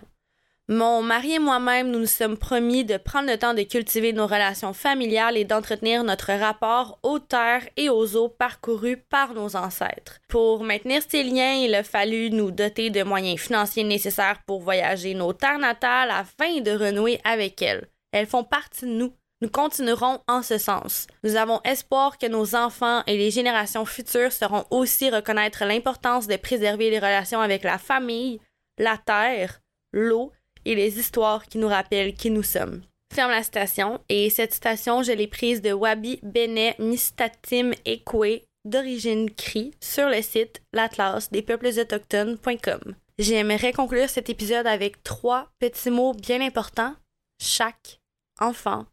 Mon 0.68 1.02
mari 1.02 1.34
et 1.34 1.38
moi-même, 1.38 1.90
nous 1.90 1.98
nous 1.98 2.06
sommes 2.06 2.38
promis 2.38 2.86
de 2.86 2.96
prendre 2.96 3.30
le 3.30 3.36
temps 3.36 3.52
de 3.52 3.62
cultiver 3.64 4.14
nos 4.14 4.26
relations 4.26 4.72
familiales 4.72 5.36
et 5.36 5.44
d'entretenir 5.44 6.04
notre 6.04 6.32
rapport 6.32 6.98
aux 7.02 7.18
terres 7.18 7.68
et 7.76 7.90
aux 7.90 8.16
eaux 8.16 8.30
parcourues 8.30 8.96
par 8.96 9.34
nos 9.34 9.56
ancêtres. 9.56 10.20
Pour 10.26 10.64
maintenir 10.64 11.02
ces 11.06 11.22
liens, 11.22 11.52
il 11.52 11.74
a 11.74 11.82
fallu 11.82 12.30
nous 12.30 12.50
doter 12.50 12.88
de 12.88 13.02
moyens 13.02 13.40
financiers 13.40 13.84
nécessaires 13.84 14.40
pour 14.46 14.62
voyager 14.62 15.12
nos 15.12 15.34
terres 15.34 15.58
natales 15.58 16.10
afin 16.10 16.60
de 16.62 16.70
renouer 16.70 17.20
avec 17.24 17.60
elles. 17.60 17.86
Elles 18.12 18.26
font 18.26 18.44
partie 18.44 18.86
de 18.86 18.90
nous. 18.90 19.12
Nous 19.42 19.50
continuerons 19.50 20.20
en 20.28 20.42
ce 20.42 20.56
sens. 20.56 21.06
Nous 21.24 21.36
avons 21.36 21.60
espoir 21.64 22.16
que 22.16 22.26
nos 22.26 22.54
enfants 22.54 23.02
et 23.06 23.18
les 23.18 23.30
générations 23.30 23.84
futures 23.84 24.32
sauront 24.32 24.64
aussi 24.70 25.10
reconnaître 25.10 25.66
l'importance 25.66 26.26
de 26.26 26.36
préserver 26.36 26.88
les 26.88 27.00
relations 27.00 27.40
avec 27.40 27.64
la 27.64 27.76
famille, 27.76 28.40
la 28.78 28.98
terre, 28.98 29.60
l'eau 29.92 30.32
et 30.64 30.74
les 30.74 30.98
histoires 30.98 31.46
qui 31.46 31.58
nous 31.58 31.68
rappellent 31.68 32.14
qui 32.14 32.30
nous 32.30 32.42
sommes. 32.42 32.82
Ferme 33.12 33.30
la 33.30 33.42
citation, 33.42 34.00
et 34.08 34.28
cette 34.30 34.54
citation, 34.54 35.02
je 35.02 35.12
l'ai 35.12 35.28
prise 35.28 35.62
de 35.62 35.72
Wabi 35.72 36.18
Bene 36.22 36.74
Mistatim 36.78 37.72
Ekwe 37.84 38.42
d'origine 38.64 39.30
Cri 39.30 39.72
sur 39.80 40.08
le 40.08 40.22
site 40.22 40.62
l'atlas 40.72 41.30
des 41.30 41.42
peuples 41.42 41.68
autochtones.com. 41.78 42.96
J'aimerais 43.18 43.72
conclure 43.72 44.08
cet 44.08 44.30
épisode 44.30 44.66
avec 44.66 45.02
trois 45.04 45.48
petits 45.60 45.90
mots 45.90 46.14
bien 46.14 46.40
importants. 46.40 46.94
Chaque 47.40 48.00
enfant 48.40 48.86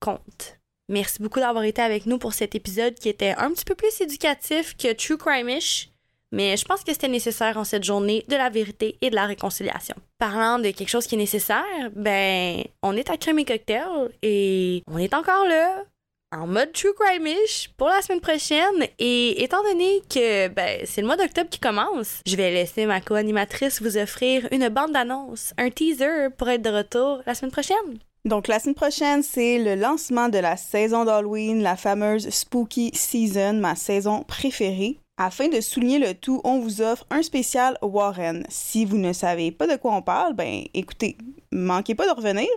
compte. 0.00 0.58
Merci 0.88 1.22
beaucoup 1.22 1.40
d'avoir 1.40 1.64
été 1.64 1.80
avec 1.80 2.04
nous 2.04 2.18
pour 2.18 2.34
cet 2.34 2.54
épisode 2.54 2.94
qui 2.94 3.08
était 3.08 3.34
un 3.38 3.52
petit 3.52 3.64
peu 3.64 3.74
plus 3.74 4.00
éducatif 4.00 4.76
que 4.76 4.92
True 4.92 5.16
Crime-ish, 5.16 5.91
mais 6.32 6.56
je 6.56 6.64
pense 6.64 6.82
que 6.82 6.92
c'était 6.92 7.08
nécessaire 7.08 7.56
en 7.56 7.64
cette 7.64 7.84
journée 7.84 8.24
de 8.28 8.36
la 8.36 8.50
vérité 8.50 8.96
et 9.00 9.10
de 9.10 9.14
la 9.14 9.26
réconciliation. 9.26 9.94
Parlant 10.18 10.58
de 10.58 10.70
quelque 10.70 10.88
chose 10.88 11.06
qui 11.06 11.14
est 11.14 11.18
nécessaire, 11.18 11.90
ben, 11.94 12.62
on 12.82 12.96
est 12.96 13.10
à 13.10 13.16
Crème 13.16 13.38
et 13.38 13.44
Cocktail 13.44 14.10
et 14.22 14.82
on 14.90 14.98
est 14.98 15.14
encore 15.14 15.46
là 15.46 15.84
en 16.32 16.46
mode 16.46 16.72
true 16.72 16.94
crime-ish 16.98 17.70
pour 17.76 17.88
la 17.88 18.00
semaine 18.00 18.20
prochaine. 18.20 18.86
Et 18.98 19.42
étant 19.42 19.62
donné 19.62 20.00
que 20.08 20.48
ben, 20.48 20.80
c'est 20.84 21.02
le 21.02 21.06
mois 21.06 21.16
d'octobre 21.16 21.50
qui 21.50 21.60
commence, 21.60 22.20
je 22.26 22.36
vais 22.36 22.50
laisser 22.50 22.86
ma 22.86 23.00
co-animatrice 23.00 23.82
vous 23.82 23.98
offrir 23.98 24.48
une 24.50 24.68
bande-annonce, 24.68 25.52
un 25.58 25.70
teaser 25.70 26.28
pour 26.36 26.48
être 26.48 26.62
de 26.62 26.70
retour 26.70 27.20
la 27.26 27.34
semaine 27.34 27.52
prochaine. 27.52 27.98
Donc, 28.24 28.46
la 28.46 28.60
semaine 28.60 28.76
prochaine, 28.76 29.22
c'est 29.24 29.58
le 29.58 29.74
lancement 29.74 30.28
de 30.28 30.38
la 30.38 30.56
saison 30.56 31.04
d'Halloween, 31.04 31.60
la 31.60 31.76
fameuse 31.76 32.30
Spooky 32.30 32.92
Season, 32.94 33.54
ma 33.54 33.74
saison 33.74 34.22
préférée. 34.22 35.01
Afin 35.24 35.46
de 35.46 35.60
souligner 35.60 36.00
le 36.00 36.14
tout, 36.14 36.40
on 36.42 36.58
vous 36.58 36.82
offre 36.82 37.06
un 37.08 37.22
spécial 37.22 37.78
Warren. 37.80 38.44
Si 38.48 38.84
vous 38.84 38.98
ne 38.98 39.12
savez 39.12 39.52
pas 39.52 39.68
de 39.68 39.76
quoi 39.76 39.94
on 39.94 40.02
parle, 40.02 40.34
ben 40.34 40.64
écoutez, 40.74 41.16
manquez 41.52 41.94
pas 41.94 42.12
de 42.12 42.16
revenir. 42.16 42.48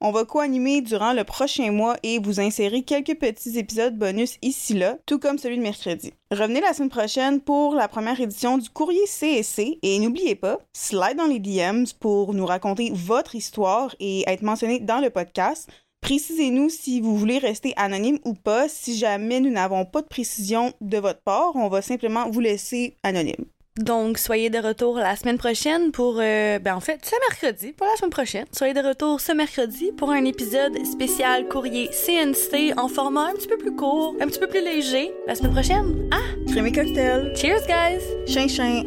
On 0.00 0.10
va 0.10 0.24
co-animer 0.24 0.80
durant 0.80 1.12
le 1.12 1.24
prochain 1.24 1.70
mois 1.70 1.98
et 2.02 2.18
vous 2.18 2.40
insérer 2.40 2.82
quelques 2.82 3.18
petits 3.18 3.58
épisodes 3.58 3.98
bonus 3.98 4.38
ici-là, 4.40 4.96
tout 5.04 5.18
comme 5.18 5.36
celui 5.36 5.58
de 5.58 5.62
mercredi. 5.62 6.14
Revenez 6.30 6.62
la 6.62 6.72
semaine 6.72 6.88
prochaine 6.88 7.40
pour 7.42 7.74
la 7.74 7.88
première 7.88 8.18
édition 8.18 8.56
du 8.56 8.70
courrier 8.70 9.04
CSC 9.04 9.78
et 9.82 9.98
n'oubliez 9.98 10.34
pas, 10.34 10.60
slide 10.72 11.18
dans 11.18 11.26
les 11.26 11.40
DMs 11.40 11.86
pour 12.00 12.32
nous 12.32 12.46
raconter 12.46 12.90
votre 12.94 13.34
histoire 13.34 13.94
et 14.00 14.24
être 14.26 14.42
mentionné 14.42 14.80
dans 14.80 15.00
le 15.00 15.10
podcast. 15.10 15.68
Précisez-nous 16.04 16.68
si 16.68 17.00
vous 17.00 17.16
voulez 17.16 17.38
rester 17.38 17.72
anonyme 17.76 18.18
ou 18.26 18.34
pas. 18.34 18.68
Si 18.68 18.94
jamais 18.94 19.40
nous 19.40 19.48
n'avons 19.48 19.86
pas 19.86 20.02
de 20.02 20.06
précision 20.06 20.74
de 20.82 20.98
votre 20.98 21.20
part, 21.20 21.52
on 21.56 21.68
va 21.68 21.80
simplement 21.80 22.28
vous 22.28 22.40
laisser 22.40 22.98
anonyme. 23.02 23.46
Donc, 23.78 24.18
soyez 24.18 24.50
de 24.50 24.58
retour 24.58 24.98
la 24.98 25.16
semaine 25.16 25.38
prochaine 25.38 25.92
pour, 25.92 26.18
euh, 26.20 26.58
ben 26.58 26.74
en 26.74 26.80
fait, 26.80 27.00
ce 27.06 27.14
mercredi, 27.30 27.72
pour 27.72 27.86
la 27.86 27.96
semaine 27.96 28.10
prochaine. 28.10 28.44
Soyez 28.52 28.74
de 28.74 28.86
retour 28.86 29.18
ce 29.18 29.32
mercredi 29.32 29.92
pour 29.96 30.10
un 30.10 30.26
épisode 30.26 30.76
spécial 30.84 31.48
courrier 31.48 31.88
CNC 31.88 32.74
en 32.76 32.88
format 32.88 33.30
un 33.30 33.32
petit 33.32 33.48
peu 33.48 33.56
plus 33.56 33.74
court, 33.74 34.14
un 34.20 34.26
petit 34.26 34.38
peu 34.38 34.46
plus 34.46 34.62
léger. 34.62 35.10
La 35.26 35.34
semaine 35.34 35.52
prochaine, 35.52 36.06
ah! 36.12 36.20
Crémé 36.52 36.70
cocktail. 36.70 37.32
Cheers, 37.34 37.66
guys! 37.66 38.02
Chin 38.26 38.46
chin. 38.46 38.84